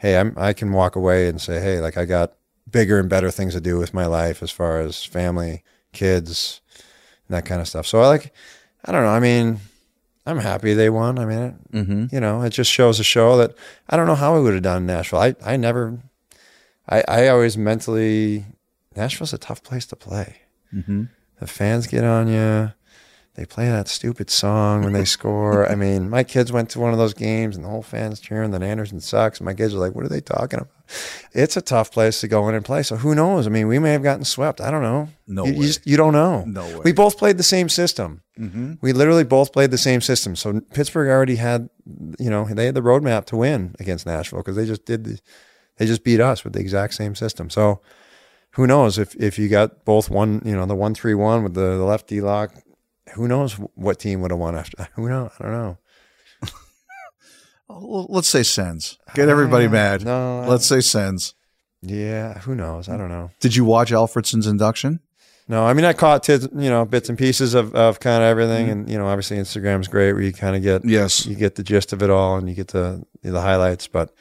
Hey, 0.03 0.19
I'm, 0.19 0.35
I 0.37 0.53
can 0.53 0.73
walk 0.73 0.97
away 0.97 1.29
and 1.29 1.41
say, 1.41 1.61
Hey, 1.61 1.81
like 1.81 1.97
I 1.97 2.07
got 2.07 2.33
bigger 2.69 2.99
and 2.99 3.09
better 3.09 3.31
things 3.31 3.55
to 3.55 3.61
do 3.61 3.79
with 3.79 3.95
my 3.95 4.07
life 4.07 4.43
as 4.43 4.51
far 4.51 4.81
as 4.81 5.05
family, 5.05 5.63
kids, 5.93 6.61
and 7.29 7.37
that 7.37 7.45
kind 7.45 7.61
of 7.61 7.69
stuff. 7.69 7.87
So 7.87 8.01
I 8.01 8.09
like, 8.09 8.35
I 8.85 8.91
don't 8.91 9.05
know. 9.05 9.11
I 9.11 9.21
mean, 9.21 9.61
I'm 10.27 10.39
happy 10.39 10.75
they 10.75 10.91
won. 10.91 11.21
I 11.21 11.25
mean, 11.25 11.39
it, 11.39 11.73
mm-hmm. 11.73 12.07
you 12.11 12.19
know, 12.19 12.43
it 12.43 12.51
just 12.51 12.69
shows 12.69 12.99
a 12.99 13.05
show 13.05 13.37
that 13.37 13.55
I 13.89 13.97
don't 13.97 14.09
know 14.09 14.17
how 14.17 14.35
we 14.35 14.43
would 14.43 14.55
have 14.55 14.65
done 14.65 14.79
in 14.79 14.87
Nashville. 14.87 15.21
I, 15.21 15.37
I 15.41 15.57
never, 15.57 16.01
I, 16.89 17.05
I 17.07 17.29
always 17.29 17.57
mentally, 17.57 18.45
Nashville's 18.97 19.33
a 19.33 19.39
tough 19.39 19.63
place 19.63 19.87
to 19.87 19.95
play. 19.95 20.39
Mm-hmm. 20.75 21.05
The 21.39 21.47
fans 21.47 21.87
get 21.87 22.03
on 22.03 22.27
you 22.27 22.73
they 23.35 23.47
play 23.47 23.67
that 23.67 23.89
stupid 23.89 24.29
song 24.29 24.83
when 24.83 24.93
they 24.93 25.07
score. 25.07 25.67
I 25.67 25.75
mean, 25.75 26.11
my 26.11 26.23
kids 26.23 26.53
went 26.53 26.69
to 26.71 26.81
one 26.81 26.93
of 26.93 26.99
those 26.99 27.15
games 27.15 27.57
and 27.57 27.65
the 27.65 27.69
whole 27.71 27.83
fans 27.83 28.21
cheering 28.21 28.51
that 28.51 28.63
Anderson 28.63 29.01
sucks. 29.01 29.41
My 29.41 29.55
kids 29.55 29.75
are 29.75 29.79
like, 29.79 29.95
what 29.95 30.05
are 30.05 30.11
they 30.11 30.21
talking 30.21 30.59
about? 30.61 30.71
It's 31.33 31.57
a 31.57 31.63
tough 31.63 31.91
place 31.91 32.21
to 32.21 32.29
go 32.29 32.47
in 32.51 32.55
and 32.55 32.63
play. 32.63 32.83
So 32.83 32.97
who 32.97 33.15
knows? 33.15 33.47
I 33.47 33.51
mean, 33.51 33.69
we 33.69 33.79
may 33.79 33.93
have 33.93 34.03
gotten 34.03 34.27
swept. 34.27 34.61
I 34.61 34.71
don't 34.71 34.83
know. 34.83 35.09
No 35.27 35.47
you, 35.47 35.53
way. 35.53 35.59
You, 35.61 35.67
just, 35.67 35.87
you 35.87 35.97
don't 35.97 36.13
know. 36.13 36.45
No 36.45 36.63
way. 36.63 36.81
We 36.85 36.93
both 36.93 37.17
played 37.17 37.39
the 37.39 37.43
same 37.43 37.71
system. 37.71 38.23
Mm-hmm. 38.39 38.75
We 38.83 38.93
literally 38.93 39.25
both 39.25 39.51
played 39.51 39.71
the 39.71 39.79
same 39.79 40.03
system. 40.03 40.37
So 40.37 40.61
Pittsburgh 40.75 41.09
already 41.09 41.37
had, 41.37 41.71
you 42.19 42.29
know, 42.29 42.45
they 42.45 42.67
had 42.67 42.75
the 42.75 42.83
roadmap 42.83 43.25
to 43.27 43.37
win 43.39 43.75
against 43.81 44.05
Nashville 44.05 44.41
because 44.41 44.57
they 44.57 44.67
just 44.67 44.85
did, 44.85 45.05
the, 45.05 45.19
they 45.79 45.87
just 45.87 46.05
beat 46.05 46.21
us 46.21 46.45
with 46.45 46.53
the 46.53 46.61
exact 46.61 46.93
same 46.93 47.15
system. 47.15 47.49
So 47.49 47.81
who 48.51 48.67
knows 48.67 48.99
if, 48.99 49.15
if 49.17 49.39
you 49.39 49.49
got 49.49 49.87
both 49.87 50.11
one, 50.11 50.43
you 50.45 50.55
know, 50.55 50.67
the 50.67 50.75
one 50.75 50.95
three 50.95 51.15
one 51.15 51.43
with 51.43 51.55
the, 51.55 51.79
the 51.79 51.85
left 51.85 52.09
D 52.09 52.21
lock 52.21 52.55
who 53.15 53.29
knows 53.29 53.55
what 53.75 53.99
team 53.99 54.21
would 54.21 54.31
have 54.31 54.41
won 54.41 54.57
after? 54.57 54.89
Who 54.95 55.09
knows? 55.09 55.33
I 55.41 55.45
don't 55.45 55.53
know. 55.53 55.79
Let's 58.09 58.29
say 58.29 58.43
Sens. 58.43 58.99
Get 59.15 59.29
everybody 59.29 59.67
uh, 59.67 59.71
mad. 59.71 60.05
No, 60.05 60.45
let's 60.47 60.67
say 60.67 60.81
Sens. 60.81 61.35
Yeah, 61.81 62.39
who 62.41 62.55
knows? 62.55 62.89
I 62.89 62.97
don't 62.97 63.09
know. 63.09 63.31
Did 63.41 63.57
you 63.57 63.65
watch 63.65 63.91
Alfredsson's 63.91 64.47
induction? 64.47 65.01
No, 65.49 65.65
I 65.67 65.73
mean 65.73 65.85
I 65.85 65.93
caught 65.93 66.23
tids, 66.23 66.47
you 66.55 66.71
know 66.71 66.85
bits 66.85 67.09
and 67.09 67.19
pieces 67.19 67.55
of, 67.55 67.75
of 67.75 67.99
kind 67.99 68.23
of 68.23 68.29
everything, 68.29 68.69
and 68.69 68.89
you 68.89 68.97
know 68.99 69.09
obviously 69.09 69.39
Instagram's 69.39 69.89
great 69.89 70.13
where 70.13 70.23
you 70.23 70.33
kind 70.33 70.55
of 70.55 70.63
get 70.63 70.85
Yes. 70.85 71.27
you 71.27 71.35
get 71.35 71.57
the 71.57 71.63
gist 71.65 71.93
of 71.93 72.03
it 72.03 72.11
all 72.11 72.37
and 72.37 72.49
you 72.49 72.55
get 72.55 72.69
the 72.69 73.05
the 73.23 73.41
highlights. 73.41 73.89
But 73.89 74.15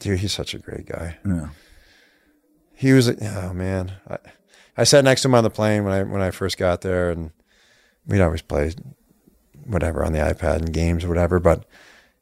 dude, 0.00 0.18
he's 0.18 0.32
such 0.32 0.54
a 0.54 0.58
great 0.58 0.86
guy. 0.86 1.16
Yeah. 1.24 1.48
He 2.74 2.92
was 2.92 3.08
oh 3.08 3.52
man, 3.54 3.92
I, 4.08 4.18
I 4.76 4.84
sat 4.84 5.04
next 5.04 5.22
to 5.22 5.28
him 5.28 5.34
on 5.34 5.44
the 5.44 5.50
plane 5.50 5.84
when 5.84 5.92
I 5.94 6.02
when 6.02 6.20
I 6.20 6.30
first 6.30 6.58
got 6.58 6.82
there, 6.82 7.10
and 7.10 7.30
we'd 8.08 8.20
always 8.20 8.42
play 8.42 8.72
whatever 9.64 10.04
on 10.04 10.12
the 10.12 10.18
iPad 10.18 10.56
and 10.56 10.72
games 10.72 11.04
or 11.04 11.08
whatever. 11.08 11.38
But 11.38 11.64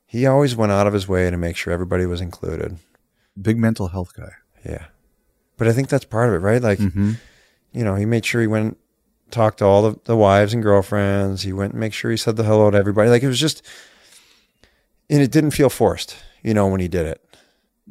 he 0.04 0.26
always 0.26 0.54
went 0.54 0.72
out 0.72 0.86
of 0.86 0.92
his 0.92 1.08
way 1.08 1.30
to 1.30 1.36
make 1.36 1.56
sure 1.56 1.72
everybody 1.72 2.04
was 2.04 2.20
included. 2.20 2.76
Big 3.40 3.56
mental 3.56 3.88
health 3.88 4.14
guy. 4.14 4.32
Yeah. 4.64 4.86
But 5.56 5.68
I 5.68 5.72
think 5.72 5.88
that's 5.88 6.04
part 6.04 6.28
of 6.28 6.34
it, 6.34 6.38
right? 6.38 6.60
Like, 6.60 6.78
you 7.72 7.84
know, 7.84 7.94
he 7.94 8.04
made 8.04 8.26
sure 8.26 8.40
he 8.40 8.46
went 8.46 8.76
talked 9.30 9.58
to 9.58 9.64
all 9.64 9.90
the, 9.90 10.00
the 10.04 10.16
wives 10.16 10.54
and 10.54 10.62
girlfriends. 10.62 11.42
He 11.42 11.52
went 11.52 11.72
and 11.72 11.80
make 11.80 11.92
sure 11.92 12.10
he 12.10 12.16
said 12.16 12.36
the 12.36 12.44
hello 12.44 12.70
to 12.70 12.78
everybody. 12.78 13.10
Like 13.10 13.22
it 13.22 13.28
was 13.28 13.40
just, 13.40 13.62
and 15.10 15.22
it 15.22 15.32
didn't 15.32 15.50
feel 15.52 15.68
forced, 15.68 16.16
you 16.42 16.54
know, 16.54 16.68
when 16.68 16.80
he 16.80 16.88
did 16.88 17.06
it. 17.06 17.24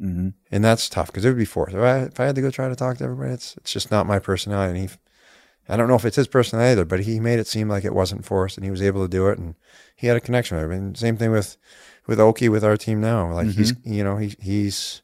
Mm-hmm. 0.00 0.28
And 0.50 0.64
that's 0.64 0.88
tough 0.88 1.08
because 1.08 1.24
it 1.24 1.28
would 1.28 1.38
be 1.38 1.44
forced. 1.44 1.74
If 1.74 1.82
I, 1.82 1.98
if 2.00 2.20
I 2.20 2.26
had 2.26 2.34
to 2.36 2.42
go 2.42 2.50
try 2.50 2.68
to 2.68 2.76
talk 2.76 2.98
to 2.98 3.04
everybody, 3.04 3.32
it's, 3.32 3.56
it's 3.58 3.72
just 3.72 3.90
not 3.90 4.06
my 4.06 4.18
personality. 4.18 4.80
And 4.80 4.90
he, 4.90 4.96
I 5.68 5.76
don't 5.76 5.88
know 5.88 5.94
if 5.94 6.04
it's 6.04 6.16
his 6.16 6.28
personality 6.28 6.72
either, 6.72 6.84
but 6.84 7.00
he 7.00 7.18
made 7.20 7.38
it 7.38 7.46
seem 7.46 7.68
like 7.68 7.84
it 7.84 7.94
wasn't 7.94 8.24
forced 8.24 8.56
and 8.56 8.64
he 8.64 8.70
was 8.70 8.82
able 8.82 9.02
to 9.02 9.08
do 9.08 9.28
it. 9.28 9.38
And 9.38 9.54
he 9.96 10.06
had 10.06 10.16
a 10.16 10.20
connection 10.20 10.56
with 10.56 10.64
everybody. 10.64 10.86
And 10.86 10.96
same 10.96 11.16
thing 11.16 11.32
with, 11.32 11.56
with 12.06 12.20
Oki 12.20 12.48
with 12.48 12.64
our 12.64 12.76
team 12.76 13.00
now. 13.00 13.32
Like 13.32 13.48
mm-hmm. 13.48 13.58
he's, 13.58 13.74
you 13.84 14.04
know, 14.04 14.16
he, 14.16 14.34
he's, 14.40 15.02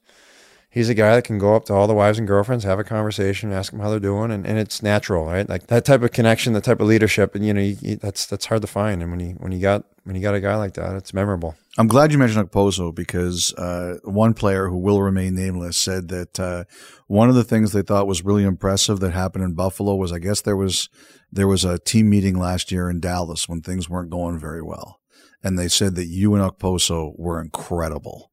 he's 0.72 0.88
a 0.88 0.94
guy 0.94 1.14
that 1.14 1.24
can 1.24 1.38
go 1.38 1.54
up 1.54 1.66
to 1.66 1.74
all 1.74 1.86
the 1.86 1.94
wives 1.94 2.18
and 2.18 2.26
girlfriends, 2.26 2.64
have 2.64 2.78
a 2.78 2.84
conversation, 2.84 3.52
ask 3.52 3.70
them 3.70 3.80
how 3.80 3.90
they're 3.90 4.00
doing, 4.00 4.30
and, 4.32 4.46
and 4.46 4.58
it's 4.58 4.82
natural, 4.82 5.26
right? 5.26 5.48
Like 5.48 5.66
that 5.68 5.84
type 5.84 6.02
of 6.02 6.12
connection, 6.12 6.54
that 6.54 6.64
type 6.64 6.80
of 6.80 6.86
leadership, 6.86 7.34
and 7.34 7.44
you 7.46 7.52
know, 7.54 7.60
you, 7.60 7.76
you- 7.80 7.96
that's 7.96 8.26
that's 8.26 8.46
hard 8.46 8.62
to 8.62 8.68
find. 8.68 9.02
And 9.02 9.10
when 9.10 9.20
you 9.20 9.30
when 9.38 9.52
you 9.52 9.60
got 9.60 9.84
when 10.04 10.16
you 10.16 10.22
got 10.22 10.34
a 10.34 10.40
guy 10.40 10.56
like 10.56 10.74
that, 10.74 10.96
it's 10.96 11.14
memorable. 11.14 11.54
I'm 11.78 11.86
glad 11.88 12.12
you 12.12 12.18
mentioned 12.18 12.50
Okposo 12.50 12.94
because 12.94 13.54
uh, 13.54 13.96
one 14.04 14.34
player 14.34 14.68
who 14.68 14.76
will 14.76 15.00
remain 15.00 15.34
nameless 15.34 15.76
said 15.78 16.08
that 16.08 16.38
uh, 16.40 16.64
one 17.06 17.28
of 17.30 17.34
the 17.34 17.44
things 17.44 17.72
they 17.72 17.80
thought 17.82 18.06
was 18.06 18.24
really 18.24 18.44
impressive 18.44 19.00
that 19.00 19.12
happened 19.12 19.44
in 19.44 19.54
Buffalo 19.54 19.94
was 19.94 20.12
I 20.12 20.18
guess 20.18 20.40
there 20.42 20.56
was 20.56 20.88
there 21.30 21.46
was 21.48 21.64
a 21.64 21.78
team 21.78 22.10
meeting 22.10 22.36
last 22.38 22.70
year 22.72 22.90
in 22.90 23.00
Dallas 23.00 23.48
when 23.48 23.60
things 23.62 23.88
weren't 23.88 24.10
going 24.10 24.38
very 24.38 24.62
well, 24.62 25.00
and 25.44 25.58
they 25.58 25.68
said 25.68 25.94
that 25.94 26.06
you 26.06 26.34
and 26.34 26.42
Okposo 26.42 27.12
were 27.18 27.40
incredible. 27.40 28.31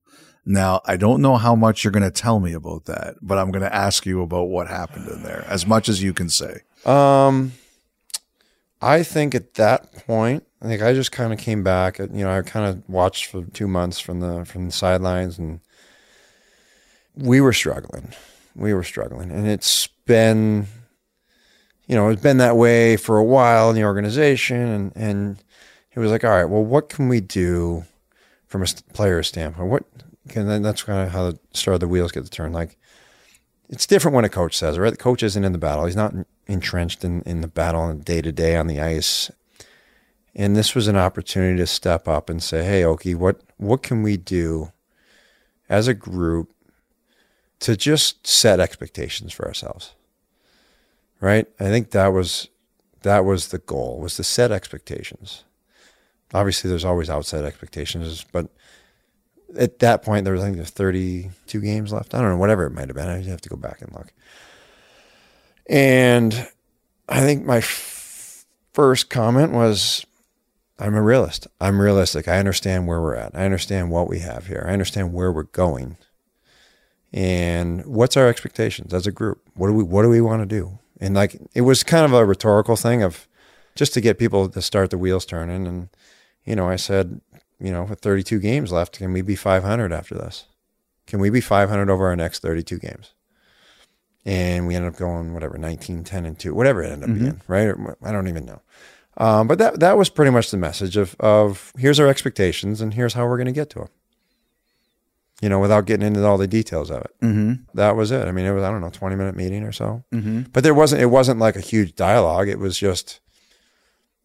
Now 0.49 0.81
I 0.85 0.97
don't 0.97 1.21
know 1.21 1.37
how 1.37 1.53
much 1.53 1.83
you're 1.83 1.91
going 1.91 2.01
to 2.01 2.09
tell 2.09 2.39
me 2.39 2.53
about 2.53 2.85
that, 2.85 3.17
but 3.21 3.37
I'm 3.37 3.51
going 3.51 3.61
to 3.61 3.73
ask 3.73 4.03
you 4.07 4.23
about 4.23 4.45
what 4.45 4.67
happened 4.67 5.07
in 5.07 5.21
there 5.21 5.45
as 5.47 5.67
much 5.67 5.87
as 5.87 6.01
you 6.01 6.11
can 6.11 6.27
say. 6.27 6.61
Um, 6.85 7.51
I 8.81 9.03
think 9.03 9.35
at 9.35 9.53
that 9.53 10.07
point, 10.07 10.43
I 10.59 10.65
think 10.65 10.81
I 10.81 10.93
just 10.93 11.11
kind 11.11 11.31
of 11.31 11.37
came 11.37 11.61
back. 11.61 11.99
You 11.99 12.07
know, 12.07 12.31
I 12.31 12.41
kind 12.41 12.65
of 12.65 12.89
watched 12.89 13.27
for 13.27 13.43
two 13.43 13.67
months 13.67 13.99
from 13.99 14.21
the 14.21 14.43
from 14.43 14.65
the 14.65 14.71
sidelines, 14.71 15.37
and 15.37 15.59
we 17.13 17.41
were 17.41 17.53
struggling. 17.53 18.11
We 18.55 18.73
were 18.73 18.83
struggling, 18.83 19.29
and 19.29 19.47
it's 19.47 19.85
been, 20.07 20.65
you 21.85 21.95
know, 21.95 22.09
it's 22.09 22.23
been 22.23 22.37
that 22.37 22.57
way 22.57 22.97
for 22.97 23.19
a 23.19 23.23
while 23.23 23.69
in 23.69 23.75
the 23.75 23.83
organization, 23.83 24.67
and 24.67 24.91
and 24.95 25.43
it 25.93 25.99
was 25.99 26.09
like, 26.09 26.23
all 26.23 26.31
right, 26.31 26.45
well, 26.45 26.65
what 26.65 26.89
can 26.89 27.07
we 27.07 27.21
do 27.21 27.83
from 28.47 28.63
a 28.63 28.67
player 28.93 29.21
standpoint? 29.21 29.69
What 29.69 29.85
then 30.33 30.61
that's 30.61 30.83
kind 30.83 31.05
of 31.05 31.13
how 31.13 31.31
the 31.31 31.39
start 31.53 31.75
of 31.75 31.79
the 31.79 31.87
wheels 31.87 32.11
get 32.11 32.23
to 32.23 32.29
turn. 32.29 32.53
Like 32.53 32.77
it's 33.69 33.85
different 33.85 34.15
when 34.15 34.25
a 34.25 34.29
coach 34.29 34.57
says, 34.57 34.79
right? 34.79 34.89
The 34.89 34.97
coach 34.97 35.21
isn't 35.21 35.43
in 35.43 35.51
the 35.51 35.57
battle. 35.59 35.85
He's 35.85 35.95
not 35.95 36.13
entrenched 36.47 37.03
in, 37.03 37.21
in 37.21 37.41
the 37.41 37.47
battle 37.47 37.81
on 37.81 37.99
day 37.99 38.21
to 38.21 38.31
day 38.31 38.55
on 38.55 38.67
the 38.67 38.81
ice. 38.81 39.29
And 40.35 40.55
this 40.55 40.73
was 40.73 40.87
an 40.87 40.97
opportunity 40.97 41.57
to 41.57 41.67
step 41.67 42.07
up 42.07 42.29
and 42.29 42.41
say, 42.41 42.63
Hey, 42.63 42.83
Oki, 42.83 43.13
what, 43.13 43.41
what 43.57 43.83
can 43.83 44.01
we 44.01 44.17
do 44.17 44.71
as 45.69 45.87
a 45.87 45.93
group 45.93 46.51
to 47.59 47.77
just 47.77 48.25
set 48.25 48.59
expectations 48.59 49.33
for 49.33 49.47
ourselves? 49.47 49.93
Right? 51.21 51.47
I 51.59 51.65
think 51.65 51.91
that 51.91 52.07
was, 52.07 52.47
that 53.01 53.25
was 53.25 53.49
the 53.49 53.59
goal 53.59 53.99
was 53.99 54.15
to 54.15 54.23
set 54.23 54.51
expectations. 54.51 55.43
Obviously 56.33 56.69
there's 56.69 56.85
always 56.85 57.09
outside 57.09 57.43
expectations, 57.43 58.25
but 58.31 58.49
at 59.57 59.79
that 59.79 60.03
point 60.03 60.25
there 60.25 60.33
was 60.33 60.41
I 60.41 60.45
think 60.45 60.57
there's 60.57 60.69
32 60.69 61.61
games 61.61 61.93
left. 61.93 62.13
I 62.13 62.21
don't 62.21 62.29
know, 62.29 62.37
whatever 62.37 62.65
it 62.65 62.71
might 62.71 62.87
have 62.87 62.95
been. 62.95 63.07
I 63.07 63.21
have 63.23 63.41
to 63.41 63.49
go 63.49 63.55
back 63.55 63.81
and 63.81 63.91
look. 63.93 64.13
And 65.67 66.49
I 67.07 67.21
think 67.21 67.45
my 67.45 67.57
f- 67.57 68.45
first 68.73 69.09
comment 69.09 69.51
was 69.51 70.05
I'm 70.79 70.95
a 70.95 71.01
realist. 71.01 71.47
I'm 71.59 71.81
realistic. 71.81 72.27
I 72.27 72.39
understand 72.39 72.87
where 72.87 73.01
we're 73.01 73.15
at. 73.15 73.35
I 73.35 73.43
understand 73.45 73.91
what 73.91 74.07
we 74.07 74.19
have 74.19 74.47
here. 74.47 74.65
I 74.67 74.73
understand 74.73 75.13
where 75.13 75.31
we're 75.31 75.43
going. 75.43 75.97
And 77.11 77.85
what's 77.85 78.15
our 78.15 78.27
expectations 78.27 78.93
as 78.93 79.07
a 79.07 79.11
group? 79.11 79.41
What 79.55 79.67
do 79.67 79.73
we 79.73 79.83
what 79.83 80.03
do 80.03 80.09
we 80.09 80.21
want 80.21 80.41
to 80.41 80.45
do? 80.45 80.79
And 80.99 81.15
like 81.15 81.39
it 81.53 81.61
was 81.61 81.83
kind 81.83 82.05
of 82.05 82.13
a 82.13 82.25
rhetorical 82.25 82.75
thing 82.75 83.03
of 83.03 83.27
just 83.75 83.93
to 83.95 84.01
get 84.01 84.19
people 84.19 84.47
to 84.49 84.61
start 84.61 84.89
the 84.89 84.97
wheels 84.97 85.25
turning 85.25 85.65
and 85.65 85.89
you 86.45 86.55
know, 86.55 86.67
I 86.67 86.77
said, 86.77 87.21
you 87.59 87.71
know, 87.71 87.83
with 87.83 87.99
32 87.99 88.39
games 88.39 88.71
left, 88.71 88.97
can 88.97 89.11
we 89.13 89.21
be 89.21 89.35
500 89.35 89.91
after 89.91 90.15
this? 90.15 90.45
Can 91.07 91.19
we 91.19 91.29
be 91.29 91.41
500 91.41 91.89
over 91.89 92.07
our 92.07 92.15
next 92.15 92.41
32 92.41 92.77
games? 92.79 93.13
And 94.25 94.67
we 94.67 94.75
ended 94.75 94.93
up 94.93 94.99
going 94.99 95.33
whatever 95.33 95.57
19, 95.57 96.03
10, 96.03 96.25
and 96.25 96.37
two, 96.37 96.53
whatever 96.53 96.83
it 96.83 96.91
ended 96.91 97.09
up 97.09 97.17
being, 97.17 97.41
right? 97.47 97.73
I 98.03 98.11
don't 98.11 98.27
even 98.27 98.45
know. 98.45 98.61
Um, 99.17 99.47
but 99.47 99.57
that 99.57 99.79
that 99.81 99.97
was 99.97 100.09
pretty 100.09 100.31
much 100.31 100.51
the 100.51 100.57
message 100.57 100.95
of 100.95 101.15
of 101.19 101.73
here's 101.77 101.99
our 101.99 102.07
expectations 102.07 102.79
and 102.79 102.93
here's 102.93 103.13
how 103.13 103.27
we're 103.27 103.37
going 103.37 103.47
to 103.47 103.51
get 103.51 103.69
to 103.71 103.79
them. 103.79 103.89
You 105.41 105.49
know, 105.49 105.59
without 105.59 105.85
getting 105.85 106.05
into 106.05 106.25
all 106.25 106.37
the 106.37 106.47
details 106.47 106.89
of 106.89 107.01
it. 107.01 107.11
Mm-hmm. 107.21 107.63
That 107.73 107.95
was 107.95 108.11
it. 108.11 108.27
I 108.27 108.31
mean, 108.31 108.45
it 108.45 108.51
was 108.51 108.63
I 108.63 108.71
don't 108.71 108.81
know, 108.81 108.89
20 108.89 109.15
minute 109.15 109.35
meeting 109.35 109.63
or 109.63 109.71
so. 109.71 110.03
Mm-hmm. 110.13 110.43
But 110.53 110.63
there 110.63 110.73
wasn't 110.73 111.01
it 111.01 111.07
wasn't 111.07 111.39
like 111.39 111.55
a 111.55 111.61
huge 111.61 111.95
dialogue. 111.95 112.49
It 112.49 112.59
was 112.59 112.77
just, 112.77 113.19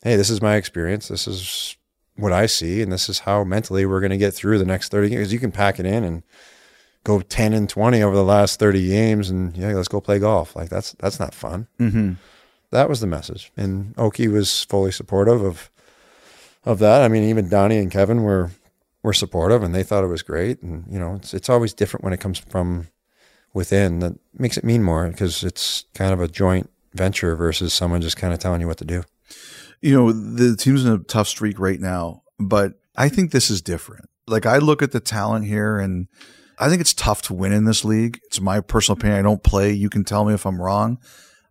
hey, 0.03 0.17
this 0.17 0.31
is 0.31 0.43
my 0.43 0.57
experience. 0.57 1.09
This 1.09 1.27
is 1.27 1.77
what 2.17 2.33
I 2.33 2.47
see, 2.47 2.81
and 2.81 2.93
this 2.93 3.09
is 3.09 3.21
how 3.21 3.45
mentally 3.45 3.87
we're 3.87 4.01
going 4.01 4.11
to 4.11 4.17
get 4.17 4.35
through 4.35 4.59
the 4.59 4.65
next 4.65 4.91
30 4.91 5.11
games. 5.11 5.33
You 5.33 5.39
can 5.39 5.53
pack 5.53 5.81
it 5.81 5.87
in 5.87 6.05
and 6.05 6.23
go 7.05 7.21
10 7.21 7.53
and 7.53 7.69
20 7.69 8.03
over 8.03 8.17
the 8.17 8.25
last 8.25 8.59
30 8.59 8.89
games 8.89 9.31
and 9.31 9.57
yeah, 9.57 9.73
let's 9.75 9.89
go 9.89 10.01
play 10.01 10.19
golf. 10.19 10.57
Like 10.57 10.71
that's 10.71 10.93
that's 10.93 11.21
not 11.21 11.35
fun. 11.35 11.69
Mm-hmm. 11.79 12.15
That 12.71 12.89
was 12.89 13.01
the 13.01 13.07
message. 13.07 13.53
And 13.57 13.95
Oki 13.99 14.27
was 14.27 14.65
fully 14.65 14.91
supportive 14.91 15.43
of 15.43 15.71
of 16.65 16.79
that. 16.79 17.03
I 17.03 17.09
mean, 17.09 17.25
even 17.25 17.49
Donnie 17.49 17.79
and 17.79 17.91
Kevyn 17.93 18.23
were 18.23 18.51
were 19.03 19.13
supportive 19.13 19.63
and 19.63 19.75
they 19.75 19.83
thought 19.83 20.03
it 20.03 20.09
was 20.09 20.23
great 20.23 20.63
and 20.63 20.85
you 20.91 20.99
know, 20.99 21.15
it's 21.15 21.35
it's 21.35 21.51
always 21.51 21.75
different 21.75 22.05
when 22.05 22.15
it 22.15 22.21
comes 22.21 22.39
from 22.39 22.89
within 23.53 24.01
that 24.01 24.19
makes 24.37 24.57
it 24.57 24.65
mean 24.65 24.83
more 24.83 25.07
because 25.07 25.45
it's 25.45 25.85
kind 25.95 26.13
of 26.13 26.21
a 26.21 26.27
joint 26.27 26.71
venture 26.95 27.37
versus 27.37 27.73
someone 27.75 28.01
just 28.01 28.17
kind 28.17 28.33
of 28.33 28.39
telling 28.39 28.61
you 28.61 28.67
what 28.67 28.79
to 28.79 28.85
do. 28.85 29.05
You 29.81 29.95
know, 29.95 30.13
the 30.13 30.57
team's 30.57 30.85
in 30.85 30.93
a 30.93 30.99
tough 30.99 31.29
streak 31.29 31.59
right 31.59 31.81
now, 31.81 32.23
but 32.39 32.75
I 32.97 33.09
think 33.09 33.31
this 33.31 33.51
is 33.51 33.63
different. 33.63 34.09
Like 34.27 34.47
I 34.47 34.59
look 34.59 34.83
at 34.83 34.93
the 34.93 35.01
talent 35.01 35.47
here 35.47 35.79
and 35.79 36.09
I 36.59 36.69
think 36.69 36.81
it's 36.81 36.95
tough 36.95 37.23
to 37.23 37.35
win 37.35 37.53
in 37.53 37.65
this 37.65 37.85
league. 37.85 38.21
It's 38.25 38.41
my 38.41 38.61
personal 38.61 38.99
opinion. 38.99 39.19
I 39.19 39.23
don't 39.23 39.43
play. 39.43 39.73
You 39.73 39.91
can 39.91 40.05
tell 40.05 40.25
me 40.25 40.35
if 40.35 40.47
I'm 40.47 40.61
wrong. 40.63 40.99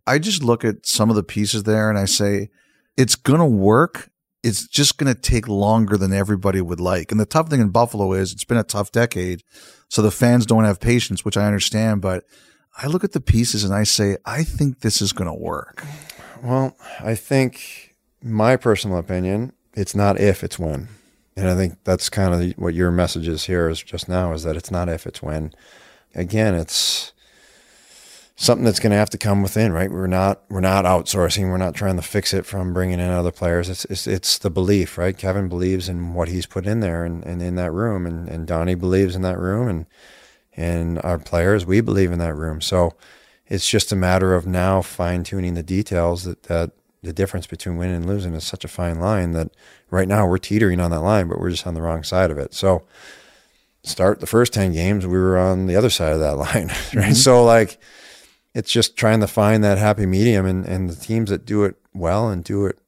I 0.07 0.19
just 0.19 0.43
look 0.43 0.65
at 0.65 0.85
some 0.85 1.09
of 1.09 1.15
the 1.15 1.23
pieces 1.23 1.63
there 1.63 1.89
and 1.89 1.99
I 1.99 2.05
say, 2.05 2.49
it's 2.97 3.15
going 3.15 3.39
to 3.39 3.45
work. 3.45 4.09
It's 4.43 4.67
just 4.67 4.97
going 4.97 5.13
to 5.13 5.19
take 5.19 5.47
longer 5.47 5.97
than 5.97 6.13
everybody 6.13 6.61
would 6.61 6.79
like. 6.79 7.11
And 7.11 7.19
the 7.19 7.25
tough 7.25 7.49
thing 7.49 7.61
in 7.61 7.69
Buffalo 7.69 8.13
is 8.13 8.33
it's 8.33 8.43
been 8.43 8.57
a 8.57 8.63
tough 8.63 8.91
decade. 8.91 9.43
So 9.89 10.01
the 10.01 10.11
fans 10.11 10.45
don't 10.45 10.65
have 10.65 10.79
patience, 10.79 11.23
which 11.23 11.37
I 11.37 11.45
understand, 11.45 12.01
but 12.01 12.23
I 12.77 12.87
look 12.87 13.03
at 13.03 13.11
the 13.11 13.21
pieces 13.21 13.63
and 13.63 13.73
I 13.73 13.83
say, 13.83 14.17
I 14.25 14.43
think 14.43 14.79
this 14.79 15.01
is 15.01 15.13
going 15.13 15.29
to 15.29 15.33
work. 15.33 15.85
Well, 16.41 16.75
I 16.99 17.15
think 17.15 17.92
my 18.23 18.55
personal 18.55 18.97
opinion, 18.97 19.53
it's 19.73 19.95
not 19.95 20.19
if, 20.19 20.43
it's 20.43 20.57
when. 20.57 20.87
And 21.35 21.49
I 21.49 21.55
think 21.55 21.83
that's 21.83 22.09
kind 22.09 22.33
of 22.33 22.57
what 22.57 22.73
your 22.73 22.91
message 22.91 23.27
is 23.27 23.45
here 23.45 23.67
is 23.67 23.81
just 23.81 24.07
now 24.07 24.33
is 24.33 24.43
that 24.43 24.55
it's 24.55 24.71
not 24.71 24.87
if, 24.87 25.05
it's 25.05 25.21
when. 25.21 25.53
Again, 26.15 26.53
it's 26.53 27.11
something 28.35 28.65
that's 28.65 28.79
going 28.79 28.91
to 28.91 28.97
have 28.97 29.09
to 29.11 29.17
come 29.17 29.41
within, 29.41 29.71
right? 29.71 29.91
We're 29.91 30.07
not 30.07 30.43
we're 30.49 30.59
not 30.59 30.85
outsourcing. 30.85 31.49
We're 31.49 31.57
not 31.57 31.75
trying 31.75 31.95
to 31.95 32.01
fix 32.03 32.33
it 32.33 32.45
from 32.45 32.73
bringing 32.73 32.99
in 32.99 33.09
other 33.09 33.31
players. 33.31 33.69
It's 33.69 33.85
it's, 33.85 34.05
it's 34.05 34.37
the 34.37 34.51
belief, 34.51 34.97
right? 34.97 35.17
Kevyn 35.17 35.49
believes 35.49 35.89
in 35.89 36.13
what 36.13 36.27
he's 36.27 36.45
put 36.45 36.67
in 36.67 36.79
there 36.81 37.03
and, 37.03 37.23
and 37.25 37.41
in 37.41 37.55
that 37.55 37.71
room, 37.71 38.05
and, 38.05 38.27
and 38.29 38.47
Donnie 38.47 38.75
believes 38.75 39.15
in 39.15 39.23
that 39.23 39.39
room, 39.39 39.67
and 39.67 39.85
and 40.55 41.01
our 41.03 41.17
players 41.17 41.65
we 41.65 41.81
believe 41.81 42.11
in 42.11 42.19
that 42.19 42.35
room. 42.35 42.61
So 42.61 42.95
it's 43.47 43.67
just 43.67 43.91
a 43.91 43.95
matter 43.95 44.35
of 44.35 44.45
now 44.45 44.81
fine 44.83 45.23
tuning 45.23 45.55
the 45.55 45.63
details 45.63 46.25
that 46.25 46.43
that 46.43 46.71
the 47.03 47.13
difference 47.13 47.45
between 47.45 47.77
winning 47.77 47.97
and 47.97 48.07
losing 48.07 48.33
is 48.33 48.45
such 48.45 48.63
a 48.63 48.69
fine 48.69 48.99
line 48.99 49.33
that 49.33 49.51
right 49.91 50.07
now 50.07 50.25
we're 50.25 50.37
teetering 50.37 50.79
on 50.79 50.89
that 50.91 51.01
line, 51.01 51.27
but 51.27 51.39
we're 51.39 51.51
just 51.51 51.67
on 51.67 51.73
the 51.73 51.81
wrong 51.81 52.01
side 52.01 52.31
of 52.31 52.37
it. 52.37 52.53
So 52.53 52.83
start 53.83 54.21
the 54.21 54.25
first 54.25 54.53
10 54.53 54.71
games, 54.71 55.05
we 55.05 55.17
were 55.17 55.37
on 55.37 55.67
the 55.67 55.75
other 55.75 55.89
side 55.89 56.13
of 56.13 56.19
that 56.19 56.37
line, 56.37 56.67
right? 56.67 57.11
Mm-hmm. 57.11 57.13
So, 57.13 57.43
like, 57.43 57.77
it's 58.55 58.71
just 58.71 58.95
trying 58.95 59.19
to 59.19 59.27
find 59.27 59.63
that 59.63 59.77
happy 59.77 60.05
medium. 60.05 60.45
And, 60.45 60.65
and 60.65 60.89
the 60.89 60.95
teams 60.95 61.29
that 61.29 61.45
do 61.45 61.65
it 61.65 61.75
well 61.93 62.29
and 62.29 62.43
do 62.43 62.65
it 62.65 62.79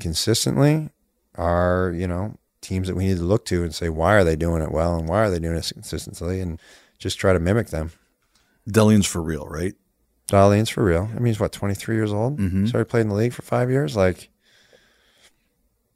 consistently 0.00 0.90
are, 1.34 1.92
you 1.94 2.06
know, 2.06 2.38
teams 2.60 2.88
that 2.88 2.96
we 2.96 3.06
need 3.06 3.18
to 3.18 3.24
look 3.24 3.44
to 3.46 3.62
and 3.62 3.74
say, 3.74 3.88
why 3.88 4.14
are 4.14 4.24
they 4.24 4.36
doing 4.36 4.62
it 4.62 4.72
well 4.72 4.96
and 4.96 5.08
why 5.08 5.18
are 5.18 5.30
they 5.30 5.38
doing 5.38 5.56
it 5.56 5.70
consistently? 5.72 6.40
And 6.40 6.58
just 6.98 7.18
try 7.18 7.32
to 7.32 7.38
mimic 7.38 7.68
them. 7.68 7.92
Dahlin's 8.68 9.06
for 9.06 9.22
real, 9.22 9.46
right? 9.46 9.74
Dahlin's 10.28 10.68
for 10.68 10.84
real. 10.84 11.08
I 11.10 11.14
mean, 11.18 11.26
he's 11.26 11.40
what, 11.40 11.52
23 11.52 11.96
years 11.96 12.12
old? 12.12 12.38
Mm-hmm. 12.38 12.66
Started 12.66 12.86
playing 12.86 13.06
in 13.06 13.08
the 13.10 13.14
league 13.14 13.32
for 13.32 13.42
five 13.42 13.70
years. 13.70 13.96
Like, 13.96 14.28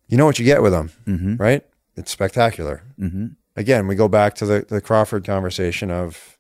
you 0.08 0.16
know 0.16 0.26
what 0.26 0.38
you 0.38 0.44
get 0.44 0.62
with 0.62 0.72
him, 0.74 0.90
Mm-hmm. 1.06 1.36
right? 1.36 1.64
It's 1.96 2.10
spectacular. 2.10 2.82
Mm-hmm. 2.98 3.26
Again, 3.56 3.86
we 3.86 3.94
go 3.94 4.08
back 4.08 4.34
to 4.36 4.46
the, 4.46 4.64
the 4.66 4.80
Crawford 4.80 5.24
conversation 5.24 5.90
of 5.90 6.38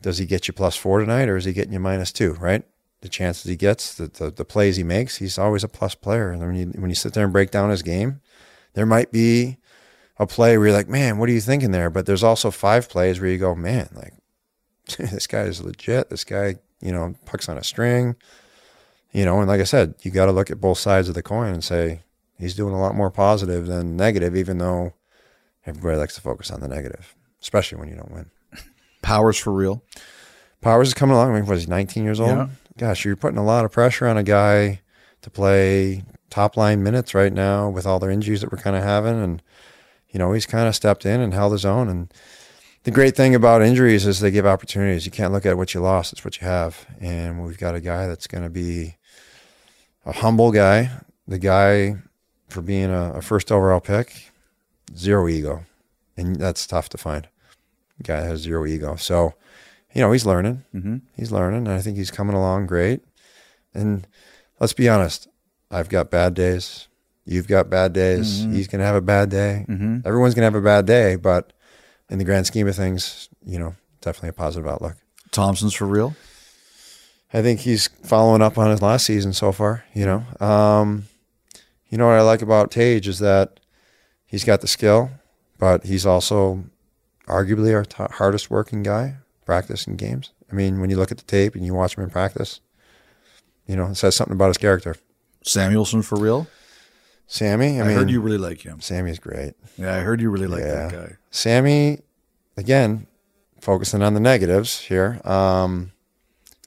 does 0.00 0.18
he 0.18 0.26
get 0.26 0.46
you 0.46 0.54
plus 0.54 0.76
four 0.76 1.00
tonight 1.00 1.28
or 1.28 1.36
is 1.36 1.44
he 1.44 1.52
getting 1.52 1.72
you 1.72 1.80
minus 1.80 2.12
two, 2.12 2.34
right? 2.34 2.62
The 3.00 3.08
chances 3.08 3.44
he 3.44 3.56
gets, 3.56 3.94
the, 3.94 4.06
the, 4.08 4.30
the 4.30 4.44
plays 4.44 4.76
he 4.76 4.82
makes, 4.84 5.16
he's 5.16 5.38
always 5.38 5.64
a 5.64 5.68
plus 5.68 5.94
player. 5.94 6.30
And 6.30 6.40
when 6.40 6.54
you, 6.54 6.66
when 6.78 6.90
you 6.90 6.94
sit 6.94 7.12
there 7.14 7.24
and 7.24 7.32
break 7.32 7.50
down 7.50 7.70
his 7.70 7.82
game, 7.82 8.20
there 8.74 8.86
might 8.86 9.10
be 9.12 9.58
a 10.18 10.26
play 10.26 10.56
where 10.56 10.68
you're 10.68 10.76
like, 10.76 10.88
man, 10.88 11.18
what 11.18 11.28
are 11.28 11.32
you 11.32 11.40
thinking 11.40 11.70
there? 11.72 11.90
But 11.90 12.06
there's 12.06 12.22
also 12.22 12.50
five 12.50 12.88
plays 12.88 13.20
where 13.20 13.30
you 13.30 13.38
go, 13.38 13.54
man, 13.54 13.88
like, 13.94 14.14
this 14.98 15.26
guy 15.26 15.42
is 15.42 15.60
legit. 15.62 16.08
This 16.10 16.24
guy, 16.24 16.56
you 16.84 16.92
know, 16.92 17.14
pucks 17.24 17.48
on 17.48 17.58
a 17.58 17.64
string, 17.64 18.14
you 19.10 19.24
know, 19.24 19.38
and 19.40 19.48
like 19.48 19.60
I 19.60 19.64
said, 19.64 19.94
you 20.02 20.10
got 20.10 20.26
to 20.26 20.32
look 20.32 20.50
at 20.50 20.60
both 20.60 20.78
sides 20.78 21.08
of 21.08 21.14
the 21.14 21.22
coin 21.22 21.52
and 21.52 21.64
say 21.64 22.02
he's 22.38 22.54
doing 22.54 22.74
a 22.74 22.80
lot 22.80 22.94
more 22.94 23.10
positive 23.10 23.66
than 23.66 23.96
negative, 23.96 24.36
even 24.36 24.58
though 24.58 24.92
everybody 25.66 25.96
likes 25.96 26.14
to 26.16 26.20
focus 26.20 26.50
on 26.50 26.60
the 26.60 26.68
negative, 26.68 27.14
especially 27.40 27.78
when 27.78 27.88
you 27.88 27.96
don't 27.96 28.12
win. 28.12 28.30
Powers 29.02 29.38
for 29.38 29.52
real. 29.52 29.82
Powers 30.60 30.88
is 30.88 30.94
coming 30.94 31.14
along. 31.14 31.30
I 31.30 31.34
mean, 31.34 31.46
what 31.46 31.56
is 31.56 31.64
he, 31.64 31.70
19 31.70 32.04
years 32.04 32.20
old? 32.20 32.30
Yeah. 32.30 32.48
Gosh, 32.76 33.04
you're 33.04 33.16
putting 33.16 33.38
a 33.38 33.44
lot 33.44 33.64
of 33.64 33.72
pressure 33.72 34.06
on 34.06 34.16
a 34.16 34.22
guy 34.22 34.80
to 35.22 35.30
play 35.30 36.02
top 36.28 36.56
line 36.56 36.82
minutes 36.82 37.14
right 37.14 37.32
now 37.32 37.68
with 37.68 37.86
all 37.86 37.98
the 37.98 38.10
injuries 38.10 38.40
that 38.40 38.52
we're 38.52 38.58
kind 38.58 38.76
of 38.76 38.82
having. 38.82 39.22
And, 39.22 39.42
you 40.10 40.18
know, 40.18 40.32
he's 40.32 40.46
kind 40.46 40.68
of 40.68 40.74
stepped 40.74 41.06
in 41.06 41.20
and 41.20 41.32
held 41.32 41.52
his 41.52 41.64
own. 41.64 41.88
And 41.88 42.12
the 42.84 42.90
great 42.90 43.16
thing 43.16 43.34
about 43.34 43.62
injuries 43.62 44.06
is 44.06 44.20
they 44.20 44.30
give 44.30 44.46
opportunities. 44.46 45.04
You 45.04 45.12
can't 45.12 45.32
look 45.32 45.46
at 45.46 45.56
what 45.56 45.74
you 45.74 45.80
lost, 45.80 46.12
it's 46.12 46.24
what 46.24 46.40
you 46.40 46.46
have. 46.46 46.86
And 47.00 47.42
we've 47.44 47.58
got 47.58 47.74
a 47.74 47.80
guy 47.80 48.06
that's 48.06 48.26
going 48.26 48.44
to 48.44 48.50
be 48.50 48.96
a 50.06 50.12
humble 50.12 50.52
guy, 50.52 50.90
the 51.26 51.38
guy 51.38 51.96
for 52.48 52.60
being 52.62 52.90
a, 52.90 53.14
a 53.14 53.22
first 53.22 53.50
overall 53.50 53.80
pick, 53.80 54.30
zero 54.96 55.28
ego. 55.28 55.64
And 56.16 56.36
that's 56.36 56.66
tough 56.66 56.88
to 56.90 56.98
find. 56.98 57.26
guy 58.02 58.20
that 58.20 58.26
has 58.26 58.40
zero 58.40 58.66
ego. 58.66 58.96
So, 58.96 59.34
you 59.94 60.02
know, 60.02 60.12
he's 60.12 60.26
learning. 60.26 60.62
Mm-hmm. 60.74 60.96
He's 61.16 61.32
learning. 61.32 61.66
And 61.66 61.70
I 61.70 61.80
think 61.80 61.96
he's 61.96 62.10
coming 62.10 62.36
along 62.36 62.66
great. 62.66 63.00
And 63.72 64.06
let's 64.60 64.74
be 64.74 64.88
honest, 64.88 65.26
I've 65.70 65.88
got 65.88 66.10
bad 66.10 66.34
days. 66.34 66.86
You've 67.24 67.48
got 67.48 67.70
bad 67.70 67.94
days. 67.94 68.42
He's 68.52 68.68
going 68.68 68.80
to 68.80 68.84
have 68.84 68.94
a 68.94 69.00
bad 69.00 69.30
day. 69.30 69.64
Mm-hmm. 69.66 70.00
Everyone's 70.04 70.34
going 70.34 70.42
to 70.42 70.54
have 70.54 70.54
a 70.54 70.60
bad 70.60 70.84
day. 70.84 71.16
But 71.16 71.53
in 72.14 72.18
the 72.18 72.24
grand 72.24 72.46
scheme 72.46 72.68
of 72.68 72.76
things, 72.76 73.28
you 73.44 73.58
know, 73.58 73.74
definitely 74.00 74.28
a 74.28 74.34
positive 74.34 74.68
outlook. 74.68 74.94
Thompson's 75.32 75.74
for 75.74 75.84
real. 75.84 76.14
I 77.32 77.42
think 77.42 77.58
he's 77.58 77.88
following 77.88 78.40
up 78.40 78.56
on 78.56 78.70
his 78.70 78.80
last 78.80 79.04
season 79.04 79.32
so 79.32 79.50
far. 79.50 79.84
You 79.94 80.06
know, 80.06 80.46
um, 80.46 81.06
you 81.88 81.98
know 81.98 82.06
what 82.06 82.14
I 82.14 82.22
like 82.22 82.40
about 82.40 82.70
Tage 82.70 83.08
is 83.08 83.18
that 83.18 83.58
he's 84.26 84.44
got 84.44 84.60
the 84.60 84.68
skill, 84.68 85.10
but 85.58 85.82
he's 85.86 86.06
also 86.06 86.62
arguably 87.26 87.74
our 87.74 87.84
t- 87.84 88.14
hardest 88.14 88.48
working 88.48 88.84
guy 88.84 89.16
practicing 89.44 89.96
games. 89.96 90.30
I 90.52 90.54
mean, 90.54 90.80
when 90.80 90.90
you 90.90 90.96
look 90.96 91.10
at 91.10 91.18
the 91.18 91.24
tape 91.24 91.56
and 91.56 91.66
you 91.66 91.74
watch 91.74 91.98
him 91.98 92.04
in 92.04 92.10
practice, 92.10 92.60
you 93.66 93.74
know, 93.74 93.86
it 93.86 93.96
says 93.96 94.14
something 94.14 94.36
about 94.36 94.48
his 94.48 94.58
character. 94.58 94.94
Samuelsson 95.44 96.04
for 96.04 96.16
real. 96.16 96.46
Sammy, 97.26 97.80
I, 97.80 97.84
I, 97.84 97.88
mean, 97.88 97.96
heard 97.96 98.10
you 98.10 98.20
really 98.20 98.38
like 98.38 98.60
him. 98.60 98.80
Sammy's 98.80 99.18
great. 99.18 99.54
Yeah, 99.76 99.94
I 99.96 100.00
heard 100.00 100.20
you 100.20 100.30
really 100.30 100.46
like 100.46 100.60
Yeah. 100.60 100.88
that 100.88 100.92
guy. 100.92 101.16
Sammy, 101.30 102.00
again, 102.56 103.06
focusing 103.60 104.02
on 104.02 104.14
the 104.14 104.20
negatives 104.20 104.80
here. 104.80 105.20
Um, 105.24 105.92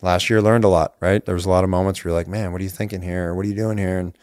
last 0.02 0.30
year 0.30 0.42
learned 0.42 0.64
a 0.64 0.68
lot, 0.68 0.96
right? 1.00 1.24
There 1.24 1.36
was 1.36 1.46
a 1.46 1.50
lot 1.50 1.64
of 1.64 1.70
moments 1.70 2.04
where 2.04 2.12
you're 2.12 2.20
like, 2.20 2.28
man, 2.28 2.52
what 2.52 2.60
are 2.62 2.64
you 2.64 2.70
thinking 2.70 3.02
here? 3.02 3.34
What 3.34 3.46
are 3.46 3.50
you 3.50 3.56
doing 3.56 3.78
here? 3.78 4.00
And 4.00 4.18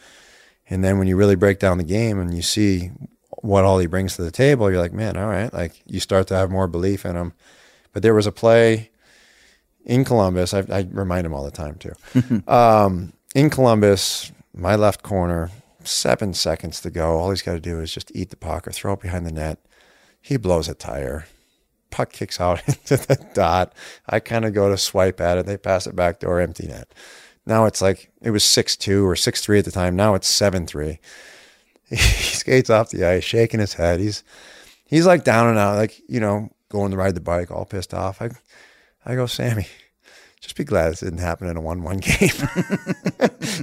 and 0.68 0.82
then 0.82 0.98
when 0.98 1.06
you 1.06 1.16
really 1.16 1.34
break 1.34 1.58
down 1.58 1.78
the 1.78 1.84
game 1.84 2.18
and 2.18 2.34
you 2.34 2.40
see 2.42 2.90
what 3.42 3.64
all 3.64 3.78
he 3.78 3.86
brings 3.86 4.16
to 4.16 4.22
the 4.22 4.30
table, 4.30 4.70
you're 4.70 4.80
like, 4.80 4.94
man, 4.94 5.16
all 5.16 5.28
right. 5.28 5.52
Like 5.52 5.82
you 5.86 6.00
start 6.00 6.26
to 6.28 6.36
have 6.36 6.50
more 6.50 6.66
belief 6.66 7.04
in 7.04 7.16
him. 7.16 7.34
But 7.92 8.02
there 8.02 8.14
was 8.14 8.26
a 8.26 8.32
play 8.32 8.90
in 9.84 10.04
Columbus. 10.04 10.54
I, 10.54 10.60
I 10.70 10.88
remind 10.90 11.26
him 11.26 11.34
all 11.34 11.44
the 11.44 11.50
time 11.50 11.76
too. 11.76 12.42
um, 12.50 13.12
in 13.34 13.50
Columbus, 13.50 14.32
my 14.54 14.74
left 14.76 15.02
corner, 15.02 15.50
seven 15.84 16.34
seconds 16.34 16.80
to 16.80 16.90
go. 16.90 17.16
All 17.18 17.30
he's 17.30 17.42
got 17.42 17.52
to 17.52 17.60
do 17.60 17.80
is 17.80 17.92
just 17.92 18.12
eat 18.14 18.30
the 18.30 18.36
puck 18.36 18.66
or 18.66 18.72
throw 18.72 18.94
it 18.94 19.00
behind 19.00 19.26
the 19.26 19.32
net. 19.32 19.58
He 20.20 20.36
blows 20.36 20.68
a 20.68 20.74
tire. 20.74 21.26
Puck 21.90 22.12
kicks 22.12 22.40
out 22.40 22.62
into 22.66 22.96
the 22.96 23.18
dot. 23.34 23.72
I 24.08 24.20
kind 24.20 24.44
of 24.44 24.54
go 24.54 24.68
to 24.68 24.78
swipe 24.78 25.20
at 25.20 25.38
it. 25.38 25.46
They 25.46 25.56
pass 25.56 25.86
it 25.86 25.96
back 25.96 26.20
door, 26.20 26.40
empty 26.40 26.66
net. 26.66 26.92
Now 27.46 27.66
it's 27.66 27.82
like 27.82 28.10
it 28.22 28.30
was 28.30 28.42
six 28.44 28.76
two 28.76 29.06
or 29.06 29.16
six 29.16 29.42
three 29.42 29.58
at 29.58 29.64
the 29.64 29.70
time. 29.70 29.96
Now 29.96 30.14
it's 30.14 30.28
seven 30.28 30.66
three. 30.66 30.98
He 31.90 31.96
skates 31.96 32.70
off 32.70 32.90
the 32.90 33.04
ice, 33.04 33.22
shaking 33.22 33.60
his 33.60 33.74
head. 33.74 34.00
He's 34.00 34.24
he's 34.86 35.06
like 35.06 35.22
down 35.22 35.48
and 35.48 35.58
out, 35.58 35.76
like 35.76 36.00
you 36.08 36.18
know, 36.18 36.48
going 36.70 36.90
to 36.90 36.96
ride 36.96 37.14
the 37.14 37.20
bike, 37.20 37.50
all 37.50 37.66
pissed 37.66 37.92
off. 37.92 38.22
I 38.22 38.30
I 39.04 39.14
go, 39.14 39.26
Sammy, 39.26 39.66
just 40.44 40.56
be 40.56 40.64
glad 40.64 40.90
this 40.90 41.00
didn't 41.00 41.20
happen 41.20 41.48
in 41.48 41.56
a 41.56 41.60
one-one 41.60 41.96
game. 42.00 42.30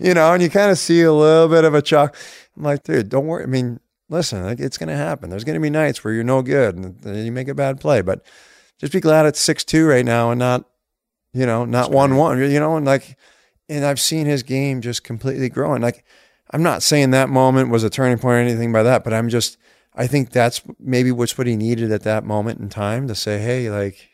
you 0.01 0.15
know, 0.15 0.33
and 0.33 0.41
you 0.41 0.49
kind 0.49 0.71
of 0.71 0.79
see 0.79 1.03
a 1.03 1.13
little 1.13 1.47
bit 1.47 1.63
of 1.63 1.75
a 1.75 1.81
chuck. 1.81 2.15
I'm 2.57 2.63
like, 2.63 2.81
dude, 2.83 3.09
don't 3.09 3.27
worry. 3.27 3.43
I 3.43 3.45
mean, 3.45 3.79
listen, 4.09 4.43
like, 4.43 4.59
it's 4.59 4.79
going 4.79 4.89
to 4.89 4.95
happen. 4.95 5.29
There's 5.29 5.43
going 5.43 5.53
to 5.53 5.61
be 5.61 5.69
nights 5.69 6.03
where 6.03 6.11
you're 6.11 6.23
no 6.23 6.41
good 6.41 6.75
and 6.75 7.25
you 7.25 7.31
make 7.31 7.47
a 7.47 7.53
bad 7.53 7.79
play, 7.79 8.01
but 8.01 8.25
just 8.79 8.93
be 8.93 8.99
glad 8.99 9.27
it's 9.27 9.39
six 9.39 9.63
two 9.63 9.85
right 9.85 10.03
now 10.03 10.31
and 10.31 10.39
not, 10.39 10.65
you 11.33 11.45
know, 11.45 11.65
not 11.65 11.91
one 11.91 12.15
one. 12.15 12.39
You 12.39 12.59
know, 12.59 12.75
and 12.77 12.85
like, 12.85 13.15
and 13.69 13.85
I've 13.85 13.99
seen 13.99 14.25
his 14.25 14.41
game 14.41 14.81
just 14.81 15.03
completely 15.03 15.49
growing. 15.49 15.83
Like, 15.83 16.03
I'm 16.49 16.63
not 16.63 16.81
saying 16.81 17.11
that 17.11 17.29
moment 17.29 17.69
was 17.69 17.83
a 17.83 17.91
turning 17.91 18.17
point 18.17 18.33
or 18.33 18.39
anything 18.39 18.71
by 18.73 18.81
that, 18.81 19.03
but 19.03 19.13
I'm 19.13 19.29
just, 19.29 19.57
I 19.93 20.07
think 20.07 20.31
that's 20.31 20.63
maybe 20.79 21.11
what's 21.11 21.37
what 21.37 21.45
he 21.45 21.55
needed 21.55 21.91
at 21.91 22.01
that 22.03 22.23
moment 22.23 22.59
in 22.59 22.69
time 22.69 23.07
to 23.07 23.13
say, 23.13 23.37
hey, 23.37 23.69
like, 23.69 24.09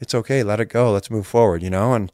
it's 0.00 0.14
okay, 0.14 0.42
let 0.42 0.60
it 0.60 0.66
go, 0.66 0.92
let's 0.92 1.10
move 1.10 1.26
forward, 1.26 1.62
you 1.62 1.70
know, 1.70 1.94
and 1.94 2.12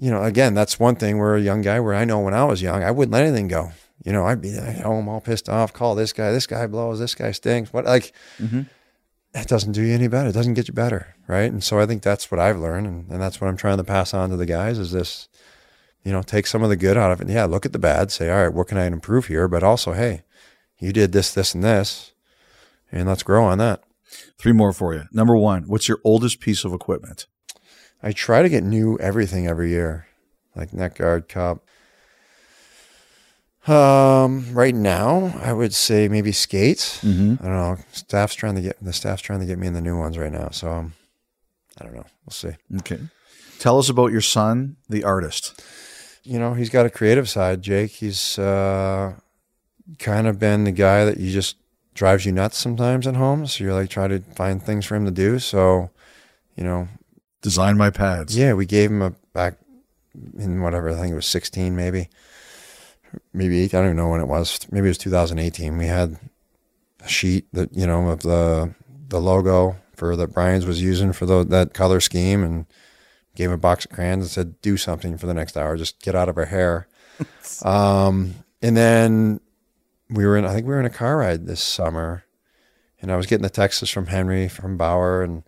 you 0.00 0.10
know, 0.10 0.22
again, 0.22 0.54
that's 0.54 0.80
one 0.80 0.96
thing 0.96 1.18
where 1.18 1.36
a 1.36 1.40
young 1.40 1.60
guy 1.60 1.78
where 1.78 1.94
I 1.94 2.06
know 2.06 2.20
when 2.20 2.32
I 2.32 2.44
was 2.44 2.62
young, 2.62 2.82
I 2.82 2.90
wouldn't 2.90 3.12
let 3.12 3.24
anything 3.24 3.48
go. 3.48 3.72
You 4.02 4.12
know, 4.12 4.24
I'd 4.24 4.40
be 4.40 4.52
like, 4.52 4.78
oh, 4.82 4.94
I'm 4.94 5.08
all 5.08 5.20
pissed 5.20 5.50
off, 5.50 5.74
call 5.74 5.94
this 5.94 6.14
guy, 6.14 6.32
this 6.32 6.46
guy 6.46 6.66
blows, 6.66 6.98
this 6.98 7.14
guy 7.14 7.32
stinks. 7.32 7.70
What 7.70 7.84
like 7.84 8.14
mm-hmm. 8.38 8.62
that 9.32 9.46
doesn't 9.46 9.72
do 9.72 9.82
you 9.82 9.92
any 9.92 10.08
better. 10.08 10.30
It 10.30 10.32
doesn't 10.32 10.54
get 10.54 10.68
you 10.68 10.74
better. 10.74 11.14
Right. 11.28 11.52
And 11.52 11.62
so 11.62 11.78
I 11.78 11.84
think 11.84 12.02
that's 12.02 12.30
what 12.30 12.40
I've 12.40 12.58
learned 12.58 12.86
and, 12.86 13.10
and 13.10 13.20
that's 13.20 13.42
what 13.42 13.48
I'm 13.48 13.58
trying 13.58 13.76
to 13.76 13.84
pass 13.84 14.14
on 14.14 14.30
to 14.30 14.38
the 14.38 14.46
guys 14.46 14.78
is 14.78 14.92
this, 14.92 15.28
you 16.02 16.12
know, 16.12 16.22
take 16.22 16.46
some 16.46 16.62
of 16.62 16.70
the 16.70 16.76
good 16.76 16.96
out 16.96 17.12
of 17.12 17.20
it. 17.20 17.28
Yeah, 17.28 17.44
look 17.44 17.66
at 17.66 17.74
the 17.74 17.78
bad, 17.78 18.10
say, 18.10 18.30
all 18.30 18.42
right, 18.42 18.54
what 18.54 18.68
can 18.68 18.78
I 18.78 18.86
improve 18.86 19.26
here? 19.26 19.48
But 19.48 19.62
also, 19.62 19.92
hey, 19.92 20.22
you 20.78 20.94
did 20.94 21.12
this, 21.12 21.34
this, 21.34 21.54
and 21.54 21.62
this, 21.62 22.12
and 22.90 23.06
let's 23.06 23.22
grow 23.22 23.44
on 23.44 23.58
that. 23.58 23.82
Three 24.38 24.52
more 24.52 24.72
for 24.72 24.94
you. 24.94 25.04
Number 25.12 25.36
one, 25.36 25.64
what's 25.64 25.88
your 25.88 25.98
oldest 26.04 26.40
piece 26.40 26.64
of 26.64 26.72
equipment? 26.72 27.26
I 28.02 28.12
try 28.12 28.42
to 28.42 28.48
get 28.48 28.64
new 28.64 28.98
everything 28.98 29.46
every 29.46 29.70
year, 29.70 30.06
like 30.56 30.72
neck 30.72 30.96
guard, 30.96 31.28
cup. 31.28 31.64
Um, 33.66 34.54
right 34.54 34.74
now, 34.74 35.38
I 35.42 35.52
would 35.52 35.74
say 35.74 36.08
maybe 36.08 36.32
skates. 36.32 37.04
Mm-hmm. 37.04 37.44
I 37.44 37.48
don't 37.48 37.56
know. 37.56 37.76
Staff's 37.92 38.34
trying 38.34 38.54
to 38.54 38.62
get 38.62 38.82
the 38.82 38.92
staff's 38.92 39.20
trying 39.20 39.40
to 39.40 39.46
get 39.46 39.58
me 39.58 39.66
in 39.66 39.74
the 39.74 39.82
new 39.82 39.98
ones 39.98 40.16
right 40.16 40.32
now. 40.32 40.48
So, 40.50 40.70
um, 40.70 40.94
I 41.78 41.84
don't 41.84 41.94
know. 41.94 42.06
We'll 42.24 42.32
see. 42.32 42.52
Okay. 42.78 42.98
Tell 43.58 43.78
us 43.78 43.90
about 43.90 44.12
your 44.12 44.22
son, 44.22 44.76
the 44.88 45.04
artist. 45.04 45.62
You 46.22 46.38
know, 46.38 46.54
he's 46.54 46.70
got 46.70 46.86
a 46.86 46.90
creative 46.90 47.28
side. 47.28 47.60
Jake, 47.60 47.90
he's 47.90 48.38
uh, 48.38 49.14
kind 49.98 50.26
of 50.26 50.38
been 50.38 50.64
the 50.64 50.72
guy 50.72 51.04
that 51.04 51.18
you 51.18 51.30
just 51.30 51.56
drives 51.94 52.24
you 52.24 52.32
nuts 52.32 52.58
sometimes 52.58 53.06
at 53.06 53.16
home. 53.16 53.46
So 53.46 53.64
you're 53.64 53.74
like 53.74 53.90
trying 53.90 54.10
to 54.10 54.20
find 54.20 54.62
things 54.62 54.86
for 54.86 54.96
him 54.96 55.04
to 55.04 55.10
do. 55.10 55.38
So, 55.38 55.90
you 56.56 56.64
know, 56.64 56.88
Design 57.42 57.78
my 57.78 57.88
pads. 57.88 58.36
Yeah, 58.36 58.52
we 58.52 58.66
gave 58.66 58.90
him 58.90 59.00
a 59.00 59.14
back 59.32 59.54
in 60.36 60.60
whatever 60.60 60.90
I 60.90 60.94
think 60.94 61.12
it 61.12 61.14
was 61.14 61.24
sixteen, 61.24 61.74
maybe, 61.74 62.10
maybe 63.32 63.62
eight. 63.62 63.72
I 63.72 63.78
don't 63.78 63.86
even 63.86 63.96
know 63.96 64.10
when 64.10 64.20
it 64.20 64.28
was. 64.28 64.58
Maybe 64.70 64.88
it 64.88 64.90
was 64.90 64.98
2018. 64.98 65.78
We 65.78 65.86
had 65.86 66.18
a 67.02 67.08
sheet 67.08 67.46
that 67.54 67.74
you 67.74 67.86
know 67.86 68.10
of 68.10 68.20
the 68.20 68.74
the 69.08 69.20
logo 69.20 69.76
for 69.96 70.16
that 70.16 70.34
Brian's 70.34 70.66
was 70.66 70.82
using 70.82 71.14
for 71.14 71.24
the, 71.24 71.44
that 71.44 71.72
color 71.72 72.00
scheme, 72.00 72.44
and 72.44 72.66
gave 73.34 73.48
him 73.48 73.54
a 73.54 73.58
box 73.58 73.86
of 73.86 73.92
crayons 73.92 74.24
and 74.24 74.30
said, 74.30 74.60
"Do 74.60 74.76
something 74.76 75.16
for 75.16 75.26
the 75.26 75.34
next 75.34 75.56
hour. 75.56 75.78
Just 75.78 76.02
get 76.02 76.14
out 76.14 76.28
of 76.28 76.36
our 76.36 76.44
hair." 76.44 76.88
um, 77.64 78.34
and 78.60 78.76
then 78.76 79.40
we 80.10 80.26
were 80.26 80.36
in. 80.36 80.44
I 80.44 80.52
think 80.52 80.66
we 80.66 80.72
were 80.72 80.80
in 80.80 80.86
a 80.86 80.90
car 80.90 81.18
ride 81.18 81.46
this 81.46 81.62
summer, 81.62 82.24
And 83.00 83.10
I 83.10 83.16
was 83.16 83.26
getting 83.26 83.42
the 83.42 83.50
texts 83.50 83.88
from 83.90 84.06
Henry, 84.06 84.48
from 84.48 84.76
Bauer, 84.76 85.22
and 85.22 85.42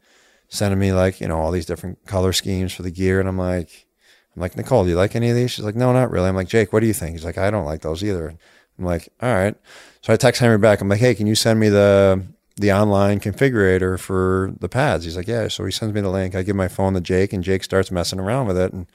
sending 0.48 0.78
me 0.78 0.92
like, 0.92 1.20
you 1.20 1.28
know, 1.28 1.38
all 1.38 1.50
these 1.50 1.66
different 1.66 2.04
color 2.06 2.32
schemes 2.32 2.72
for 2.72 2.82
the 2.82 2.90
gear. 2.90 3.20
And 3.20 3.28
I'm 3.28 3.38
like, 3.38 3.86
I'm 4.34 4.40
like, 4.40 4.56
Nicole, 4.56 4.84
do 4.84 4.90
you 4.90 4.96
like 4.96 5.16
any 5.16 5.30
of 5.30 5.36
these? 5.36 5.50
She's 5.50 5.64
like, 5.64 5.76
no, 5.76 5.92
not 5.92 6.10
really. 6.10 6.28
I'm 6.28 6.34
like, 6.34 6.48
Jake, 6.48 6.72
what 6.72 6.80
do 6.80 6.86
you 6.86 6.94
think? 6.94 7.12
He's 7.12 7.24
like, 7.24 7.38
I 7.38 7.50
don't 7.50 7.66
like 7.66 7.82
those 7.82 8.02
either. 8.02 8.34
I'm 8.78 8.84
like, 8.84 9.08
all 9.20 9.34
right. 9.34 9.54
So 10.02 10.12
I 10.12 10.16
text 10.16 10.40
Henry 10.40 10.58
back. 10.58 10.80
I'm 10.80 10.88
like, 10.88 11.00
hey, 11.00 11.14
can 11.14 11.26
you 11.26 11.34
send 11.34 11.60
me 11.60 11.68
the 11.68 12.26
the 12.56 12.72
online 12.72 13.18
configurator 13.18 13.98
for 13.98 14.52
the 14.60 14.68
pads? 14.68 15.04
He's 15.04 15.16
like, 15.16 15.26
yeah. 15.26 15.48
So 15.48 15.64
he 15.64 15.72
sends 15.72 15.94
me 15.94 16.00
the 16.00 16.10
link. 16.10 16.34
I 16.34 16.42
give 16.42 16.56
my 16.56 16.68
phone 16.68 16.94
to 16.94 17.00
Jake, 17.00 17.32
and 17.32 17.44
Jake 17.44 17.64
starts 17.64 17.90
messing 17.90 18.20
around 18.20 18.46
with 18.46 18.58
it. 18.58 18.72
And 18.72 18.86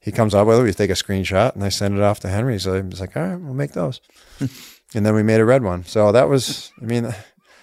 he 0.00 0.12
comes 0.12 0.34
up 0.34 0.46
with 0.46 0.58
it. 0.58 0.62
We 0.62 0.72
take 0.72 0.90
a 0.90 0.94
screenshot, 0.94 1.54
and 1.54 1.64
I 1.64 1.68
send 1.68 1.96
it 1.96 2.02
off 2.02 2.20
to 2.20 2.28
Henry. 2.28 2.58
So 2.58 2.82
he's 2.82 3.00
like, 3.00 3.16
all 3.16 3.22
right, 3.22 3.40
we'll 3.40 3.54
make 3.54 3.72
those. 3.72 4.00
and 4.94 5.04
then 5.04 5.14
we 5.14 5.22
made 5.22 5.40
a 5.40 5.44
red 5.44 5.62
one. 5.62 5.84
So 5.84 6.12
that 6.12 6.28
was, 6.28 6.72
I 6.80 6.84
mean, 6.84 7.14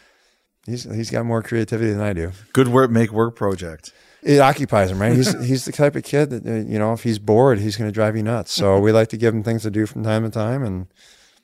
he's 0.65 0.83
he's 0.83 1.09
got 1.09 1.25
more 1.25 1.41
creativity 1.41 1.91
than 1.91 2.01
I 2.01 2.13
do. 2.13 2.31
Good 2.53 2.67
work, 2.67 2.91
make 2.91 3.11
work 3.11 3.35
project. 3.35 3.93
It 4.23 4.39
occupies 4.39 4.91
him, 4.91 5.01
right? 5.01 5.15
He's 5.15 5.33
he's 5.47 5.65
the 5.65 5.71
type 5.71 5.95
of 5.95 6.03
kid 6.03 6.29
that 6.29 6.45
uh, 6.45 6.67
you 6.69 6.77
know, 6.77 6.93
if 6.93 7.03
he's 7.03 7.19
bored, 7.19 7.59
he's 7.59 7.77
going 7.77 7.89
to 7.89 7.93
drive 7.93 8.15
you 8.15 8.23
nuts. 8.23 8.51
So 8.51 8.79
we 8.79 8.91
like 8.91 9.09
to 9.09 9.17
give 9.17 9.33
him 9.33 9.43
things 9.43 9.63
to 9.63 9.71
do 9.71 9.85
from 9.85 10.03
time 10.03 10.23
to 10.23 10.29
time 10.29 10.63
and 10.63 10.87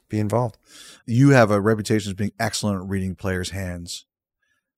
be 0.10 0.20
involved. 0.20 0.58
You 1.06 1.30
have 1.30 1.52
a 1.52 1.60
reputation 1.62 2.12
as 2.12 2.14
being 2.14 2.34
excellent 2.40 2.84
at 2.84 2.90
reading 2.90 3.16
players' 3.16 3.52
hands. 3.52 4.06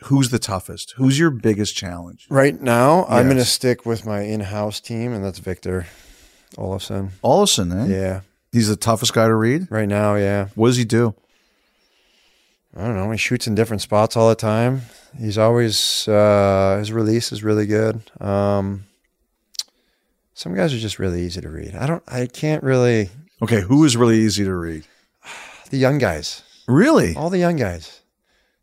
Who's 0.03 0.29
the 0.29 0.39
toughest? 0.39 0.93
Who's 0.95 1.19
your 1.19 1.29
biggest 1.29 1.75
challenge? 1.75 2.25
Right 2.29 2.59
now, 2.59 3.05
I'm 3.09 3.25
going 3.25 3.37
to 3.37 3.43
stick 3.43 3.85
with 3.85 4.05
my 4.05 4.21
in-house 4.21 4.79
team, 4.79 5.11
and 5.11 5.25
that's 5.25 5.39
Victor 5.39 5.87
Olofsson. 6.55 7.09
Olson, 7.21 7.71
eh? 7.71 7.85
Yeah, 7.87 8.21
He's 8.51 8.67
the 8.69 8.75
toughest 8.75 9.13
guy 9.13 9.27
to 9.27 9.35
read. 9.35 9.67
right 9.69 9.87
now, 9.87 10.15
yeah. 10.15 10.47
What 10.55 10.67
does 10.67 10.77
he 10.77 10.85
do? 10.85 11.13
I 12.75 12.81
don't 12.83 12.95
know. 12.95 13.09
He 13.11 13.17
shoots 13.17 13.47
in 13.47 13.55
different 13.55 13.81
spots 13.81 14.15
all 14.15 14.29
the 14.29 14.35
time. 14.35 14.81
He's 15.17 15.37
always 15.37 16.07
uh, 16.07 16.77
his 16.79 16.91
release 16.91 17.31
is 17.31 17.43
really 17.43 17.65
good. 17.65 18.01
Um, 18.21 18.85
some 20.33 20.53
guys 20.55 20.73
are 20.73 20.77
just 20.79 20.99
really 20.99 21.21
easy 21.23 21.41
to 21.41 21.49
read. 21.49 21.75
I 21.75 21.87
don't. 21.87 22.03
I 22.07 22.27
can't 22.27 22.63
really. 22.63 23.09
Okay, 23.41 23.61
who 23.61 23.83
is 23.85 23.97
really 23.97 24.19
easy 24.19 24.43
to 24.43 24.53
read? 24.53 24.83
The 25.71 25.77
young 25.77 25.97
guys, 25.97 26.43
Really? 26.67 27.15
all 27.15 27.29
the 27.29 27.37
young 27.37 27.55
guys, 27.55 28.01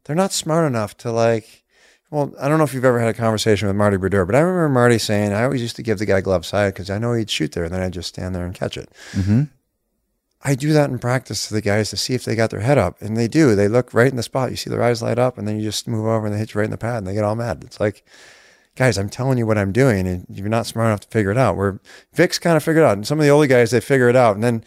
they're 0.04 0.16
not 0.16 0.32
smart 0.32 0.66
enough 0.66 0.96
to 0.98 1.12
like. 1.12 1.62
Well, 2.10 2.32
I 2.40 2.48
don't 2.48 2.58
know 2.58 2.64
if 2.64 2.74
you've 2.74 2.84
ever 2.84 3.00
had 3.00 3.08
a 3.08 3.14
conversation 3.14 3.66
with 3.66 3.76
Marty 3.76 3.96
Brodeur, 3.96 4.24
but 4.24 4.34
I 4.36 4.40
remember 4.40 4.68
Marty 4.68 4.98
saying 4.98 5.32
I 5.32 5.42
always 5.44 5.60
used 5.62 5.76
to 5.76 5.82
give 5.82 5.98
the 5.98 6.06
guy 6.06 6.20
glove 6.20 6.46
side 6.46 6.72
because 6.74 6.88
I 6.90 6.98
know 6.98 7.12
he'd 7.14 7.30
shoot 7.30 7.52
there, 7.52 7.64
and 7.64 7.74
then 7.74 7.82
I'd 7.82 7.92
just 7.92 8.08
stand 8.08 8.34
there 8.34 8.44
and 8.46 8.54
catch 8.54 8.76
it. 8.76 8.88
Mm-hmm. 9.12 9.42
I 10.42 10.54
do 10.54 10.72
that 10.74 10.90
in 10.90 10.98
practice 10.98 11.48
to 11.48 11.54
the 11.54 11.60
guys 11.60 11.90
to 11.90 11.96
see 11.96 12.14
if 12.14 12.24
they 12.24 12.36
got 12.36 12.50
their 12.50 12.60
head 12.60 12.78
up, 12.78 13.00
and 13.00 13.16
they 13.16 13.26
do. 13.28 13.54
They 13.54 13.68
look 13.68 13.92
right 13.94 14.10
in 14.10 14.16
the 14.16 14.22
spot. 14.22 14.50
You 14.50 14.56
see 14.56 14.70
their 14.70 14.82
eyes 14.82 15.02
light 15.02 15.18
up, 15.18 15.38
and 15.38 15.48
then 15.48 15.56
you 15.56 15.62
just 15.62 15.88
move 15.88 16.06
over 16.06 16.26
and 16.26 16.34
they 16.34 16.38
hit 16.38 16.54
you 16.54 16.58
right 16.60 16.66
in 16.66 16.70
the 16.70 16.78
pad, 16.78 16.98
and 16.98 17.06
they 17.06 17.14
get 17.14 17.24
all 17.24 17.34
mad. 17.34 17.64
It's 17.64 17.80
like, 17.80 18.04
guys, 18.76 18.98
I'm 18.98 19.08
telling 19.08 19.38
you 19.38 19.46
what 19.46 19.58
I'm 19.58 19.72
doing, 19.72 20.06
and 20.06 20.26
you're 20.28 20.48
not 20.48 20.66
smart 20.66 20.86
enough 20.88 21.00
to 21.00 21.08
figure 21.08 21.30
it 21.32 21.38
out. 21.38 21.56
Where 21.56 21.80
Vic's 22.14 22.38
kind 22.38 22.56
of 22.56 22.62
figured 22.62 22.84
it 22.84 22.86
out, 22.86 22.96
and 22.96 23.06
some 23.06 23.18
of 23.18 23.24
the 23.24 23.30
older 23.30 23.46
guys 23.48 23.70
they 23.70 23.80
figure 23.80 24.08
it 24.08 24.16
out, 24.16 24.34
and 24.34 24.44
then, 24.44 24.62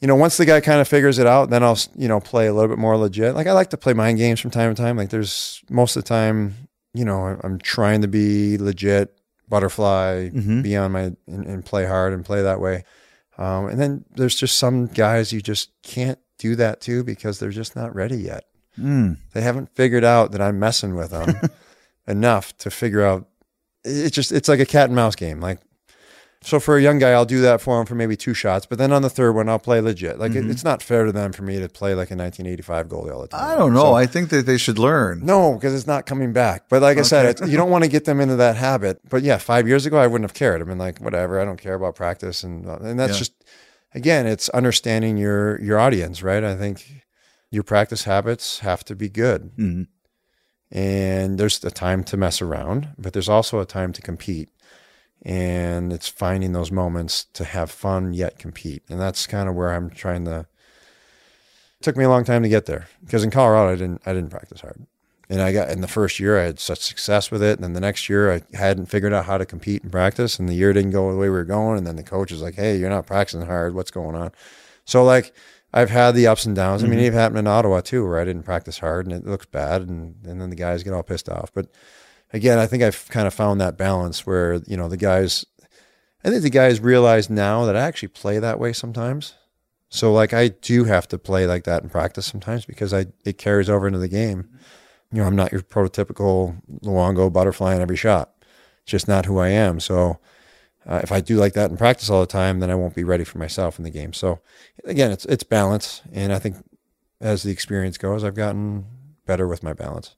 you 0.00 0.08
know, 0.08 0.16
once 0.16 0.36
the 0.36 0.46
guy 0.46 0.60
kind 0.60 0.80
of 0.80 0.88
figures 0.88 1.18
it 1.18 1.26
out, 1.26 1.50
then 1.50 1.62
I'll 1.62 1.78
you 1.96 2.08
know 2.08 2.20
play 2.20 2.46
a 2.46 2.54
little 2.54 2.68
bit 2.68 2.78
more 2.78 2.96
legit. 2.96 3.34
Like 3.34 3.46
I 3.48 3.52
like 3.52 3.70
to 3.70 3.76
play 3.76 3.92
mind 3.92 4.18
games 4.18 4.40
from 4.40 4.50
time 4.52 4.74
to 4.74 4.80
time. 4.80 4.96
Like 4.96 5.10
there's 5.10 5.62
most 5.68 5.96
of 5.96 6.04
the 6.04 6.08
time, 6.08 6.54
you 6.94 7.04
know, 7.04 7.38
I'm 7.42 7.58
trying 7.58 8.00
to 8.02 8.08
be 8.08 8.56
legit, 8.56 9.14
butterfly, 9.48 10.30
Mhm. 10.30 10.62
be 10.62 10.76
on 10.76 10.92
my 10.92 11.00
and, 11.26 11.46
and 11.46 11.64
play 11.64 11.84
hard 11.86 12.12
and 12.14 12.24
play 12.24 12.42
that 12.42 12.60
way. 12.60 12.84
Um, 13.38 13.68
and 13.68 13.80
then 13.80 14.04
there's 14.14 14.34
just 14.34 14.58
some 14.58 14.86
guys 14.86 15.32
you 15.32 15.40
just 15.40 15.70
can't 15.82 16.18
do 16.38 16.56
that 16.56 16.80
to 16.82 17.02
because 17.02 17.38
they're 17.38 17.50
just 17.50 17.76
not 17.76 17.94
ready 17.94 18.16
yet. 18.16 18.44
Mm. 18.78 19.18
They 19.32 19.42
haven't 19.42 19.74
figured 19.74 20.04
out 20.04 20.32
that 20.32 20.40
I'm 20.40 20.58
messing 20.58 20.94
with 20.94 21.10
them 21.10 21.34
enough 22.06 22.56
to 22.58 22.70
figure 22.70 23.02
out. 23.02 23.28
It's 23.84 24.14
just 24.14 24.32
it's 24.32 24.48
like 24.48 24.60
a 24.60 24.66
cat 24.66 24.86
and 24.86 24.96
mouse 24.96 25.16
game. 25.16 25.40
Like 25.40 25.60
so 26.42 26.58
for 26.60 26.76
a 26.76 26.82
young 26.82 26.98
guy, 26.98 27.10
I'll 27.12 27.24
do 27.24 27.40
that 27.42 27.60
for 27.60 27.80
him 27.80 27.86
for 27.86 27.94
maybe 27.94 28.16
two 28.16 28.34
shots, 28.34 28.66
but 28.66 28.78
then 28.78 28.92
on 28.92 29.02
the 29.02 29.08
third 29.10 29.32
one, 29.32 29.48
I'll 29.48 29.58
play 29.58 29.80
legit. 29.80 30.18
Like 30.18 30.34
it, 30.34 30.44
it's 30.50 30.64
not 30.64 30.82
fair 30.82 31.04
to 31.04 31.12
them 31.12 31.32
for 31.32 31.42
me 31.42 31.58
to 31.60 31.68
play 31.68 31.90
like 31.94 32.10
a 32.10 32.16
1985 32.16 32.88
goalie 32.88 33.14
all 33.14 33.22
the 33.22 33.28
time. 33.28 33.40
I 33.52 33.56
don't 33.56 33.72
know. 33.72 33.82
So- 33.84 33.94
I 33.94 34.06
think 34.06 34.30
that 34.30 34.44
they 34.46 34.58
should 34.58 34.78
learn. 34.78 35.24
no, 35.24 35.54
because 35.54 35.74
it's 35.74 35.86
not 35.86 36.06
coming 36.06 36.32
back. 36.32 36.64
But 36.68 36.82
like 36.82 36.98
I 36.98 37.02
said, 37.02 37.26
it's, 37.26 37.48
you 37.50 37.56
don't 37.56 37.70
want 37.70 37.84
to 37.84 37.90
get 37.90 38.04
them 38.04 38.20
into 38.20 38.36
that 38.36 38.56
habit. 38.56 39.00
But 39.08 39.22
yeah, 39.22 39.38
five 39.38 39.66
years 39.68 39.86
ago, 39.86 39.98
I 39.98 40.06
wouldn't 40.06 40.28
have 40.28 40.34
cared. 40.34 40.60
I've 40.60 40.66
been 40.68 40.78
like, 40.78 40.98
whatever. 41.00 41.40
I 41.40 41.44
don't 41.44 41.60
care 41.60 41.74
about 41.74 41.94
practice, 41.94 42.42
and 42.44 42.66
and 42.66 42.98
that's 42.98 43.12
Yeah. 43.14 43.18
just 43.18 43.32
again, 43.94 44.26
it's 44.26 44.48
understanding 44.50 45.16
your 45.16 45.60
your 45.60 45.78
audience, 45.78 46.22
right? 46.22 46.42
I 46.42 46.56
think 46.56 47.04
your 47.50 47.62
practice 47.62 48.04
habits 48.04 48.60
have 48.60 48.82
to 48.86 48.96
be 48.96 49.08
good, 49.10 49.50
Mhm. 49.58 49.86
and 50.70 51.38
there's 51.38 51.62
a 51.64 51.70
time 51.70 52.02
to 52.04 52.16
mess 52.16 52.40
around, 52.40 52.88
but 52.98 53.12
there's 53.12 53.28
also 53.28 53.60
a 53.60 53.66
time 53.66 53.92
to 53.92 54.02
compete. 54.02 54.48
And 55.24 55.92
it's 55.92 56.08
finding 56.08 56.52
those 56.52 56.72
moments 56.72 57.26
to 57.34 57.44
have 57.44 57.70
fun 57.70 58.12
yet 58.12 58.38
compete, 58.38 58.82
and 58.88 59.00
that's 59.00 59.26
kind 59.26 59.48
of 59.48 59.54
where 59.54 59.72
I'm 59.72 59.88
trying 59.90 60.24
to. 60.24 60.46
It 61.80 61.84
took 61.84 61.96
me 61.96 62.04
a 62.04 62.08
long 62.08 62.24
time 62.24 62.42
to 62.42 62.48
get 62.48 62.66
there 62.66 62.88
because 63.04 63.22
in 63.22 63.30
Colorado 63.30 63.72
I 63.72 63.76
didn't 63.76 64.02
I 64.04 64.12
didn't 64.12 64.30
practice 64.30 64.60
hard. 64.60 64.84
And 65.32 65.40
I 65.40 65.52
got 65.52 65.70
in 65.70 65.80
the 65.80 65.88
first 65.88 66.20
year 66.20 66.38
I 66.38 66.44
had 66.44 66.60
such 66.60 66.80
success 66.80 67.30
with 67.30 67.42
it. 67.42 67.54
And 67.54 67.64
then 67.64 67.72
the 67.72 67.80
next 67.80 68.08
year 68.08 68.32
I 68.32 68.42
hadn't 68.54 68.86
figured 68.86 69.14
out 69.14 69.24
how 69.24 69.38
to 69.38 69.46
compete 69.46 69.82
and 69.82 69.90
practice. 69.90 70.38
And 70.38 70.46
the 70.46 70.54
year 70.54 70.74
didn't 70.74 70.90
go 70.90 71.10
the 71.10 71.16
way 71.16 71.28
we 71.28 71.30
were 71.30 71.44
going. 71.44 71.78
And 71.78 71.86
then 71.86 71.96
the 71.96 72.02
coach 72.02 72.32
was 72.32 72.42
like, 72.42 72.56
Hey, 72.56 72.76
you're 72.76 72.90
not 72.90 73.06
practicing 73.06 73.46
hard. 73.46 73.74
What's 73.74 73.90
going 73.90 74.14
on? 74.14 74.32
So 74.84 75.04
like 75.04 75.34
I've 75.72 75.88
had 75.88 76.14
the 76.14 76.26
ups 76.26 76.44
and 76.44 76.54
downs. 76.54 76.84
I 76.84 76.86
mean, 76.86 76.98
mm-hmm. 76.98 77.06
it 77.06 77.12
happened 77.14 77.38
in 77.38 77.46
Ottawa 77.46 77.80
too, 77.80 78.06
where 78.06 78.20
I 78.20 78.24
didn't 78.24 78.42
practice 78.42 78.78
hard 78.80 79.06
and 79.06 79.14
it 79.14 79.26
looks 79.26 79.46
bad 79.46 79.82
and, 79.82 80.16
and 80.24 80.40
then 80.40 80.50
the 80.50 80.56
guys 80.56 80.82
get 80.82 80.92
all 80.92 81.02
pissed 81.02 81.30
off. 81.30 81.50
But 81.54 81.68
again, 82.32 82.58
I 82.58 82.66
think 82.66 82.82
I've 82.82 83.08
kind 83.08 83.26
of 83.26 83.34
found 83.34 83.60
that 83.60 83.76
balance 83.76 84.26
where, 84.26 84.54
you 84.66 84.76
know, 84.76 84.88
the 84.88 84.96
guys 84.96 85.44
I 86.24 86.30
think 86.30 86.42
the 86.42 86.50
guys 86.50 86.80
realize 86.80 87.28
now 87.28 87.64
that 87.64 87.76
I 87.76 87.80
actually 87.80 88.08
play 88.08 88.38
that 88.38 88.60
way 88.60 88.72
sometimes. 88.72 89.34
So 89.88 90.12
like 90.12 90.32
I 90.32 90.48
do 90.48 90.84
have 90.84 91.08
to 91.08 91.18
play 91.18 91.46
like 91.46 91.64
that 91.64 91.82
in 91.82 91.90
practice 91.90 92.26
sometimes 92.26 92.64
because 92.64 92.94
I 92.94 93.06
it 93.24 93.38
carries 93.38 93.68
over 93.68 93.86
into 93.86 93.98
the 93.98 94.08
game. 94.08 94.48
You 95.12 95.20
know, 95.20 95.26
I'm 95.26 95.36
not 95.36 95.52
your 95.52 95.60
prototypical 95.60 96.62
Luongo 96.80 97.30
butterfly 97.30 97.74
in 97.74 97.82
every 97.82 97.96
shot. 97.96 98.32
It's 98.82 98.92
just 98.92 99.08
not 99.08 99.26
who 99.26 99.38
I 99.38 99.48
am. 99.48 99.80
So 99.80 100.18
uh, 100.86 101.00
if 101.02 101.12
I 101.12 101.20
do 101.20 101.36
like 101.36 101.52
that 101.52 101.70
in 101.70 101.76
practice 101.76 102.08
all 102.08 102.20
the 102.20 102.26
time, 102.26 102.60
then 102.60 102.70
I 102.70 102.74
won't 102.74 102.94
be 102.94 103.04
ready 103.04 103.24
for 103.24 103.38
myself 103.38 103.78
in 103.78 103.84
the 103.84 103.90
game. 103.90 104.12
So 104.12 104.40
again, 104.84 105.10
it's 105.10 105.24
it's 105.26 105.44
balance, 105.44 106.02
and 106.12 106.32
I 106.32 106.38
think 106.38 106.56
as 107.20 107.42
the 107.42 107.52
experience 107.52 107.98
goes, 107.98 108.24
I've 108.24 108.34
gotten 108.34 108.86
better 109.26 109.46
with 109.46 109.62
my 109.62 109.72
balance. 109.72 110.16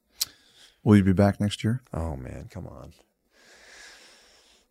Will 0.85 0.97
you 0.97 1.03
be 1.03 1.13
back 1.13 1.41
next 1.41 1.65
year? 1.65 1.81
Oh 1.93 2.15
man, 2.17 2.49
come 2.51 2.67
on. 2.67 2.93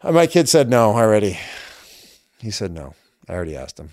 Uh, 0.01 0.11
My 0.11 0.28
kid 0.28 0.47
said 0.47 0.70
no 0.70 0.91
already. 0.91 1.38
He 2.39 2.51
said 2.51 2.72
no. 2.72 2.93
I 3.28 3.34
already 3.34 3.55
asked 3.55 3.80
him. 3.80 3.89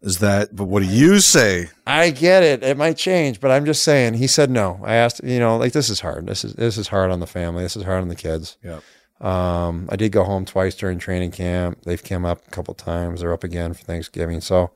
Is 0.00 0.18
that? 0.18 0.54
But 0.54 0.66
what 0.66 0.82
do 0.82 0.88
you 0.88 1.18
say? 1.18 1.70
I 1.86 2.10
get 2.10 2.44
it. 2.44 2.62
It 2.62 2.76
might 2.76 2.96
change, 2.96 3.40
but 3.40 3.50
I'm 3.50 3.64
just 3.64 3.82
saying. 3.82 4.14
He 4.14 4.28
said 4.28 4.48
no. 4.48 4.80
I 4.84 4.94
asked, 4.94 5.24
you 5.24 5.40
know, 5.40 5.56
like 5.56 5.72
this 5.72 5.90
is 5.90 5.98
hard. 5.98 6.26
This 6.26 6.44
is 6.44 6.54
this 6.54 6.78
is 6.78 6.86
hard 6.86 7.10
on 7.10 7.18
the 7.18 7.26
family. 7.26 7.64
This 7.64 7.76
is 7.76 7.82
hard 7.82 8.02
on 8.02 8.08
the 8.08 8.14
kids. 8.14 8.56
Yeah. 8.62 8.78
Um, 9.20 9.88
I 9.90 9.96
did 9.96 10.12
go 10.12 10.22
home 10.22 10.44
twice 10.44 10.76
during 10.76 11.00
training 11.00 11.32
camp. 11.32 11.82
They've 11.82 12.02
come 12.02 12.24
up 12.24 12.46
a 12.46 12.50
couple 12.50 12.74
times. 12.74 13.20
They're 13.20 13.32
up 13.32 13.42
again 13.42 13.74
for 13.74 13.82
Thanksgiving. 13.82 14.40
So, 14.40 14.70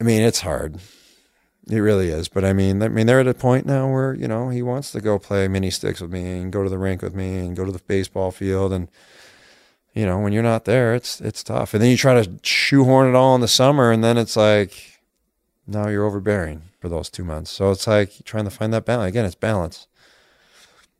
I 0.00 0.04
mean, 0.04 0.22
it's 0.22 0.40
hard. 0.42 0.78
It 1.70 1.78
really 1.78 2.08
is. 2.08 2.28
But 2.28 2.44
I 2.44 2.52
mean, 2.52 2.82
I 2.82 2.88
mean, 2.88 3.06
they're 3.06 3.20
at 3.20 3.28
a 3.28 3.34
point 3.34 3.64
now 3.64 3.90
where 3.90 4.12
you 4.14 4.26
know 4.26 4.48
he 4.48 4.60
wants 4.60 4.90
to 4.92 5.00
go 5.00 5.18
play 5.18 5.46
mini 5.46 5.70
sticks 5.70 6.00
with 6.00 6.12
me 6.12 6.40
and 6.40 6.52
go 6.52 6.64
to 6.64 6.68
the 6.68 6.78
rink 6.78 7.00
with 7.00 7.14
me 7.14 7.38
and 7.38 7.56
go 7.56 7.64
to 7.64 7.70
the 7.72 7.78
baseball 7.86 8.32
field 8.32 8.72
and 8.72 8.88
you 9.94 10.04
know 10.04 10.18
when 10.18 10.32
you're 10.32 10.42
not 10.42 10.64
there, 10.64 10.94
it's 10.94 11.20
it's 11.20 11.44
tough. 11.44 11.72
And 11.72 11.82
then 11.82 11.90
you 11.90 11.96
try 11.96 12.20
to 12.20 12.30
shoehorn 12.42 13.08
it 13.08 13.14
all 13.14 13.34
in 13.36 13.40
the 13.40 13.48
summer, 13.48 13.92
and 13.92 14.02
then 14.02 14.18
it's 14.18 14.36
like 14.36 15.00
now 15.66 15.88
you're 15.88 16.04
overbearing 16.04 16.62
for 16.80 16.88
those 16.88 17.08
two 17.08 17.24
months. 17.24 17.50
So 17.50 17.70
it's 17.70 17.86
like 17.86 18.24
trying 18.24 18.44
to 18.44 18.50
find 18.50 18.72
that 18.72 18.84
balance. 18.84 19.08
Again, 19.08 19.24
it's 19.24 19.34
balance. 19.34 19.86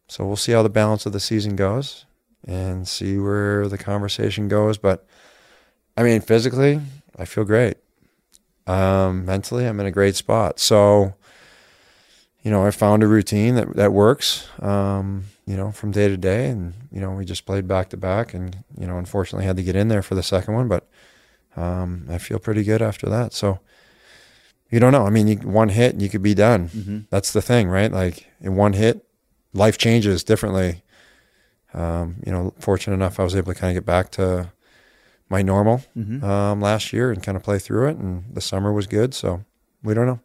So 0.07 0.27
we'll 0.27 0.37
see 0.37 0.53
how 0.53 0.63
the 0.63 0.69
balance 0.69 1.07
of 1.07 1.13
the 1.13 1.21
season 1.21 1.57
goes 1.57 2.05
and 2.47 2.87
see 2.87 3.19
where 3.19 3.69
the 3.69 3.79
conversation 3.79 4.49
goes. 4.49 4.79
But 4.79 5.07
I 5.97 6.03
mean, 6.03 6.21
physically, 6.21 6.81
I 7.17 7.25
feel 7.25 7.45
great. 7.45 7.77
Um, 8.71 9.25
mentally, 9.25 9.67
I'm 9.67 9.81
in 9.81 9.87
a 9.87 9.91
great 9.91 10.15
spot. 10.15 10.61
So, 10.61 11.15
you 12.43 12.51
know, 12.51 12.65
I 12.65 12.71
found 12.71 13.03
a 13.03 13.09
routine 13.09 13.57
that, 13.57 13.75
that 13.75 13.93
works, 13.93 14.49
um, 14.61 15.25
you 15.45 15.57
know, 15.57 15.73
from 15.73 15.91
day 15.91 16.09
to 16.09 16.17
day. 16.17 16.49
And, 16.49 16.75
you 16.93 17.01
know, 17.01 17.11
we 17.11 17.25
just 17.25 17.47
played 17.47 17.67
back 17.67 17.89
to 17.91 17.97
back 17.97 18.33
and, 18.33 18.63
you 18.79 18.87
know, 18.87 18.97
unfortunately 18.97 19.47
had 19.47 19.57
to 19.57 19.63
get 19.63 19.75
in 19.75 19.89
there 19.89 20.03
for 20.03 20.15
the 20.15 20.23
second 20.23 20.55
one, 20.55 20.69
but 20.69 20.89
um, 21.57 22.07
I 22.09 22.19
feel 22.19 22.39
pretty 22.39 22.63
good 22.63 22.81
after 22.81 23.09
that. 23.09 23.33
So, 23.33 23.59
you 24.71 24.79
don't 24.79 24.93
know. 24.93 25.05
I 25.05 25.11
mean, 25.11 25.27
you, 25.27 25.37
one 25.37 25.71
hit 25.71 25.93
and 25.95 26.01
you 26.01 26.09
could 26.09 26.23
be 26.23 26.35
done. 26.35 26.69
That's 27.11 27.33
the 27.33 27.43
thing, 27.43 27.69
right? 27.69 27.91
Like 27.91 28.29
in 28.41 28.55
one 28.55 28.75
hit, 28.75 29.05
life 29.53 29.79
changes 29.79 30.23
differently. 30.23 30.85
Um, 31.75 32.23
you 32.25 32.31
know, 32.31 32.55
fortunate 32.61 32.95
enough, 32.95 33.19
I 33.19 33.25
was 33.25 33.35
able 33.35 33.53
to 33.53 33.59
kind 33.59 33.77
of 33.77 33.83
get 33.83 33.87
back 33.87 34.11
to 34.13 34.53
my 35.31 35.41
normal 35.43 35.83
um, 35.97 36.61
last 36.61 36.93
year 36.93 37.11
and 37.11 37.23
kind 37.23 37.37
of 37.37 37.43
play 37.43 37.59
through 37.59 37.89
it. 37.89 37.97
And 37.97 38.25
the 38.35 38.41
summer 38.43 38.73
was 38.73 38.87
good. 38.87 39.15
So 39.15 39.45
we 39.83 39.95
don't 39.95 40.07
know. 40.07 40.21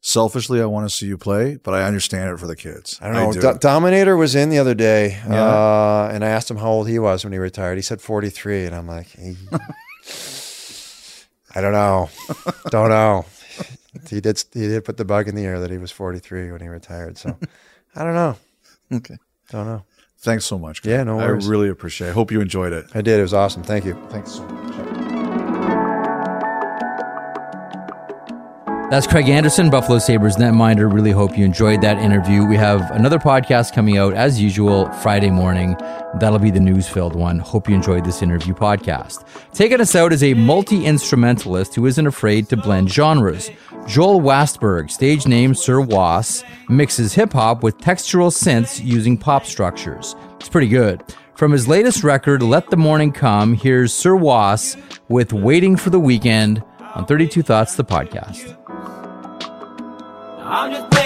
Selfishly, 0.00 0.60
I 0.60 0.66
want 0.66 0.88
to 0.88 0.94
see 0.94 1.06
you 1.06 1.16
play, 1.18 1.56
but 1.62 1.74
I 1.74 1.84
understand 1.84 2.30
it 2.32 2.38
for 2.40 2.46
the 2.46 2.56
kids. 2.56 2.98
I 3.00 3.06
don't 3.06 3.14
know. 3.14 3.32
do. 3.32 3.40
Do- 3.40 3.58
Dominator 3.58 4.16
was 4.16 4.34
in 4.34 4.50
the 4.50 4.58
other 4.58 4.74
day, 4.74 5.18
Yeah. 5.28 5.44
uh, 5.44 6.10
and 6.12 6.24
I 6.24 6.28
asked 6.28 6.50
him 6.50 6.56
how 6.58 6.70
old 6.70 6.88
he 6.88 6.98
was 6.98 7.22
when 7.24 7.32
he 7.32 7.38
retired. 7.38 7.76
He 7.76 7.82
said 7.82 8.00
43, 8.00 8.66
and 8.66 8.74
I'm 8.74 8.86
like, 8.88 9.08
"Eh." 9.18 9.34
I 11.54 11.60
don't 11.60 11.72
know, 11.72 12.10
don't 12.70 12.90
know. 12.90 13.24
He 14.10 14.20
did. 14.20 14.44
He 14.52 14.68
did 14.68 14.84
put 14.84 14.98
the 14.98 15.06
bug 15.06 15.26
in 15.26 15.34
the 15.34 15.44
air 15.44 15.58
that 15.58 15.70
he 15.70 15.78
was 15.78 15.90
43 15.90 16.52
when 16.52 16.60
he 16.60 16.68
retired. 16.68 17.16
So 17.16 17.38
I 17.96 18.04
don't 18.04 18.12
know. 18.14 18.36
okay. 18.92 19.16
Don't 19.50 19.64
know. 19.66 19.84
Thanks 20.18 20.44
so 20.44 20.58
much. 20.58 20.84
Yeah, 20.84 21.04
no 21.04 21.16
worries. 21.16 21.46
I 21.46 21.50
really 21.50 21.68
appreciate. 21.68 22.08
it. 22.08 22.10
I 22.10 22.14
hope 22.14 22.30
you 22.32 22.40
enjoyed 22.40 22.72
it. 22.72 22.86
I 22.94 23.02
did. 23.02 23.18
It 23.18 23.22
was 23.22 23.34
awesome. 23.34 23.62
Thank 23.62 23.84
you. 23.84 23.94
Thanks 24.10 24.32
so 24.32 24.44
much. 24.46 24.95
That's 28.88 29.08
Craig 29.08 29.28
Anderson, 29.28 29.68
Buffalo 29.68 29.98
Sabres 29.98 30.36
netminder. 30.36 30.90
Really 30.90 31.10
hope 31.10 31.36
you 31.36 31.44
enjoyed 31.44 31.80
that 31.80 31.98
interview. 31.98 32.44
We 32.46 32.56
have 32.56 32.88
another 32.92 33.18
podcast 33.18 33.74
coming 33.74 33.98
out 33.98 34.14
as 34.14 34.40
usual 34.40 34.88
Friday 35.02 35.28
morning. 35.28 35.76
That'll 36.20 36.38
be 36.38 36.52
the 36.52 36.60
news 36.60 36.88
filled 36.88 37.16
one. 37.16 37.40
Hope 37.40 37.68
you 37.68 37.74
enjoyed 37.74 38.04
this 38.04 38.22
interview 38.22 38.54
podcast. 38.54 39.26
Taking 39.52 39.80
us 39.80 39.96
out 39.96 40.12
is 40.12 40.22
a 40.22 40.34
multi 40.34 40.86
instrumentalist 40.86 41.74
who 41.74 41.86
isn't 41.86 42.06
afraid 42.06 42.48
to 42.48 42.56
blend 42.56 42.88
genres. 42.88 43.50
Joel 43.88 44.20
Wästberg, 44.20 44.88
stage 44.88 45.26
name 45.26 45.52
Sir 45.52 45.80
Was, 45.80 46.44
mixes 46.68 47.12
hip 47.12 47.32
hop 47.32 47.64
with 47.64 47.78
textural 47.78 48.30
synths 48.30 48.80
using 48.84 49.18
pop 49.18 49.46
structures. 49.46 50.14
It's 50.38 50.48
pretty 50.48 50.68
good. 50.68 51.02
From 51.34 51.50
his 51.50 51.66
latest 51.66 52.04
record, 52.04 52.40
Let 52.40 52.70
the 52.70 52.76
Morning 52.76 53.10
Come, 53.10 53.54
here's 53.54 53.92
Sir 53.92 54.14
Was 54.14 54.76
with 55.08 55.32
Waiting 55.32 55.74
for 55.76 55.90
the 55.90 55.98
Weekend 56.00 56.62
on 56.94 57.04
32 57.04 57.42
Thoughts, 57.42 57.74
the 57.74 57.84
podcast. 57.84 58.56
I'm 60.48 60.70
just 60.70 61.05